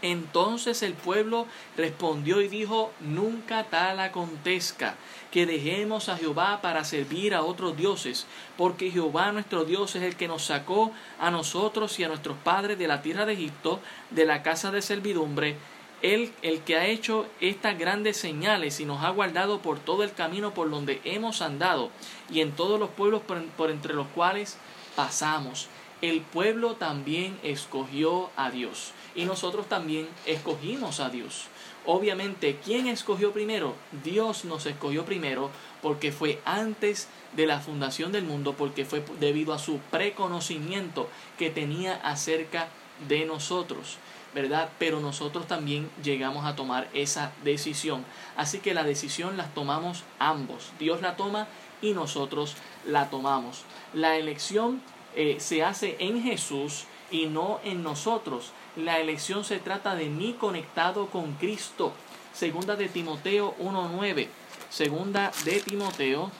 Entonces 0.02 0.84
el 0.84 0.94
pueblo 0.94 1.48
respondió 1.76 2.42
y 2.42 2.48
dijo, 2.48 2.92
nunca 3.00 3.64
tal 3.64 4.00
acontezca 4.00 4.96
que 5.32 5.46
dejemos 5.46 6.08
a 6.10 6.18
Jehová 6.18 6.62
para 6.62 6.84
servir 6.84 7.34
a 7.34 7.44
otros 7.44 7.76
dioses, 7.76 8.28
porque 8.58 8.92
Jehová 8.92 9.32
nuestro 9.32 9.66
Dios 9.66 9.96
es 9.96 10.04
el 10.04 10.16
que 10.16 10.28
nos 10.28 10.44
sacó 10.46 10.92
a 11.20 11.32
nosotros 11.32 12.00
y 12.00 12.04
a 12.04 12.10
nuestros 12.10 12.38
padres 12.38 12.78
de 12.78 12.88
la 12.88 13.02
tierra 13.02 13.26
de 13.26 13.34
Egipto, 13.34 13.80
de 14.12 14.26
la 14.26 14.44
casa 14.44 14.72
de 14.72 14.82
servidumbre, 14.82 15.58
él, 16.02 16.32
el 16.44 16.62
que 16.62 16.78
ha 16.78 16.86
hecho 16.86 17.26
estas 17.42 17.78
grandes 17.78 18.18
señales 18.18 18.80
y 18.80 18.86
nos 18.86 19.04
ha 19.04 19.10
guardado 19.10 19.62
por 19.62 19.80
todo 19.80 20.04
el 20.04 20.14
camino 20.14 20.54
por 20.54 20.70
donde 20.70 21.02
hemos 21.04 21.42
andado 21.42 21.90
y 22.30 22.42
en 22.42 22.52
todos 22.52 22.80
los 22.80 22.90
pueblos 22.90 23.22
por, 23.24 23.72
entre 23.72 23.94
los 23.94 24.08
cuales 24.08 24.58
pasamos. 24.96 25.68
El 26.02 26.22
pueblo 26.22 26.76
también 26.76 27.40
escogió 27.42 28.30
a 28.36 28.52
Dios 28.52 28.92
y 29.16 29.26
nosotros 29.26 29.68
también 29.68 30.08
escogimos 30.28 31.00
a 31.00 31.10
Dios. 31.10 31.48
Obviamente, 31.88 32.60
¿quién 32.64 32.86
escogió 32.86 33.32
primero? 33.32 33.74
Dios 34.04 34.46
nos 34.46 34.68
escogió 34.68 35.06
primero 35.06 35.50
porque 35.82 36.12
fue 36.12 36.40
antes 36.46 37.08
de 37.36 37.48
la 37.48 37.60
fundación 37.60 38.12
del 38.12 38.26
mundo, 38.26 38.54
porque 38.54 38.86
fue 38.86 39.04
debido 39.20 39.54
a 39.54 39.60
su 39.60 39.80
preconocimiento 39.90 41.10
que 41.40 41.50
tenía 41.50 41.96
acerca 41.96 42.68
de 43.08 43.26
nosotros. 43.26 43.98
¿verdad? 44.36 44.70
Pero 44.78 45.00
nosotros 45.00 45.48
también 45.48 45.90
llegamos 46.04 46.46
a 46.46 46.56
tomar 46.56 46.90
esa 46.94 47.32
decisión. 47.44 48.06
Así 48.36 48.60
que 48.60 48.76
la 48.76 48.84
decisión 48.84 49.36
la 49.36 49.48
tomamos 49.48 50.04
ambos. 50.20 50.72
Dios 50.78 51.02
la 51.02 51.16
toma 51.16 51.48
y 51.82 51.94
nosotros 51.94 52.56
la 52.86 53.10
tomamos. 53.10 53.64
La 53.94 54.16
elección 54.16 54.82
eh, 55.18 55.40
se 55.40 55.64
hace 55.64 55.98
en 56.00 56.24
Jesús 56.24 56.86
y 57.12 57.26
no 57.26 57.60
en 57.66 57.84
nosotros. 57.84 58.54
La 58.78 59.00
elección 59.00 59.44
se 59.44 59.60
trata 59.60 59.96
de 59.96 60.06
mí 60.06 60.38
conectado 60.40 61.08
con 61.08 61.34
Cristo. 61.34 61.92
Segunda 62.34 62.76
de 62.76 62.88
Timoteo 62.88 63.56
1.9. 63.60 64.28
Segunda 64.70 65.32
de 65.44 65.60
Timoteo 65.60 66.32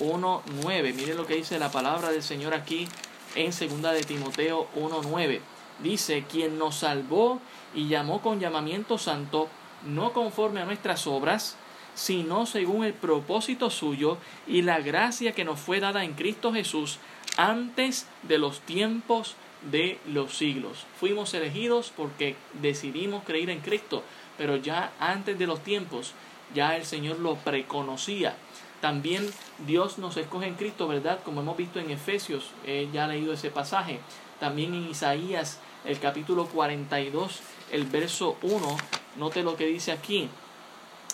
1.9. 0.00 0.94
Mire 0.94 1.14
lo 1.14 1.26
que 1.26 1.36
dice 1.36 1.58
la 1.58 1.70
palabra 1.70 2.10
del 2.10 2.22
Señor 2.22 2.54
aquí 2.54 2.88
en 3.34 3.52
Segunda 3.52 3.92
de 3.92 4.02
Timoteo 4.02 4.66
1.9 4.76 5.40
dice, 5.82 6.24
quien 6.30 6.58
nos 6.58 6.76
salvó 6.76 7.40
y 7.74 7.88
llamó 7.88 8.20
con 8.22 8.40
llamamiento 8.40 8.98
santo, 8.98 9.48
no 9.84 10.12
conforme 10.12 10.60
a 10.60 10.64
nuestras 10.64 11.06
obras, 11.06 11.56
sino 11.94 12.46
según 12.46 12.84
el 12.84 12.94
propósito 12.94 13.70
suyo 13.70 14.18
y 14.46 14.62
la 14.62 14.80
gracia 14.80 15.32
que 15.32 15.44
nos 15.44 15.60
fue 15.60 15.80
dada 15.80 16.04
en 16.04 16.14
Cristo 16.14 16.52
Jesús 16.52 16.98
antes 17.36 18.06
de 18.22 18.38
los 18.38 18.60
tiempos 18.60 19.36
de 19.70 19.98
los 20.06 20.36
siglos. 20.36 20.86
Fuimos 20.98 21.34
elegidos 21.34 21.92
porque 21.96 22.36
decidimos 22.54 23.24
creer 23.24 23.50
en 23.50 23.60
Cristo, 23.60 24.02
pero 24.36 24.56
ya 24.56 24.92
antes 24.98 25.38
de 25.38 25.46
los 25.46 25.62
tiempos, 25.62 26.12
ya 26.54 26.76
el 26.76 26.84
Señor 26.84 27.20
lo 27.20 27.36
preconocía. 27.36 28.36
También 28.80 29.30
Dios 29.66 29.98
nos 29.98 30.16
escoge 30.16 30.46
en 30.48 30.54
Cristo, 30.54 30.88
¿verdad? 30.88 31.20
Como 31.24 31.40
hemos 31.40 31.56
visto 31.56 31.78
en 31.78 31.90
Efesios, 31.90 32.50
he 32.66 32.88
ya 32.92 33.06
leído 33.06 33.32
ese 33.32 33.50
pasaje. 33.50 34.00
También 34.40 34.74
en 34.74 34.90
Isaías 34.90 35.60
el 35.84 35.98
capítulo 35.98 36.46
42, 36.46 37.40
el 37.70 37.84
verso 37.84 38.36
1, 38.42 38.76
note 39.16 39.42
lo 39.42 39.56
que 39.56 39.66
dice 39.66 39.92
aquí. 39.92 40.28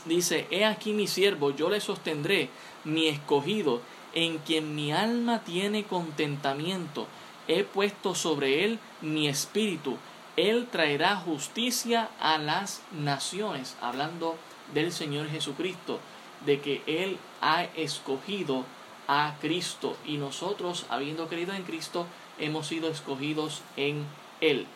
Dice, 0.09 0.47
he 0.51 0.65
aquí 0.65 0.93
mi 0.93 1.07
siervo, 1.07 1.51
yo 1.51 1.71
le 1.71 1.81
sostendré, 1.81 2.49
mi 2.85 3.09
escogido, 3.09 3.83
en 4.15 4.39
quien 4.39 4.75
mi 4.75 4.93
alma 4.93 5.45
tiene 5.45 5.85
contentamiento. 5.85 7.07
He 7.47 7.65
puesto 7.65 8.15
sobre 8.15 8.65
él 8.65 8.79
mi 9.01 9.29
espíritu. 9.29 9.97
Él 10.37 10.69
traerá 10.71 11.17
justicia 11.17 12.11
a 12.21 12.39
las 12.39 12.83
naciones. 12.93 13.77
Hablando 13.81 14.37
del 14.73 14.93
Señor 14.93 15.29
Jesucristo, 15.29 15.99
de 16.45 16.61
que 16.61 16.83
Él 16.87 17.19
ha 17.41 17.65
escogido 17.65 18.65
a 19.07 19.35
Cristo 19.41 19.97
y 20.05 20.19
nosotros, 20.19 20.87
habiendo 20.91 21.29
creído 21.29 21.55
en 21.55 21.63
Cristo, 21.63 22.07
hemos 22.39 22.67
sido 22.67 22.91
escogidos 22.91 23.63
en 23.77 24.05
él. 24.41 24.67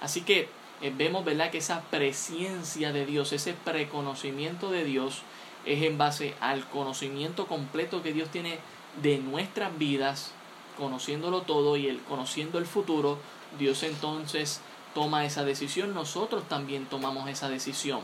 Así 0.00 0.20
que 0.20 0.48
eh, 0.80 0.92
vemos 0.96 1.24
¿verdad? 1.24 1.50
que 1.50 1.58
esa 1.58 1.82
presencia 1.82 2.92
de 2.92 3.06
Dios, 3.06 3.32
ese 3.32 3.54
preconocimiento 3.54 4.70
de 4.70 4.84
Dios, 4.84 5.22
es 5.64 5.82
en 5.82 5.98
base 5.98 6.34
al 6.40 6.66
conocimiento 6.68 7.46
completo 7.46 8.02
que 8.02 8.12
Dios 8.12 8.28
tiene 8.30 8.58
de 9.02 9.18
nuestras 9.18 9.76
vidas, 9.76 10.32
conociéndolo 10.76 11.42
todo 11.42 11.76
y 11.76 11.88
el, 11.88 12.00
conociendo 12.02 12.58
el 12.58 12.66
futuro, 12.66 13.18
Dios 13.58 13.82
entonces 13.82 14.60
toma 14.94 15.24
esa 15.24 15.44
decisión, 15.44 15.94
nosotros 15.94 16.48
también 16.48 16.86
tomamos 16.86 17.28
esa 17.28 17.48
decisión. 17.48 18.00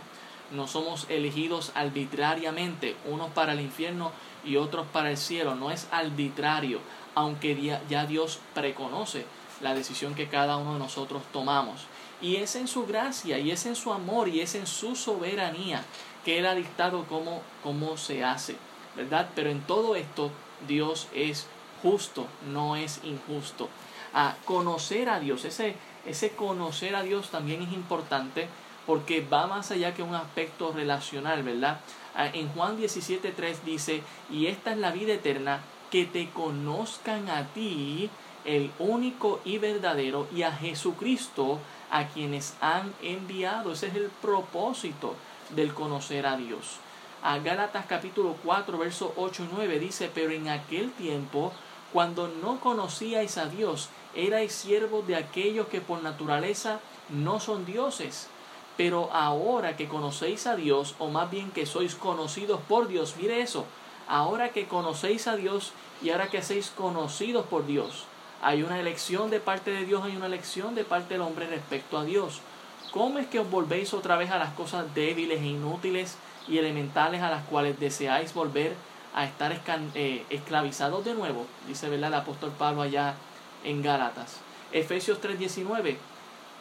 No 0.50 0.66
somos 0.66 1.06
elegidos 1.08 1.72
arbitrariamente, 1.74 2.96
unos 3.06 3.30
para 3.30 3.52
el 3.52 3.60
infierno 3.60 4.12
y 4.44 4.56
otros 4.56 4.86
para 4.92 5.10
el 5.10 5.16
cielo, 5.16 5.54
no 5.54 5.70
es 5.70 5.88
arbitrario, 5.90 6.80
aunque 7.14 7.78
ya 7.88 8.06
Dios 8.06 8.40
preconoce 8.52 9.24
la 9.62 9.74
decisión 9.74 10.14
que 10.14 10.28
cada 10.28 10.56
uno 10.56 10.74
de 10.74 10.80
nosotros 10.80 11.22
tomamos. 11.32 11.86
Y 12.20 12.36
es 12.36 12.56
en 12.56 12.68
su 12.68 12.86
gracia, 12.86 13.38
y 13.38 13.50
es 13.50 13.66
en 13.66 13.76
su 13.76 13.92
amor, 13.92 14.28
y 14.28 14.40
es 14.40 14.54
en 14.54 14.66
su 14.66 14.96
soberanía 14.96 15.84
que 16.24 16.38
Él 16.38 16.46
ha 16.46 16.54
dictado 16.54 17.04
cómo, 17.08 17.42
cómo 17.62 17.96
se 17.96 18.24
hace, 18.24 18.56
¿verdad? 18.96 19.30
Pero 19.34 19.50
en 19.50 19.60
todo 19.62 19.94
esto 19.94 20.30
Dios 20.66 21.08
es 21.14 21.46
justo, 21.82 22.26
no 22.50 22.76
es 22.76 23.00
injusto. 23.04 23.68
A 24.14 24.36
conocer 24.44 25.08
a 25.08 25.20
Dios, 25.20 25.44
ese, 25.44 25.76
ese 26.06 26.30
conocer 26.30 26.96
a 26.96 27.02
Dios 27.02 27.30
también 27.30 27.62
es 27.62 27.72
importante 27.72 28.48
porque 28.86 29.20
va 29.20 29.46
más 29.46 29.70
allá 29.70 29.94
que 29.94 30.02
un 30.02 30.14
aspecto 30.14 30.72
relacional, 30.72 31.42
¿verdad? 31.42 31.80
En 32.32 32.48
Juan 32.50 32.78
17.3 32.78 33.62
dice, 33.64 34.02
y 34.30 34.46
esta 34.46 34.72
es 34.72 34.78
la 34.78 34.92
vida 34.92 35.14
eterna, 35.14 35.60
que 35.90 36.04
te 36.04 36.28
conozcan 36.30 37.28
a 37.28 37.46
ti, 37.48 38.10
el 38.44 38.70
único 38.78 39.40
y 39.44 39.58
verdadero, 39.58 40.26
y 40.34 40.42
a 40.42 40.52
Jesucristo, 40.52 41.60
a 41.90 42.06
quienes 42.08 42.54
han 42.60 42.92
enviado. 43.02 43.72
Ese 43.72 43.88
es 43.88 43.94
el 43.94 44.10
propósito 44.22 45.14
del 45.50 45.74
conocer 45.74 46.26
a 46.26 46.36
Dios. 46.36 46.78
A 47.22 47.38
Gálatas 47.38 47.86
capítulo 47.86 48.36
4, 48.44 48.76
versos 48.76 49.12
8 49.16 49.44
y 49.44 49.48
9 49.54 49.78
dice, 49.78 50.10
pero 50.14 50.30
en 50.30 50.48
aquel 50.48 50.92
tiempo, 50.92 51.52
cuando 51.92 52.28
no 52.28 52.60
conocíais 52.60 53.38
a 53.38 53.46
Dios, 53.46 53.88
erais 54.14 54.52
siervos 54.52 55.06
de 55.06 55.16
aquellos 55.16 55.68
que 55.68 55.80
por 55.80 56.02
naturaleza 56.02 56.80
no 57.08 57.40
son 57.40 57.64
dioses. 57.64 58.28
Pero 58.76 59.10
ahora 59.12 59.76
que 59.76 59.88
conocéis 59.88 60.46
a 60.46 60.56
Dios, 60.56 60.96
o 60.98 61.08
más 61.08 61.30
bien 61.30 61.50
que 61.50 61.64
sois 61.64 61.94
conocidos 61.94 62.60
por 62.68 62.88
Dios, 62.88 63.14
mire 63.16 63.40
eso, 63.40 63.64
ahora 64.08 64.50
que 64.50 64.66
conocéis 64.66 65.26
a 65.28 65.36
Dios 65.36 65.72
y 66.02 66.10
ahora 66.10 66.28
que 66.28 66.42
seis 66.42 66.72
conocidos 66.76 67.46
por 67.46 67.66
Dios, 67.66 68.04
hay 68.42 68.62
una 68.62 68.78
elección 68.78 69.30
de 69.30 69.40
parte 69.40 69.70
de 69.70 69.84
Dios, 69.84 70.04
hay 70.04 70.16
una 70.16 70.26
elección 70.26 70.74
de 70.74 70.84
parte 70.84 71.14
del 71.14 71.22
hombre 71.22 71.46
respecto 71.46 71.98
a 71.98 72.04
Dios. 72.04 72.40
¿Cómo 72.90 73.18
es 73.18 73.26
que 73.26 73.40
os 73.40 73.50
volvéis 73.50 73.92
otra 73.94 74.16
vez 74.16 74.30
a 74.30 74.38
las 74.38 74.54
cosas 74.54 74.94
débiles 74.94 75.40
e 75.40 75.46
inútiles 75.46 76.16
y 76.46 76.58
elementales 76.58 77.22
a 77.22 77.30
las 77.30 77.44
cuales 77.44 77.80
deseáis 77.80 78.34
volver 78.34 78.74
a 79.14 79.24
estar 79.24 79.52
eh, 79.94 80.24
esclavizados 80.30 81.04
de 81.04 81.14
nuevo? 81.14 81.46
Dice 81.66 81.88
¿verdad? 81.88 82.08
el 82.08 82.14
apóstol 82.14 82.52
Pablo 82.56 82.82
allá 82.82 83.14
en 83.64 83.82
Gálatas. 83.82 84.36
Efesios 84.72 85.20
3:19. 85.20 85.96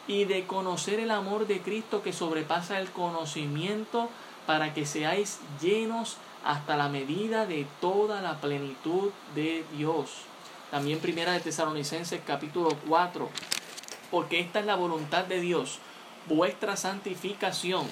Y 0.06 0.24
de 0.24 0.44
conocer 0.46 1.00
el 1.00 1.10
amor 1.10 1.46
de 1.46 1.60
Cristo 1.60 2.02
que 2.02 2.12
sobrepasa 2.12 2.78
el 2.78 2.90
conocimiento 2.90 4.10
para 4.46 4.74
que 4.74 4.86
seáis 4.86 5.38
llenos 5.62 6.18
hasta 6.44 6.76
la 6.76 6.88
medida 6.88 7.46
de 7.46 7.66
toda 7.80 8.20
la 8.20 8.40
plenitud 8.40 9.10
de 9.34 9.64
Dios. 9.76 10.10
También 10.74 10.98
primera 10.98 11.30
de 11.30 11.38
Tesalonicenses 11.38 12.20
capítulo 12.26 12.76
4. 12.88 13.30
Porque 14.10 14.40
esta 14.40 14.58
es 14.58 14.66
la 14.66 14.74
voluntad 14.74 15.24
de 15.24 15.38
Dios, 15.38 15.78
vuestra 16.26 16.76
santificación, 16.76 17.86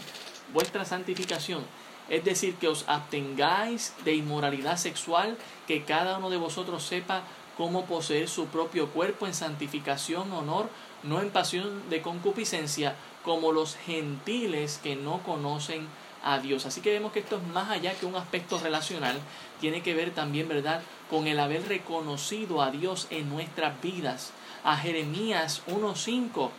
vuestra 0.53 0.85
santificación. 0.85 1.65
Es 2.09 2.25
decir, 2.25 2.57
que 2.57 2.67
os 2.67 2.85
abstengáis 2.89 3.95
de 4.05 4.17
inmoralidad 4.17 4.79
sexual, 4.79 5.39
que 5.69 5.85
cada 5.85 6.19
uno 6.19 6.29
de 6.29 6.39
vosotros 6.39 6.83
sepa 6.83 7.23
cómo 7.57 7.85
poseer 7.85 8.29
su 8.29 8.47
propio 8.47 8.89
cuerpo 8.89 9.29
en 9.29 9.35
santificación, 9.35 10.33
honor, 10.33 10.69
no 11.05 11.21
en 11.21 11.31
pasión 11.31 11.89
de 11.89 12.03
concupiscencia, 12.03 12.97
como 13.25 13.53
los 13.53 13.77
gentiles 13.77 14.81
que 14.83 14.97
no 14.97 15.23
conocen 15.23 15.87
a 16.25 16.41
Dios. 16.41 16.67
Así 16.67 16.81
que 16.81 16.91
vemos 16.91 17.13
que 17.13 17.21
esto 17.21 17.37
es 17.37 17.47
más 17.55 17.71
allá 17.71 17.95
que 17.95 18.07
un 18.07 18.17
aspecto 18.17 18.59
relacional, 18.59 19.21
tiene 19.63 19.81
que 19.81 19.95
ver 19.95 20.11
también, 20.11 20.49
¿verdad?, 20.49 20.83
con 21.09 21.29
el 21.29 21.39
haber 21.39 21.69
reconocido 21.69 22.63
a 22.63 22.73
Dios 22.73 23.07
en 23.11 23.29
nuestras 23.29 23.81
vidas. 23.81 24.33
A 24.65 24.77
Jeremías 24.77 25.63
1.5, 25.69 26.51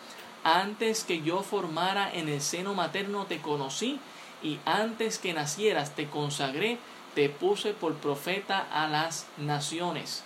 antes 0.45 1.03
que 1.03 1.21
yo 1.21 1.43
formara 1.43 2.09
en 2.13 2.29
el 2.29 2.39
seno 2.39 2.73
materno 2.73 3.25
te 3.25 3.41
conocí 3.41 3.99
y 4.41 4.57
antes 4.63 5.19
que 5.19 5.33
nacieras 5.33 5.95
te 5.95 6.07
consagré, 6.07 6.77
te 7.13 7.27
puse 7.27 7.73
por 7.73 7.95
profeta 7.95 8.65
a 8.71 8.87
las 8.87 9.27
naciones. 9.35 10.23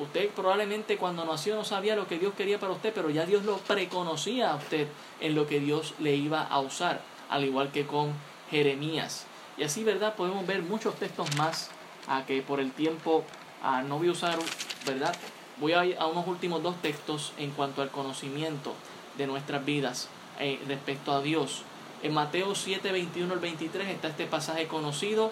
Usted 0.00 0.30
probablemente 0.30 0.96
cuando 0.96 1.24
nació 1.24 1.54
no 1.54 1.64
sabía 1.64 1.94
lo 1.94 2.08
que 2.08 2.18
Dios 2.18 2.34
quería 2.34 2.58
para 2.58 2.72
usted, 2.72 2.92
pero 2.92 3.10
ya 3.10 3.24
Dios 3.24 3.44
lo 3.44 3.58
preconocía 3.58 4.50
a 4.50 4.56
usted 4.56 4.88
en 5.20 5.36
lo 5.36 5.46
que 5.46 5.60
Dios 5.60 5.94
le 6.00 6.16
iba 6.16 6.42
a 6.42 6.58
usar, 6.58 7.02
al 7.28 7.44
igual 7.44 7.70
que 7.70 7.86
con 7.86 8.12
Jeremías. 8.50 9.26
Y 9.56 9.62
así, 9.62 9.84
¿verdad? 9.84 10.16
Podemos 10.16 10.44
ver 10.44 10.62
muchos 10.62 10.96
textos 10.96 11.36
más 11.36 11.70
a 12.10 12.26
que 12.26 12.42
por 12.42 12.60
el 12.60 12.72
tiempo 12.72 13.24
a 13.62 13.82
no 13.82 13.98
voy 13.98 14.08
a 14.08 14.12
usar, 14.12 14.38
¿verdad? 14.84 15.14
Voy 15.58 15.72
a 15.72 15.86
ir 15.86 15.96
a 15.98 16.06
unos 16.06 16.26
últimos 16.26 16.62
dos 16.62 16.76
textos 16.82 17.32
en 17.38 17.50
cuanto 17.52 17.82
al 17.82 17.90
conocimiento 17.90 18.74
de 19.16 19.26
nuestras 19.26 19.64
vidas 19.64 20.08
eh, 20.38 20.58
respecto 20.66 21.12
a 21.12 21.22
Dios. 21.22 21.62
En 22.02 22.14
Mateo 22.14 22.54
7, 22.54 22.92
21 22.92 23.32
al 23.32 23.40
23 23.40 23.88
está 23.88 24.08
este 24.08 24.26
pasaje 24.26 24.66
conocido. 24.66 25.30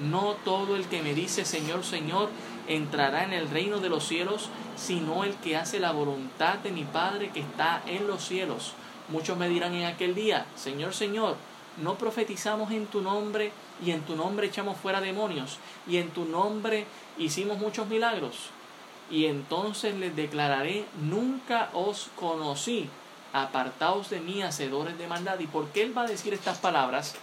No 0.00 0.36
todo 0.44 0.76
el 0.76 0.86
que 0.86 1.02
me 1.02 1.14
dice 1.14 1.44
Señor, 1.44 1.84
Señor 1.84 2.28
entrará 2.68 3.24
en 3.24 3.32
el 3.32 3.50
reino 3.50 3.78
de 3.78 3.88
los 3.88 4.06
cielos, 4.06 4.48
sino 4.76 5.24
el 5.24 5.34
que 5.36 5.56
hace 5.56 5.80
la 5.80 5.92
voluntad 5.92 6.58
de 6.58 6.70
mi 6.70 6.84
Padre 6.84 7.30
que 7.30 7.40
está 7.40 7.82
en 7.86 8.06
los 8.06 8.24
cielos. 8.24 8.74
Muchos 9.08 9.36
me 9.36 9.48
dirán 9.48 9.74
en 9.74 9.86
aquel 9.86 10.14
día, 10.14 10.46
Señor, 10.54 10.94
Señor, 10.94 11.36
no 11.78 11.94
profetizamos 11.96 12.70
en 12.72 12.86
tu 12.86 13.00
nombre 13.00 13.52
y 13.84 13.92
en 13.92 14.02
tu 14.02 14.16
nombre 14.16 14.46
echamos 14.46 14.76
fuera 14.76 15.00
demonios 15.00 15.58
y 15.86 15.96
en 15.96 16.10
tu 16.10 16.24
nombre 16.24 16.86
hicimos 17.18 17.58
muchos 17.58 17.86
milagros. 17.86 18.50
Y 19.10 19.26
entonces 19.26 19.94
les 19.96 20.14
declararé, 20.14 20.84
nunca 21.00 21.70
os 21.72 22.10
conocí, 22.16 22.88
apartaos 23.32 24.10
de 24.10 24.20
mí, 24.20 24.42
hacedores 24.42 24.98
de 24.98 25.08
maldad. 25.08 25.38
¿Y 25.40 25.46
por 25.46 25.68
qué 25.68 25.82
él 25.82 25.96
va 25.96 26.02
a 26.02 26.08
decir 26.08 26.32
estas 26.32 26.58
palabras 26.58 27.16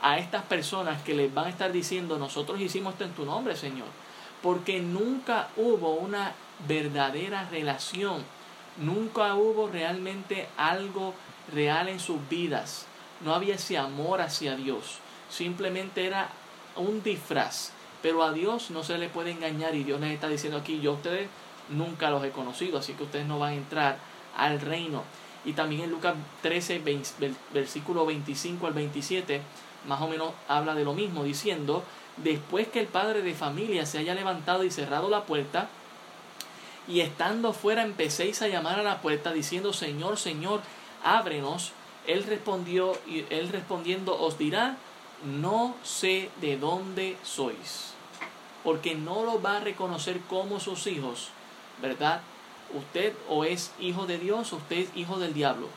a 0.00 0.18
estas 0.18 0.42
personas 0.44 1.02
que 1.02 1.14
les 1.14 1.32
van 1.32 1.46
a 1.46 1.50
estar 1.50 1.72
diciendo, 1.72 2.18
nosotros 2.18 2.60
hicimos 2.60 2.94
esto 2.94 3.04
en 3.04 3.12
tu 3.12 3.24
nombre, 3.24 3.56
Señor? 3.56 3.88
Porque 4.42 4.80
nunca 4.80 5.48
hubo 5.56 5.94
una 5.94 6.32
verdadera 6.66 7.48
relación, 7.50 8.22
nunca 8.78 9.34
hubo 9.34 9.68
realmente 9.68 10.48
algo 10.56 11.14
real 11.52 11.88
en 11.88 12.00
sus 12.00 12.26
vidas 12.28 12.86
no 13.24 13.34
había 13.34 13.54
ese 13.54 13.78
amor 13.78 14.20
hacia 14.20 14.56
Dios. 14.56 14.98
Simplemente 15.30 16.06
era 16.06 16.28
un 16.76 17.02
disfraz. 17.02 17.72
Pero 18.02 18.22
a 18.22 18.32
Dios 18.32 18.70
no 18.70 18.84
se 18.84 18.98
le 18.98 19.08
puede 19.08 19.30
engañar 19.30 19.74
y 19.74 19.82
Dios 19.82 20.00
les 20.00 20.12
está 20.12 20.28
diciendo 20.28 20.58
aquí, 20.58 20.80
yo 20.80 20.92
a 20.92 20.94
ustedes 20.94 21.28
nunca 21.70 22.10
los 22.10 22.22
he 22.22 22.30
conocido, 22.30 22.78
así 22.78 22.92
que 22.92 23.04
ustedes 23.04 23.26
no 23.26 23.38
van 23.38 23.52
a 23.52 23.56
entrar 23.56 23.98
al 24.36 24.60
reino. 24.60 25.02
Y 25.44 25.54
también 25.54 25.82
en 25.82 25.90
Lucas 25.90 26.14
13, 26.42 26.82
versículo 27.52 28.04
25 28.04 28.66
al 28.66 28.74
27, 28.74 29.40
más 29.86 30.00
o 30.02 30.08
menos 30.08 30.32
habla 30.48 30.74
de 30.74 30.84
lo 30.84 30.92
mismo, 30.92 31.24
diciendo, 31.24 31.82
después 32.18 32.68
que 32.68 32.80
el 32.80 32.86
padre 32.86 33.22
de 33.22 33.34
familia 33.34 33.86
se 33.86 33.98
haya 33.98 34.14
levantado 34.14 34.64
y 34.64 34.70
cerrado 34.70 35.08
la 35.08 35.24
puerta, 35.24 35.68
y 36.86 37.00
estando 37.00 37.52
fuera 37.52 37.82
empecéis 37.82 38.42
a 38.42 38.48
llamar 38.48 38.78
a 38.78 38.82
la 38.82 39.00
puerta 39.00 39.32
diciendo, 39.32 39.72
Señor, 39.72 40.18
Señor, 40.18 40.60
ábrenos. 41.02 41.72
Él 42.06 42.24
respondió 42.24 42.98
y 43.06 43.24
él 43.30 43.48
respondiendo 43.50 44.20
os 44.20 44.38
dirá, 44.38 44.76
no 45.24 45.74
sé 45.82 46.30
de 46.40 46.58
dónde 46.58 47.16
sois, 47.22 47.94
porque 48.62 48.94
no 48.94 49.24
lo 49.24 49.40
va 49.40 49.56
a 49.56 49.60
reconocer 49.60 50.20
como 50.28 50.60
sus 50.60 50.86
hijos, 50.86 51.28
¿verdad? 51.80 52.20
Usted 52.74 53.14
o 53.28 53.44
es 53.44 53.72
hijo 53.80 54.06
de 54.06 54.18
Dios 54.18 54.52
o 54.52 54.56
usted 54.56 54.78
es 54.78 54.96
hijo 54.96 55.18
del 55.18 55.34
diablo. 55.34 55.68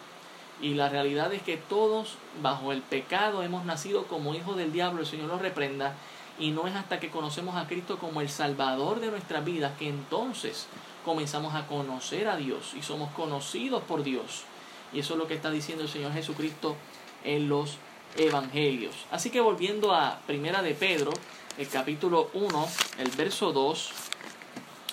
Y 0.60 0.74
la 0.74 0.90
realidad 0.90 1.32
es 1.34 1.44
que 1.44 1.58
todos 1.58 2.16
bajo 2.42 2.72
el 2.72 2.82
pecado 2.82 3.44
hemos 3.44 3.64
nacido 3.66 4.06
como 4.08 4.34
hijos 4.34 4.58
del 4.58 4.74
diablo, 4.74 5.02
el 5.02 5.08
Señor 5.08 5.28
nos 5.28 5.42
reprenda, 5.42 5.96
y 6.40 6.52
no 6.52 6.68
es 6.68 6.76
hasta 6.76 7.00
que 7.00 7.10
conocemos 7.10 7.56
a 7.56 7.68
Cristo 7.68 7.98
como 7.98 8.22
el 8.22 8.30
Salvador 8.30 9.00
de 9.00 9.12
nuestras 9.12 9.44
vidas 9.46 9.74
que 9.78 9.90
entonces 9.90 10.68
comenzamos 11.06 11.56
a 11.56 11.68
conocer 11.68 12.28
a 12.28 12.36
Dios 12.36 12.74
y 12.76 12.84
somos 12.84 13.12
conocidos 13.12 13.82
por 13.84 14.04
Dios. 14.04 14.44
Y 14.94 15.00
eso 15.00 15.14
es 15.14 15.20
lo 15.20 15.28
que 15.28 15.34
está 15.34 15.52
diciendo 15.52 15.84
el 15.84 15.90
Señor 15.90 16.14
Jesucristo 16.14 16.76
en 17.24 17.50
los 17.50 17.78
evangelios. 18.18 18.96
Así 19.12 19.30
que 19.30 19.42
volviendo 19.42 19.94
a 19.94 20.20
Primera 20.26 20.62
de 20.62 20.74
Pedro, 20.74 21.12
el 21.58 21.68
capítulo 21.68 22.30
1, 22.34 22.68
el 23.00 23.10
verso 23.12 23.52
2, 23.52 23.92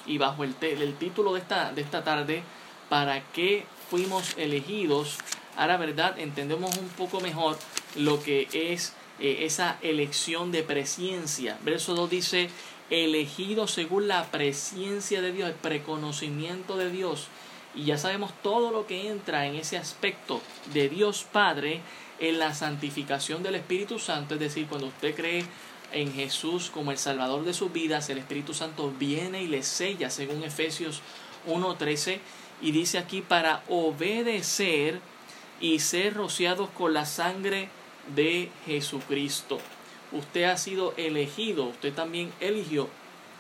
y 0.07 0.19
bajo 0.19 0.45
el, 0.45 0.55
el 0.61 0.95
título 0.97 1.33
de 1.35 1.41
esta, 1.41 1.73
de 1.73 1.83
esta 1.83 2.05
tarde, 2.05 2.43
¿para 2.89 3.23
qué 3.33 3.65
fuimos 3.89 4.35
elegidos 4.37 5.19
Ahora, 5.57 5.77
¿verdad? 5.77 6.19
Entendemos 6.19 6.77
un 6.79 6.89
poco 6.89 7.21
mejor 7.21 7.57
lo 7.97 8.23
que 8.23 8.49
es 8.53 8.93
eh, 9.21 9.39
esa 9.43 9.79
elección 9.83 10.51
de 10.51 10.63
presencia. 10.63 11.59
Verso 11.63 11.95
2 11.95 12.11
dice, 12.11 12.51
elegido 12.91 13.69
según 13.69 14.09
la 14.09 14.25
presencia 14.31 15.23
de 15.23 15.33
Dios, 15.33 15.49
el 15.49 15.55
preconocimiento 15.55 16.77
de 16.77 16.91
Dios. 16.91 17.29
Y 17.75 17.85
ya 17.85 17.99
sabemos 17.99 18.33
todo 18.43 18.71
lo 18.71 18.87
que 18.87 19.09
entra 19.09 19.47
en 19.47 19.57
ese 19.57 19.77
aspecto 19.77 20.41
de 20.73 20.89
Dios 20.89 21.27
Padre 21.31 21.81
en 22.21 22.39
la 22.39 22.55
santificación 22.55 23.43
del 23.43 23.57
Espíritu 23.57 23.99
Santo, 23.99 24.35
es 24.35 24.41
decir, 24.41 24.67
cuando 24.67 24.87
usted 24.87 25.15
cree 25.15 25.45
en 25.93 26.13
Jesús 26.13 26.71
como 26.71 26.91
el 26.91 26.99
Salvador 26.99 27.45
de 27.45 27.55
sus 27.55 27.73
vidas, 27.73 28.09
el 28.11 28.19
Espíritu 28.19 28.55
Santo 28.55 28.93
viene 28.99 29.43
y 29.43 29.49
le 29.49 29.63
sella, 29.63 30.11
según 30.11 30.43
Efesios 30.45 31.01
1.13, 31.47 32.19
y 32.63 32.73
dice 32.73 32.99
aquí, 32.99 33.21
para 33.21 33.63
obedecer 33.69 35.01
y 35.61 35.81
ser 35.81 36.15
rociados 36.15 36.69
con 36.71 36.95
la 36.95 37.07
sangre 37.07 37.69
de 38.15 38.51
Jesucristo. 38.67 39.59
Usted 40.13 40.45
ha 40.45 40.57
sido 40.57 40.95
elegido, 40.97 41.65
usted 41.65 41.93
también 41.93 42.33
eligió, 42.41 42.89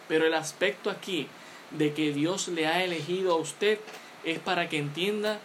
pero 0.09 0.27
el 0.27 0.35
aspecto 0.35 0.91
aquí 0.91 1.29
de 1.71 1.93
que 1.93 2.13
Dios 2.13 2.49
le 2.49 2.67
ha 2.67 2.85
elegido 2.85 3.35
a 3.35 3.37
usted 3.37 3.79
es 4.25 4.39
para 4.39 4.69
que 4.69 4.79
entienda 4.79 5.39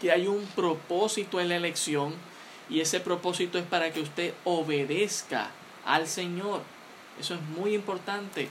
que 0.00 0.12
hay 0.12 0.26
un 0.26 0.44
propósito 0.54 1.40
en 1.40 1.48
la 1.48 1.56
elección 1.56 2.14
y 2.68 2.80
ese 2.80 3.00
propósito 3.00 3.58
es 3.58 3.64
para 3.64 3.92
que 3.92 4.00
usted 4.00 4.34
obedezca 4.44 5.50
al 5.84 6.06
Señor. 6.06 6.62
Eso 7.18 7.34
es 7.34 7.40
muy 7.40 7.74
importante. 7.74 8.48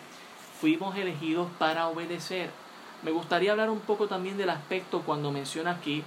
Fuimos 0.60 0.96
elegidos 0.98 1.50
para 1.60 1.88
obedecer. 1.88 2.50
Me 3.04 3.12
gustaría 3.12 3.52
hablar 3.52 3.70
un 3.70 3.82
poco 3.82 4.08
también 4.08 4.38
del 4.38 4.50
aspecto 4.50 5.02
cuando 5.02 5.32
menciona 5.32 5.72
aquí 5.72 6.04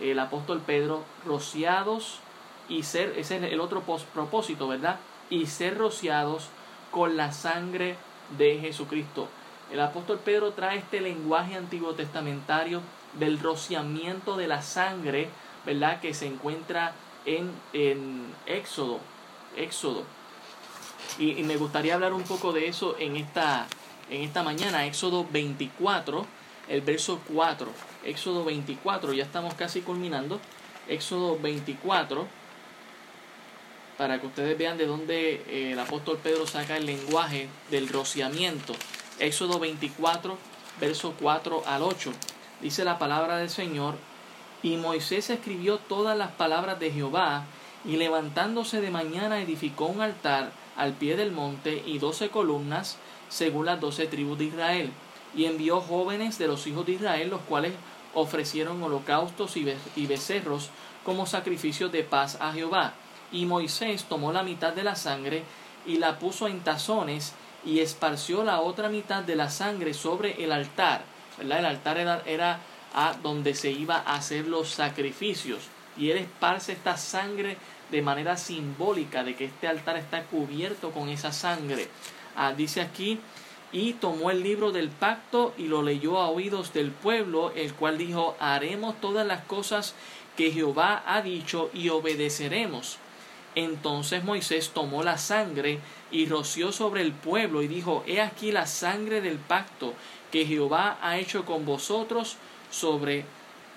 el 0.00 0.18
apóstol 0.18 0.62
Pedro, 0.64 1.04
rociados 1.26 2.20
y 2.68 2.84
ser, 2.84 3.14
ese 3.16 3.36
es 3.38 3.52
el 3.52 3.60
otro 3.60 3.82
propósito, 4.14 4.68
¿verdad? 4.68 5.00
Y 5.28 5.46
ser 5.46 5.76
rociados 5.76 6.48
con 6.90 7.16
la 7.16 7.32
sangre 7.32 7.96
de 8.38 8.58
Jesucristo. 8.60 9.28
El 9.72 9.80
apóstol 9.80 10.20
Pedro 10.24 10.52
trae 10.52 10.78
este 10.78 11.00
lenguaje 11.00 11.56
antiguo 11.56 11.94
testamentario 11.94 12.80
del 13.14 13.38
rociamiento 13.38 14.36
de 14.36 14.46
la 14.46 14.62
sangre, 14.62 15.28
¿verdad? 15.64 16.00
Que 16.00 16.14
se 16.14 16.26
encuentra 16.26 16.92
en, 17.24 17.50
en 17.72 18.34
Éxodo. 18.46 19.00
Éxodo. 19.56 20.04
Y, 21.18 21.42
me 21.42 21.56
gustaría 21.56 21.94
hablar 21.94 22.12
un 22.12 22.22
poco 22.22 22.52
de 22.52 22.68
eso 22.68 22.96
en 22.98 23.16
esta, 23.16 23.66
en 24.10 24.22
esta 24.22 24.42
mañana. 24.42 24.86
Éxodo 24.86 25.26
24, 25.30 26.26
el 26.68 26.80
verso 26.82 27.20
4. 27.32 27.68
Éxodo 28.04 28.44
24, 28.44 29.12
ya 29.12 29.24
estamos 29.24 29.54
casi 29.54 29.80
culminando. 29.80 30.40
Éxodo 30.88 31.38
24, 31.38 32.26
para 33.98 34.20
que 34.20 34.26
ustedes 34.26 34.56
vean 34.56 34.78
de 34.78 34.86
dónde 34.86 35.42
eh, 35.48 35.72
el 35.72 35.78
apóstol 35.78 36.18
Pedro 36.22 36.46
saca 36.46 36.76
el 36.76 36.86
lenguaje 36.86 37.48
del 37.70 37.88
rociamiento. 37.88 38.74
Éxodo 39.18 39.58
24, 39.58 40.38
verso 40.80 41.14
4 41.18 41.64
al 41.66 41.82
8. 41.82 42.12
Dice 42.60 42.84
la 42.84 42.98
palabra 42.98 43.36
del 43.36 43.50
Señor, 43.50 43.94
y 44.62 44.76
Moisés 44.76 45.30
escribió 45.30 45.78
todas 45.78 46.18
las 46.18 46.32
palabras 46.32 46.80
de 46.80 46.90
Jehová, 46.90 47.44
y 47.84 47.96
levantándose 47.96 48.80
de 48.80 48.90
mañana 48.90 49.40
edificó 49.40 49.86
un 49.86 50.00
altar 50.00 50.50
al 50.76 50.94
pie 50.94 51.16
del 51.16 51.30
monte 51.30 51.82
y 51.86 51.98
doce 51.98 52.30
columnas, 52.30 52.98
según 53.28 53.66
las 53.66 53.80
doce 53.80 54.06
tribus 54.06 54.38
de 54.38 54.46
Israel, 54.46 54.90
y 55.34 55.44
envió 55.44 55.80
jóvenes 55.80 56.38
de 56.38 56.48
los 56.48 56.66
hijos 56.66 56.86
de 56.86 56.92
Israel, 56.92 57.30
los 57.30 57.40
cuales 57.42 57.72
ofrecieron 58.14 58.82
holocaustos 58.82 59.56
y 59.56 60.06
becerros 60.06 60.70
como 61.04 61.26
sacrificios 61.26 61.92
de 61.92 62.02
paz 62.02 62.38
a 62.40 62.52
Jehová. 62.52 62.94
Y 63.30 63.46
Moisés 63.46 64.04
tomó 64.04 64.32
la 64.32 64.42
mitad 64.42 64.72
de 64.72 64.82
la 64.82 64.96
sangre 64.96 65.44
y 65.86 65.98
la 65.98 66.18
puso 66.18 66.48
en 66.48 66.60
tazones 66.60 67.34
y 67.64 67.80
esparció 67.80 68.42
la 68.42 68.60
otra 68.60 68.88
mitad 68.88 69.22
de 69.22 69.36
la 69.36 69.50
sangre 69.50 69.94
sobre 69.94 70.42
el 70.42 70.52
altar. 70.52 71.02
El 71.40 71.52
altar 71.52 71.98
era, 72.26 72.60
a 72.94 73.14
donde 73.22 73.54
se 73.54 73.70
iba 73.70 73.96
a 73.96 74.14
hacer 74.14 74.46
los 74.46 74.70
sacrificios. 74.70 75.68
Y 75.96 76.10
él 76.10 76.18
esparce 76.18 76.72
esta 76.72 76.96
sangre 76.96 77.56
de 77.90 78.02
manera 78.02 78.36
simbólica 78.36 79.24
de 79.24 79.34
que 79.34 79.46
este 79.46 79.66
altar 79.66 79.96
está 79.96 80.22
cubierto 80.24 80.90
con 80.90 81.08
esa 81.08 81.32
sangre. 81.32 81.88
Ah, 82.36 82.52
dice 82.56 82.80
aquí, 82.80 83.18
y 83.72 83.94
tomó 83.94 84.30
el 84.30 84.42
libro 84.42 84.72
del 84.72 84.88
pacto 84.88 85.54
y 85.58 85.64
lo 85.64 85.82
leyó 85.82 86.18
a 86.18 86.30
oídos 86.30 86.72
del 86.72 86.90
pueblo, 86.90 87.52
el 87.54 87.74
cual 87.74 87.98
dijo, 87.98 88.36
haremos 88.40 89.00
todas 89.00 89.26
las 89.26 89.44
cosas 89.44 89.94
que 90.36 90.52
Jehová 90.52 91.02
ha 91.06 91.20
dicho 91.20 91.70
y 91.74 91.88
obedeceremos. 91.88 92.98
Entonces 93.54 94.22
Moisés 94.22 94.70
tomó 94.70 95.02
la 95.02 95.18
sangre 95.18 95.80
y 96.12 96.26
roció 96.26 96.70
sobre 96.70 97.02
el 97.02 97.12
pueblo 97.12 97.60
y 97.60 97.66
dijo, 97.66 98.04
He 98.06 98.20
aquí 98.20 98.52
la 98.52 98.66
sangre 98.66 99.20
del 99.20 99.38
pacto 99.38 99.94
que 100.30 100.46
Jehová 100.46 100.98
ha 101.02 101.18
hecho 101.18 101.44
con 101.44 101.64
vosotros 101.64 102.36
sobre 102.70 103.24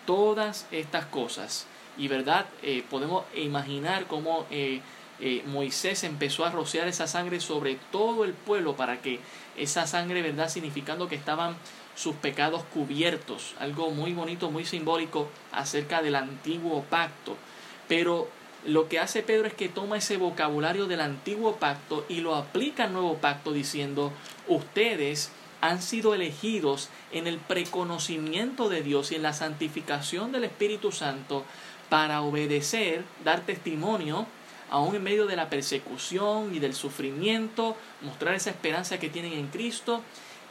todas 0.06 0.68
estas 0.72 1.06
cosas. 1.06 1.68
Y 1.98 2.08
verdad, 2.08 2.46
eh, 2.64 2.84
podemos 2.90 3.26
imaginar 3.36 4.08
cómo 4.08 4.46
eh, 4.50 4.82
eh, 5.20 5.44
Moisés 5.46 6.04
empezó 6.04 6.46
a 6.46 6.52
rociar 6.52 6.88
esa 6.88 7.08
sangre 7.08 7.40
sobre 7.40 7.78
todo 7.92 8.24
el 8.24 8.34
pueblo 8.34 8.76
para 8.76 9.02
que 9.02 9.20
esa 9.58 9.86
sangre, 9.86 10.22
verdad, 10.22 10.50
significando 10.50 11.08
que 11.08 11.16
estaban 11.16 11.56
sus 11.96 12.16
pecados 12.16 12.64
cubiertos. 12.74 13.54
Algo 13.60 13.92
muy 13.92 14.14
bonito, 14.14 14.50
muy 14.50 14.66
simbólico 14.66 15.30
acerca 15.52 16.02
del 16.02 16.16
antiguo 16.16 16.84
pacto. 16.90 17.38
Pero 17.88 18.30
lo 18.66 18.88
que 18.88 19.00
hace 19.00 19.22
Pedro 19.22 19.48
es 19.48 19.54
que 19.54 19.70
toma 19.70 19.98
ese 19.98 20.18
vocabulario 20.18 20.88
del 20.88 21.02
antiguo 21.02 21.58
pacto 21.58 22.06
y 22.10 22.22
lo 22.22 22.36
aplica 22.36 22.86
al 22.86 22.94
nuevo 22.94 23.18
pacto 23.18 23.52
diciendo, 23.52 24.12
ustedes 24.48 25.32
han 25.62 25.82
sido 25.82 26.14
elegidos 26.14 26.90
en 27.12 27.28
el 27.28 27.38
preconocimiento 27.38 28.68
de 28.68 28.82
Dios 28.82 29.12
y 29.12 29.16
en 29.16 29.24
la 29.24 29.34
santificación 29.34 30.32
del 30.32 30.44
Espíritu 30.44 30.92
Santo 30.92 31.46
para 31.90 32.22
obedecer, 32.22 33.04
dar 33.24 33.42
testimonio, 33.42 34.26
aún 34.72 34.96
en 34.96 35.04
medio 35.04 35.28
de 35.28 35.36
la 35.36 35.50
persecución 35.50 36.56
y 36.56 36.60
del 36.60 36.74
sufrimiento, 36.74 37.78
mostrar 38.02 38.34
esa 38.34 38.50
esperanza 38.50 39.00
que 39.00 39.10
tienen 39.10 39.34
en 39.34 39.48
Cristo 39.48 40.02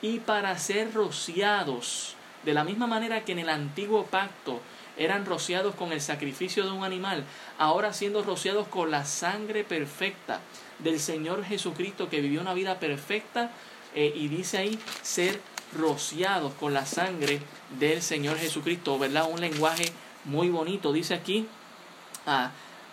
y 0.00 0.20
para 0.20 0.56
ser 0.58 0.94
rociados. 0.94 2.14
De 2.44 2.54
la 2.54 2.64
misma 2.64 2.86
manera 2.86 3.24
que 3.24 3.32
en 3.32 3.40
el 3.40 3.48
antiguo 3.48 4.04
pacto 4.06 4.60
eran 4.96 5.24
rociados 5.24 5.74
con 5.74 5.92
el 5.92 6.00
sacrificio 6.00 6.64
de 6.64 6.72
un 6.72 6.84
animal, 6.84 7.24
ahora 7.58 7.92
siendo 7.92 8.22
rociados 8.22 8.68
con 8.68 8.90
la 8.90 9.04
sangre 9.04 9.64
perfecta 9.64 10.40
del 10.78 11.00
Señor 11.00 11.44
Jesucristo 11.44 12.08
que 12.08 12.20
vivió 12.20 12.40
una 12.40 12.54
vida 12.54 12.78
perfecta 12.78 13.50
eh, 13.94 14.12
y 14.14 14.28
dice 14.28 14.58
ahí 14.58 14.78
ser 15.02 15.40
rociados 15.76 16.52
con 16.54 16.74
la 16.74 16.86
sangre 16.86 17.40
del 17.78 18.02
Señor 18.02 18.38
Jesucristo, 18.38 18.98
¿verdad? 18.98 19.28
Un 19.30 19.40
lenguaje 19.40 19.84
muy 20.24 20.48
bonito, 20.48 20.92
dice 20.92 21.14
aquí, 21.14 21.46
ah, 22.26 22.50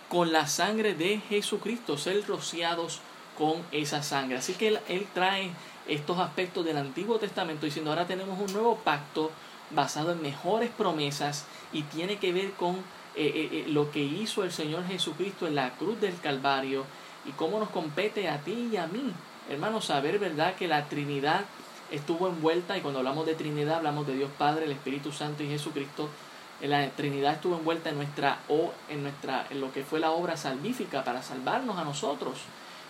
con 0.09 0.31
la 0.31 0.47
sangre 0.47 0.93
de 0.93 1.19
Jesucristo, 1.29 1.97
ser 1.97 2.25
rociados 2.27 3.01
con 3.37 3.63
esa 3.71 4.03
sangre. 4.03 4.37
Así 4.37 4.53
que 4.53 4.79
él, 4.87 5.07
trae 5.13 5.51
estos 5.87 6.19
aspectos 6.19 6.65
del 6.65 6.77
Antiguo 6.77 7.19
Testamento 7.19 7.65
diciendo, 7.65 7.91
ahora 7.91 8.07
tenemos 8.07 8.39
un 8.39 8.51
nuevo 8.51 8.77
pacto 8.77 9.31
basado 9.71 10.11
en 10.11 10.21
mejores 10.21 10.69
promesas 10.69 11.45
y 11.71 11.83
tiene 11.83 12.17
que 12.17 12.31
ver 12.33 12.51
con 12.53 12.75
eh, 12.75 12.81
eh, 13.15 13.49
eh, 13.51 13.65
lo 13.67 13.91
que 13.91 13.99
hizo 13.99 14.43
el 14.43 14.51
Señor 14.51 14.85
Jesucristo 14.87 15.47
en 15.47 15.55
la 15.55 15.71
cruz 15.71 15.99
del 15.99 16.19
Calvario 16.19 16.85
y 17.25 17.31
cómo 17.31 17.59
nos 17.59 17.69
compete 17.69 18.29
a 18.29 18.39
ti 18.39 18.69
y 18.71 18.77
a 18.77 18.87
mí, 18.87 19.11
hermanos, 19.49 19.85
saber 19.85 20.19
verdad 20.19 20.55
que 20.55 20.67
la 20.67 20.85
Trinidad 20.85 21.45
estuvo 21.91 22.27
envuelta 22.27 22.77
y 22.77 22.81
cuando 22.81 22.99
hablamos 22.99 23.25
de 23.25 23.35
Trinidad 23.35 23.77
hablamos 23.77 24.07
de 24.07 24.15
Dios 24.15 24.31
Padre, 24.37 24.65
el 24.65 24.71
Espíritu 24.71 25.11
Santo 25.11 25.43
y 25.43 25.47
Jesucristo. 25.47 26.09
La 26.61 26.89
Trinidad 26.89 27.35
estuvo 27.35 27.55
envuelta 27.55 27.89
en 27.89 27.97
nuestra 27.97 28.39
o 28.49 28.71
en 28.89 29.03
nuestra 29.03 29.45
en 29.49 29.61
lo 29.61 29.71
que 29.71 29.83
fue 29.83 29.99
la 29.99 30.11
obra 30.11 30.37
salvífica 30.37 31.03
para 31.03 31.21
salvarnos 31.21 31.77
a 31.77 31.83
nosotros. 31.83 32.39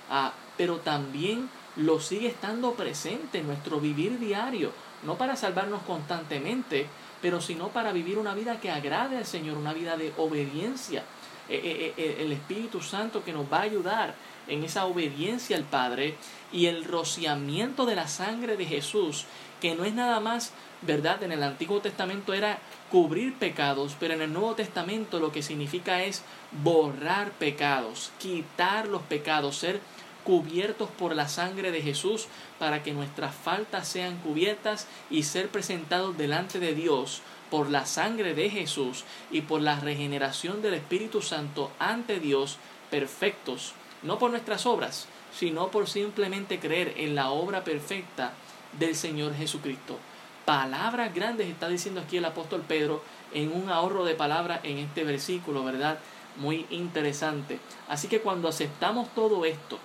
Ah, 0.09 0.31
pero 0.55 0.77
también 0.77 1.49
lo 1.75 1.99
sigue 1.99 2.27
estando 2.27 2.73
presente 2.73 3.39
en 3.39 3.47
nuestro 3.47 3.79
vivir 3.79 4.19
diario 4.19 4.71
no 5.03 5.17
para 5.17 5.35
salvarnos 5.35 5.81
constantemente, 5.83 6.87
pero 7.21 7.41
sino 7.41 7.69
para 7.69 7.91
vivir 7.91 8.17
una 8.17 8.33
vida 8.33 8.59
que 8.59 8.71
agrade 8.71 9.17
al 9.17 9.25
Señor, 9.25 9.57
una 9.57 9.73
vida 9.73 9.97
de 9.97 10.13
obediencia. 10.17 11.03
Eh, 11.49 11.61
eh, 11.63 11.93
eh, 11.97 12.17
el 12.19 12.31
Espíritu 12.33 12.81
Santo 12.81 13.23
que 13.23 13.31
nos 13.31 13.51
va 13.51 13.59
a 13.59 13.61
ayudar 13.61 14.15
en 14.47 14.63
esa 14.63 14.85
obediencia 14.85 15.55
al 15.55 15.63
Padre 15.63 16.15
y 16.51 16.67
el 16.67 16.85
rociamiento 16.85 17.85
de 17.85 17.95
la 17.95 18.07
sangre 18.07 18.57
de 18.57 18.65
Jesús, 18.65 19.25
que 19.61 19.75
no 19.75 19.85
es 19.85 19.93
nada 19.93 20.19
más, 20.19 20.53
¿verdad? 20.81 21.23
En 21.23 21.31
el 21.31 21.43
Antiguo 21.43 21.81
Testamento 21.81 22.33
era 22.33 22.59
cubrir 22.91 23.33
pecados, 23.35 23.95
pero 23.99 24.13
en 24.13 24.21
el 24.21 24.33
Nuevo 24.33 24.55
Testamento 24.55 25.19
lo 25.19 25.31
que 25.31 25.43
significa 25.43 26.03
es 26.03 26.23
borrar 26.63 27.31
pecados, 27.31 28.11
quitar 28.19 28.87
los 28.87 29.01
pecados, 29.03 29.57
ser 29.57 29.81
cubiertos 30.23 30.89
por 30.89 31.15
la 31.15 31.29
sangre 31.29 31.71
de 31.71 31.81
Jesús 31.81 32.27
para 32.59 32.83
que 32.83 32.91
nuestras 32.91 33.33
faltas 33.33 33.87
sean 33.87 34.17
cubiertas 34.17 34.85
y 35.09 35.23
ser 35.23 35.47
presentados 35.47 36.17
delante 36.17 36.59
de 36.59 36.75
Dios 36.75 37.21
por 37.49 37.69
la 37.69 37.85
sangre 37.85 38.33
de 38.33 38.49
Jesús 38.49 39.05
y 39.31 39.41
por 39.41 39.61
la 39.61 39.79
regeneración 39.79 40.61
del 40.61 40.73
Espíritu 40.73 41.21
Santo 41.21 41.71
ante 41.79 42.19
Dios 42.19 42.57
perfectos, 42.91 43.73
no 44.03 44.19
por 44.19 44.31
nuestras 44.31 44.65
obras, 44.65 45.07
sino 45.37 45.69
por 45.69 45.87
simplemente 45.87 46.59
creer 46.59 46.93
en 46.97 47.13
la 47.13 47.29
obra 47.29 47.63
perfecta 47.63 48.33
del 48.79 48.95
Señor 48.95 49.35
Jesucristo. 49.35 49.97
Palabras 50.45 51.13
grandes 51.13 51.47
está 51.47 51.67
diciendo 51.67 52.01
aquí 52.01 52.17
el 52.17 52.25
apóstol 52.25 52.63
Pedro 52.67 53.03
en 53.33 53.51
un 53.51 53.69
ahorro 53.69 54.05
de 54.05 54.15
palabras 54.15 54.61
en 54.63 54.79
este 54.79 55.03
versículo, 55.03 55.63
¿verdad? 55.63 55.99
Muy 56.37 56.65
interesante. 56.69 57.59
Así 57.87 58.07
que 58.07 58.21
cuando 58.21 58.47
aceptamos 58.47 59.13
todo 59.13 59.45
esto 59.45 59.77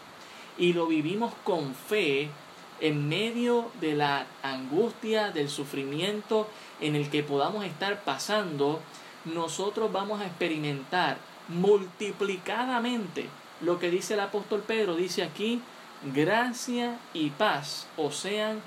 y 0.57 0.72
lo 0.72 0.86
vivimos 0.86 1.34
con 1.44 1.74
fe, 1.74 2.30
en 2.80 3.09
medio 3.09 3.70
de 3.80 3.94
la 3.94 4.26
angustia, 4.42 5.30
del 5.30 5.48
sufrimiento 5.48 6.48
en 6.80 6.96
el 6.96 7.11
que 7.11 7.22
podamos 7.22 7.64
estar 7.64 8.03
pasando, 8.05 8.80
nosotros 9.24 9.92
vamos 9.92 10.20
a 10.20 10.26
experimentar 10.26 11.18
multiplicadamente 11.48 13.28
lo 13.62 13.78
que 13.78 13.90
dice 13.90 14.14
el 14.14 14.20
apóstol 14.20 14.62
Pedro. 14.66 14.94
Dice 14.94 15.22
aquí, 15.22 15.60
gracia 16.14 16.98
y 17.14 17.30
paz 17.30 17.86
o 17.96 18.10
sean 18.10 18.60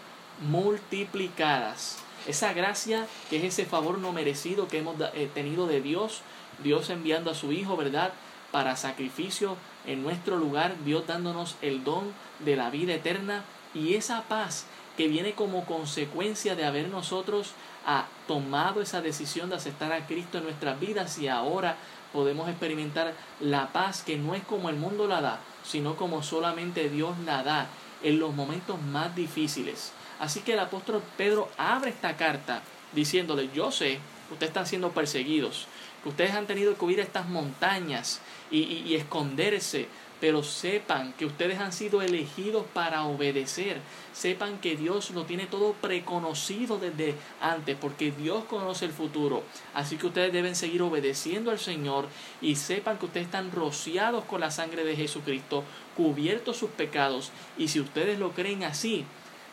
multiplicadas. 0.49 1.99
Esa 2.27 2.53
gracia 2.53 3.05
que 3.29 3.37
es 3.37 3.43
ese 3.43 3.65
favor 3.65 3.99
no 3.99 4.11
merecido 4.11 4.67
que 4.67 4.79
hemos 4.79 4.95
eh, 5.13 5.29
tenido 5.33 5.67
de 5.67 5.81
Dios, 5.81 6.21
Dios 6.63 6.89
enviando 6.89 7.29
a 7.29 7.35
su 7.35 7.51
Hijo, 7.51 7.77
¿verdad? 7.77 8.13
Para 8.51 8.77
sacrificio 8.77 9.57
en 9.85 10.01
nuestro 10.01 10.37
lugar, 10.37 10.75
Dios 10.85 11.05
dándonos 11.05 11.55
el 11.61 11.83
don 11.83 12.13
de 12.39 12.55
la 12.55 12.69
vida 12.69 12.93
eterna 12.93 13.43
y 13.73 13.93
esa 13.95 14.23
paz 14.23 14.65
que 14.97 15.07
viene 15.07 15.33
como 15.33 15.65
consecuencia 15.65 16.55
de 16.55 16.65
haber 16.65 16.87
nosotros 16.87 17.51
ah, 17.85 18.05
tomado 18.27 18.81
esa 18.81 19.01
decisión 19.01 19.49
de 19.49 19.57
aceptar 19.57 19.91
a 19.91 20.07
Cristo 20.07 20.37
en 20.37 20.45
nuestras 20.45 20.79
vidas 20.79 21.19
y 21.19 21.27
ahora 21.27 21.75
podemos 22.15 22.47
experimentar 22.47 23.13
la 23.41 23.73
paz 23.73 24.01
que 24.01 24.17
no 24.17 24.35
es 24.35 24.43
como 24.43 24.69
el 24.69 24.77
mundo 24.77 25.05
la 25.05 25.19
da, 25.19 25.39
sino 25.65 25.97
como 25.97 26.23
solamente 26.23 26.89
Dios 26.89 27.19
la 27.25 27.43
da 27.43 27.67
en 28.03 28.19
los 28.19 28.33
momentos 28.33 28.81
más 28.81 29.13
difíciles. 29.15 29.91
Así 30.17 30.39
que 30.39 30.53
el 30.53 30.59
apóstol 30.59 31.03
Pedro 31.17 31.49
abre 31.57 31.89
esta 31.89 32.15
carta 32.15 32.61
diciéndole, 32.93 33.49
yo 33.53 33.69
sé 33.69 33.99
que 34.27 34.33
ustedes 34.33 34.51
están 34.51 34.65
siendo 34.65 34.91
perseguidos, 34.91 35.67
que 36.01 36.09
ustedes 36.09 36.31
han 36.31 36.47
tenido 36.47 36.77
que 36.77 36.85
huir 36.85 37.01
a 37.01 37.03
estas 37.03 37.27
montañas 37.27 38.21
y, 38.49 38.59
y 38.59 38.95
esconderse 38.95 39.89
pero 40.19 40.43
sepan 40.43 41.13
que 41.13 41.25
ustedes 41.25 41.59
han 41.59 41.73
sido 41.73 42.01
elegidos 42.01 42.65
para 42.73 43.03
obedecer. 43.03 43.79
Sepan 44.13 44.59
que 44.59 44.75
Dios 44.75 45.11
lo 45.11 45.25
tiene 45.25 45.45
todo 45.45 45.73
preconocido 45.73 46.77
desde 46.77 47.15
antes, 47.41 47.77
porque 47.79 48.11
Dios 48.11 48.45
conoce 48.45 48.85
el 48.85 48.91
futuro. 48.91 49.43
Así 49.73 49.97
que 49.97 50.07
ustedes 50.07 50.31
deben 50.31 50.55
seguir 50.55 50.81
obedeciendo 50.81 51.51
al 51.51 51.59
Señor 51.59 52.07
y 52.41 52.55
sepan 52.55 52.97
que 52.97 53.05
ustedes 53.05 53.25
están 53.25 53.51
rociados 53.51 54.23
con 54.25 54.41
la 54.41 54.51
sangre 54.51 54.83
de 54.83 54.95
Jesucristo, 54.95 55.63
cubiertos 55.97 56.57
sus 56.57 56.69
pecados. 56.69 57.31
Y 57.57 57.67
si 57.67 57.79
ustedes 57.79 58.17
lo 58.19 58.31
creen 58.31 58.63
así, 58.63 59.05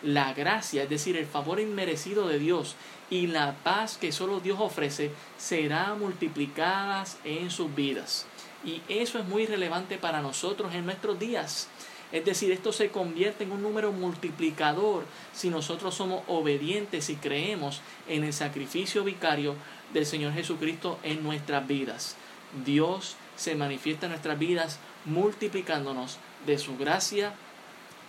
la 0.03 0.33
gracia, 0.35 0.85
es 0.85 0.91
decir, 0.91 1.17
el 1.17 1.27
favor 1.27 1.61
inmerecido 1.61 2.29
de 2.29 2.39
Dios 2.39 2.77
y 3.11 3.27
la 3.29 3.55
paz 3.63 3.99
que 3.99 4.13
solo 4.13 4.41
Dios 4.41 4.59
ofrece, 4.61 5.11
será 5.39 5.95
multiplicadas 5.95 7.19
en 7.25 7.51
sus 7.51 7.75
vidas. 7.75 8.27
Y 8.65 8.81
eso 8.89 9.19
es 9.19 9.27
muy 9.27 9.47
relevante 9.47 9.99
para 9.99 10.23
nosotros 10.23 10.75
en 10.75 10.87
nuestros 10.87 11.19
días. 11.19 11.69
Es 12.13 12.25
decir, 12.27 12.53
esto 12.53 12.73
se 12.73 12.91
convierte 12.91 13.45
en 13.45 13.53
un 13.53 13.63
número 13.63 13.91
multiplicador 13.91 15.05
si 15.33 15.49
nosotros 15.49 15.95
somos 15.95 16.23
obedientes 16.29 17.09
y 17.09 17.17
creemos 17.17 17.81
en 18.07 18.23
el 18.23 18.35
sacrificio 18.35 19.03
vicario 19.03 19.57
del 19.95 20.05
Señor 20.05 20.35
Jesucristo 20.35 20.99
en 21.03 21.23
nuestras 21.23 21.67
vidas. 21.67 22.17
Dios 22.65 23.17
se 23.37 23.55
manifiesta 23.55 24.07
en 24.07 24.13
nuestras 24.13 24.39
vidas 24.39 24.79
multiplicándonos 25.07 26.19
de 26.47 26.59
su 26.59 26.77
gracia 26.77 27.33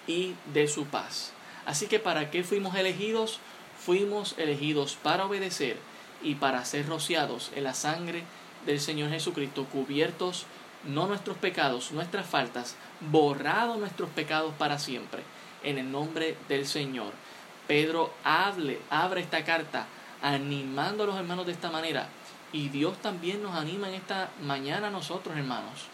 y 0.06 0.36
de 0.54 0.68
su 0.68 0.86
paz. 0.86 1.32
Así 1.66 1.88
que 1.88 2.00
¿para 2.00 2.30
qué 2.30 2.44
fuimos 2.44 2.76
elegidos? 2.76 3.40
Fuimos 3.80 4.36
elegidos 4.38 4.98
para 5.02 5.26
obedecer 5.26 5.78
y 6.22 6.36
para 6.36 6.66
ser 6.66 6.88
rociados 6.88 7.52
en 7.56 7.64
la 7.64 7.74
sangre 7.74 8.24
del 8.66 8.80
Señor 8.80 9.10
Jesucristo, 9.10 9.66
cubiertos 9.66 10.46
no 10.86 11.08
nuestros 11.08 11.38
pecados, 11.38 11.92
nuestras 11.92 12.26
faltas, 12.26 12.76
borrados 13.00 13.78
nuestros 13.80 14.10
pecados 14.10 14.54
para 14.58 14.80
siempre, 14.80 15.24
en 15.64 15.78
el 15.78 15.92
nombre 15.92 16.36
del 16.50 16.66
Señor. 16.66 17.14
Pedro 17.68 18.14
hable, 18.24 18.80
abre 18.90 19.22
esta 19.22 19.44
carta 19.46 19.88
animando 20.22 21.04
a 21.04 21.08
los 21.08 21.16
hermanos 21.16 21.46
de 21.46 21.54
esta 21.54 21.72
manera. 21.72 22.08
Y 22.52 22.70
Dios 22.70 22.98
también 23.02 23.42
nos 23.42 23.56
anima 23.56 23.88
en 23.88 23.96
esta 23.96 24.30
mañana 24.42 24.88
a 24.88 24.92
nosotros, 24.92 25.36
hermanos, 25.38 25.86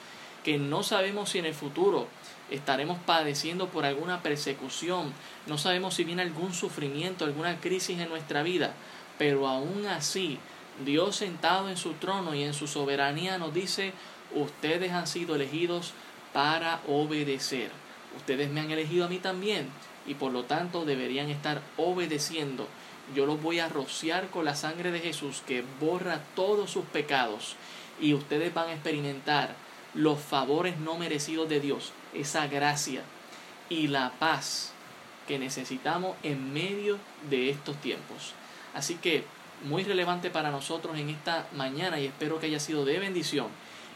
que 0.43 0.57
no 0.57 0.83
sabemos 0.83 1.29
si 1.29 1.39
en 1.39 1.45
el 1.45 1.53
futuro 1.53 2.07
estaremos 2.49 2.97
padeciendo 2.99 3.67
por 3.67 3.85
alguna 3.85 4.21
persecución, 4.21 5.13
no 5.45 5.57
sabemos 5.57 5.93
si 5.93 6.03
viene 6.03 6.23
algún 6.23 6.53
sufrimiento, 6.53 7.23
alguna 7.23 7.59
crisis 7.59 7.99
en 7.99 8.09
nuestra 8.09 8.43
vida, 8.43 8.73
pero 9.17 9.47
aún 9.47 9.85
así 9.85 10.39
Dios 10.85 11.17
sentado 11.17 11.69
en 11.69 11.77
su 11.77 11.93
trono 11.93 12.33
y 12.33 12.43
en 12.43 12.53
su 12.53 12.67
soberanía 12.67 13.37
nos 13.37 13.53
dice, 13.53 13.93
ustedes 14.33 14.91
han 14.91 15.07
sido 15.07 15.35
elegidos 15.35 15.93
para 16.33 16.81
obedecer. 16.87 17.71
Ustedes 18.17 18.49
me 18.49 18.61
han 18.61 18.71
elegido 18.71 19.05
a 19.05 19.09
mí 19.09 19.17
también 19.17 19.69
y 20.07 20.15
por 20.15 20.31
lo 20.31 20.43
tanto 20.43 20.85
deberían 20.85 21.29
estar 21.29 21.61
obedeciendo. 21.77 22.67
Yo 23.15 23.25
los 23.25 23.41
voy 23.41 23.59
a 23.59 23.69
rociar 23.69 24.29
con 24.29 24.45
la 24.45 24.55
sangre 24.55 24.91
de 24.91 24.99
Jesús 24.99 25.41
que 25.45 25.63
borra 25.79 26.21
todos 26.35 26.71
sus 26.71 26.85
pecados 26.85 27.55
y 27.99 28.13
ustedes 28.13 28.53
van 28.53 28.69
a 28.69 28.73
experimentar 28.73 29.55
los 29.93 30.19
favores 30.19 30.77
no 30.77 30.97
merecidos 30.97 31.49
de 31.49 31.59
Dios, 31.59 31.91
esa 32.13 32.47
gracia 32.47 33.01
y 33.69 33.87
la 33.87 34.11
paz 34.19 34.71
que 35.27 35.39
necesitamos 35.39 36.15
en 36.23 36.53
medio 36.53 36.97
de 37.29 37.49
estos 37.49 37.75
tiempos. 37.77 38.33
Así 38.73 38.95
que 38.95 39.23
muy 39.63 39.83
relevante 39.83 40.29
para 40.29 40.51
nosotros 40.51 40.97
en 40.97 41.09
esta 41.09 41.47
mañana 41.53 41.99
y 41.99 42.05
espero 42.05 42.39
que 42.39 42.47
haya 42.47 42.59
sido 42.59 42.85
de 42.85 42.99
bendición 42.99 43.47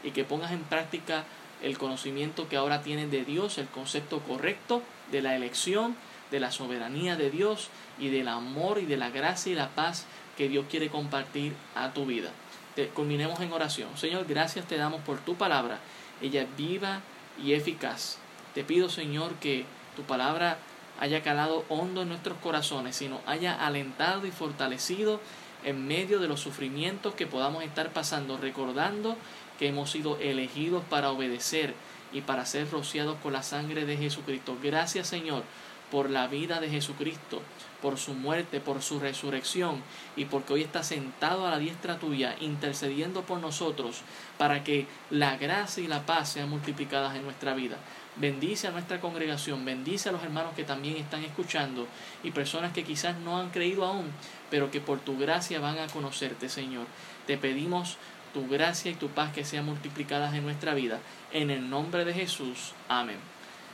y 0.02 0.10
que 0.10 0.24
pongas 0.24 0.52
en 0.52 0.62
práctica 0.62 1.24
el 1.62 1.78
conocimiento 1.78 2.48
que 2.48 2.56
ahora 2.56 2.82
tienes 2.82 3.10
de 3.10 3.24
Dios, 3.24 3.58
el 3.58 3.68
concepto 3.68 4.20
correcto 4.20 4.82
de 5.10 5.22
la 5.22 5.34
elección, 5.34 5.96
de 6.30 6.40
la 6.40 6.50
soberanía 6.50 7.16
de 7.16 7.30
Dios 7.30 7.68
y 7.98 8.08
del 8.08 8.28
amor 8.28 8.78
y 8.78 8.86
de 8.86 8.96
la 8.96 9.10
gracia 9.10 9.52
y 9.52 9.54
la 9.54 9.70
paz 9.70 10.06
que 10.36 10.48
Dios 10.48 10.66
quiere 10.68 10.88
compartir 10.88 11.54
a 11.74 11.92
tu 11.92 12.06
vida. 12.06 12.30
Te, 12.74 12.88
culminemos 12.88 13.40
en 13.40 13.52
oración. 13.52 13.96
Señor, 13.96 14.26
gracias 14.26 14.66
te 14.66 14.76
damos 14.76 15.00
por 15.02 15.18
tu 15.20 15.36
palabra. 15.36 15.78
Ella 16.20 16.42
es 16.42 16.56
viva 16.56 17.00
y 17.42 17.52
eficaz. 17.52 18.18
Te 18.52 18.64
pido, 18.64 18.88
Señor, 18.88 19.34
que 19.34 19.64
tu 19.96 20.02
palabra 20.02 20.58
haya 21.00 21.22
calado 21.22 21.64
hondo 21.68 22.02
en 22.02 22.08
nuestros 22.08 22.38
corazones, 22.38 22.96
sino 22.96 23.20
haya 23.26 23.54
alentado 23.54 24.26
y 24.26 24.30
fortalecido 24.30 25.20
en 25.64 25.86
medio 25.86 26.18
de 26.18 26.28
los 26.28 26.40
sufrimientos 26.40 27.14
que 27.14 27.26
podamos 27.26 27.64
estar 27.64 27.92
pasando, 27.92 28.36
recordando 28.36 29.16
que 29.58 29.68
hemos 29.68 29.90
sido 29.90 30.18
elegidos 30.18 30.84
para 30.84 31.10
obedecer 31.10 31.74
y 32.12 32.20
para 32.20 32.46
ser 32.46 32.70
rociados 32.70 33.16
con 33.22 33.32
la 33.32 33.42
sangre 33.42 33.84
de 33.84 33.96
Jesucristo. 33.96 34.56
Gracias 34.62 35.08
Señor 35.08 35.42
por 35.90 36.10
la 36.10 36.26
vida 36.26 36.60
de 36.60 36.68
Jesucristo, 36.68 37.40
por 37.80 37.98
su 37.98 38.14
muerte, 38.14 38.60
por 38.60 38.82
su 38.82 38.98
resurrección 38.98 39.82
y 40.16 40.24
porque 40.24 40.54
hoy 40.54 40.62
está 40.62 40.82
sentado 40.82 41.46
a 41.46 41.50
la 41.50 41.58
diestra 41.58 41.98
tuya, 41.98 42.34
intercediendo 42.40 43.22
por 43.22 43.38
nosotros 43.38 44.00
para 44.38 44.64
que 44.64 44.86
la 45.10 45.36
gracia 45.36 45.84
y 45.84 45.86
la 45.86 46.04
paz 46.04 46.30
sean 46.30 46.50
multiplicadas 46.50 47.14
en 47.14 47.22
nuestra 47.22 47.54
vida. 47.54 47.76
Bendice 48.16 48.68
a 48.68 48.70
nuestra 48.70 49.00
congregación, 49.00 49.64
bendice 49.64 50.08
a 50.08 50.12
los 50.12 50.22
hermanos 50.22 50.54
que 50.54 50.62
también 50.62 50.96
están 50.96 51.24
escuchando 51.24 51.88
y 52.22 52.30
personas 52.30 52.72
que 52.72 52.84
quizás 52.84 53.18
no 53.18 53.38
han 53.38 53.50
creído 53.50 53.84
aún, 53.84 54.12
pero 54.50 54.70
que 54.70 54.80
por 54.80 55.00
tu 55.00 55.18
gracia 55.18 55.58
van 55.58 55.78
a 55.78 55.88
conocerte, 55.88 56.48
Señor. 56.48 56.86
Te 57.26 57.36
pedimos 57.38 57.96
tu 58.32 58.46
gracia 58.46 58.92
y 58.92 58.94
tu 58.94 59.08
paz 59.08 59.32
que 59.32 59.44
sean 59.44 59.64
multiplicadas 59.64 60.32
en 60.34 60.44
nuestra 60.44 60.74
vida. 60.74 61.00
En 61.32 61.50
el 61.50 61.68
nombre 61.68 62.04
de 62.04 62.14
Jesús. 62.14 62.72
Amén. 62.88 63.16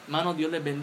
Hermanos, 0.06 0.38
Dios 0.38 0.50
les 0.50 0.64
bendiga. 0.64 0.78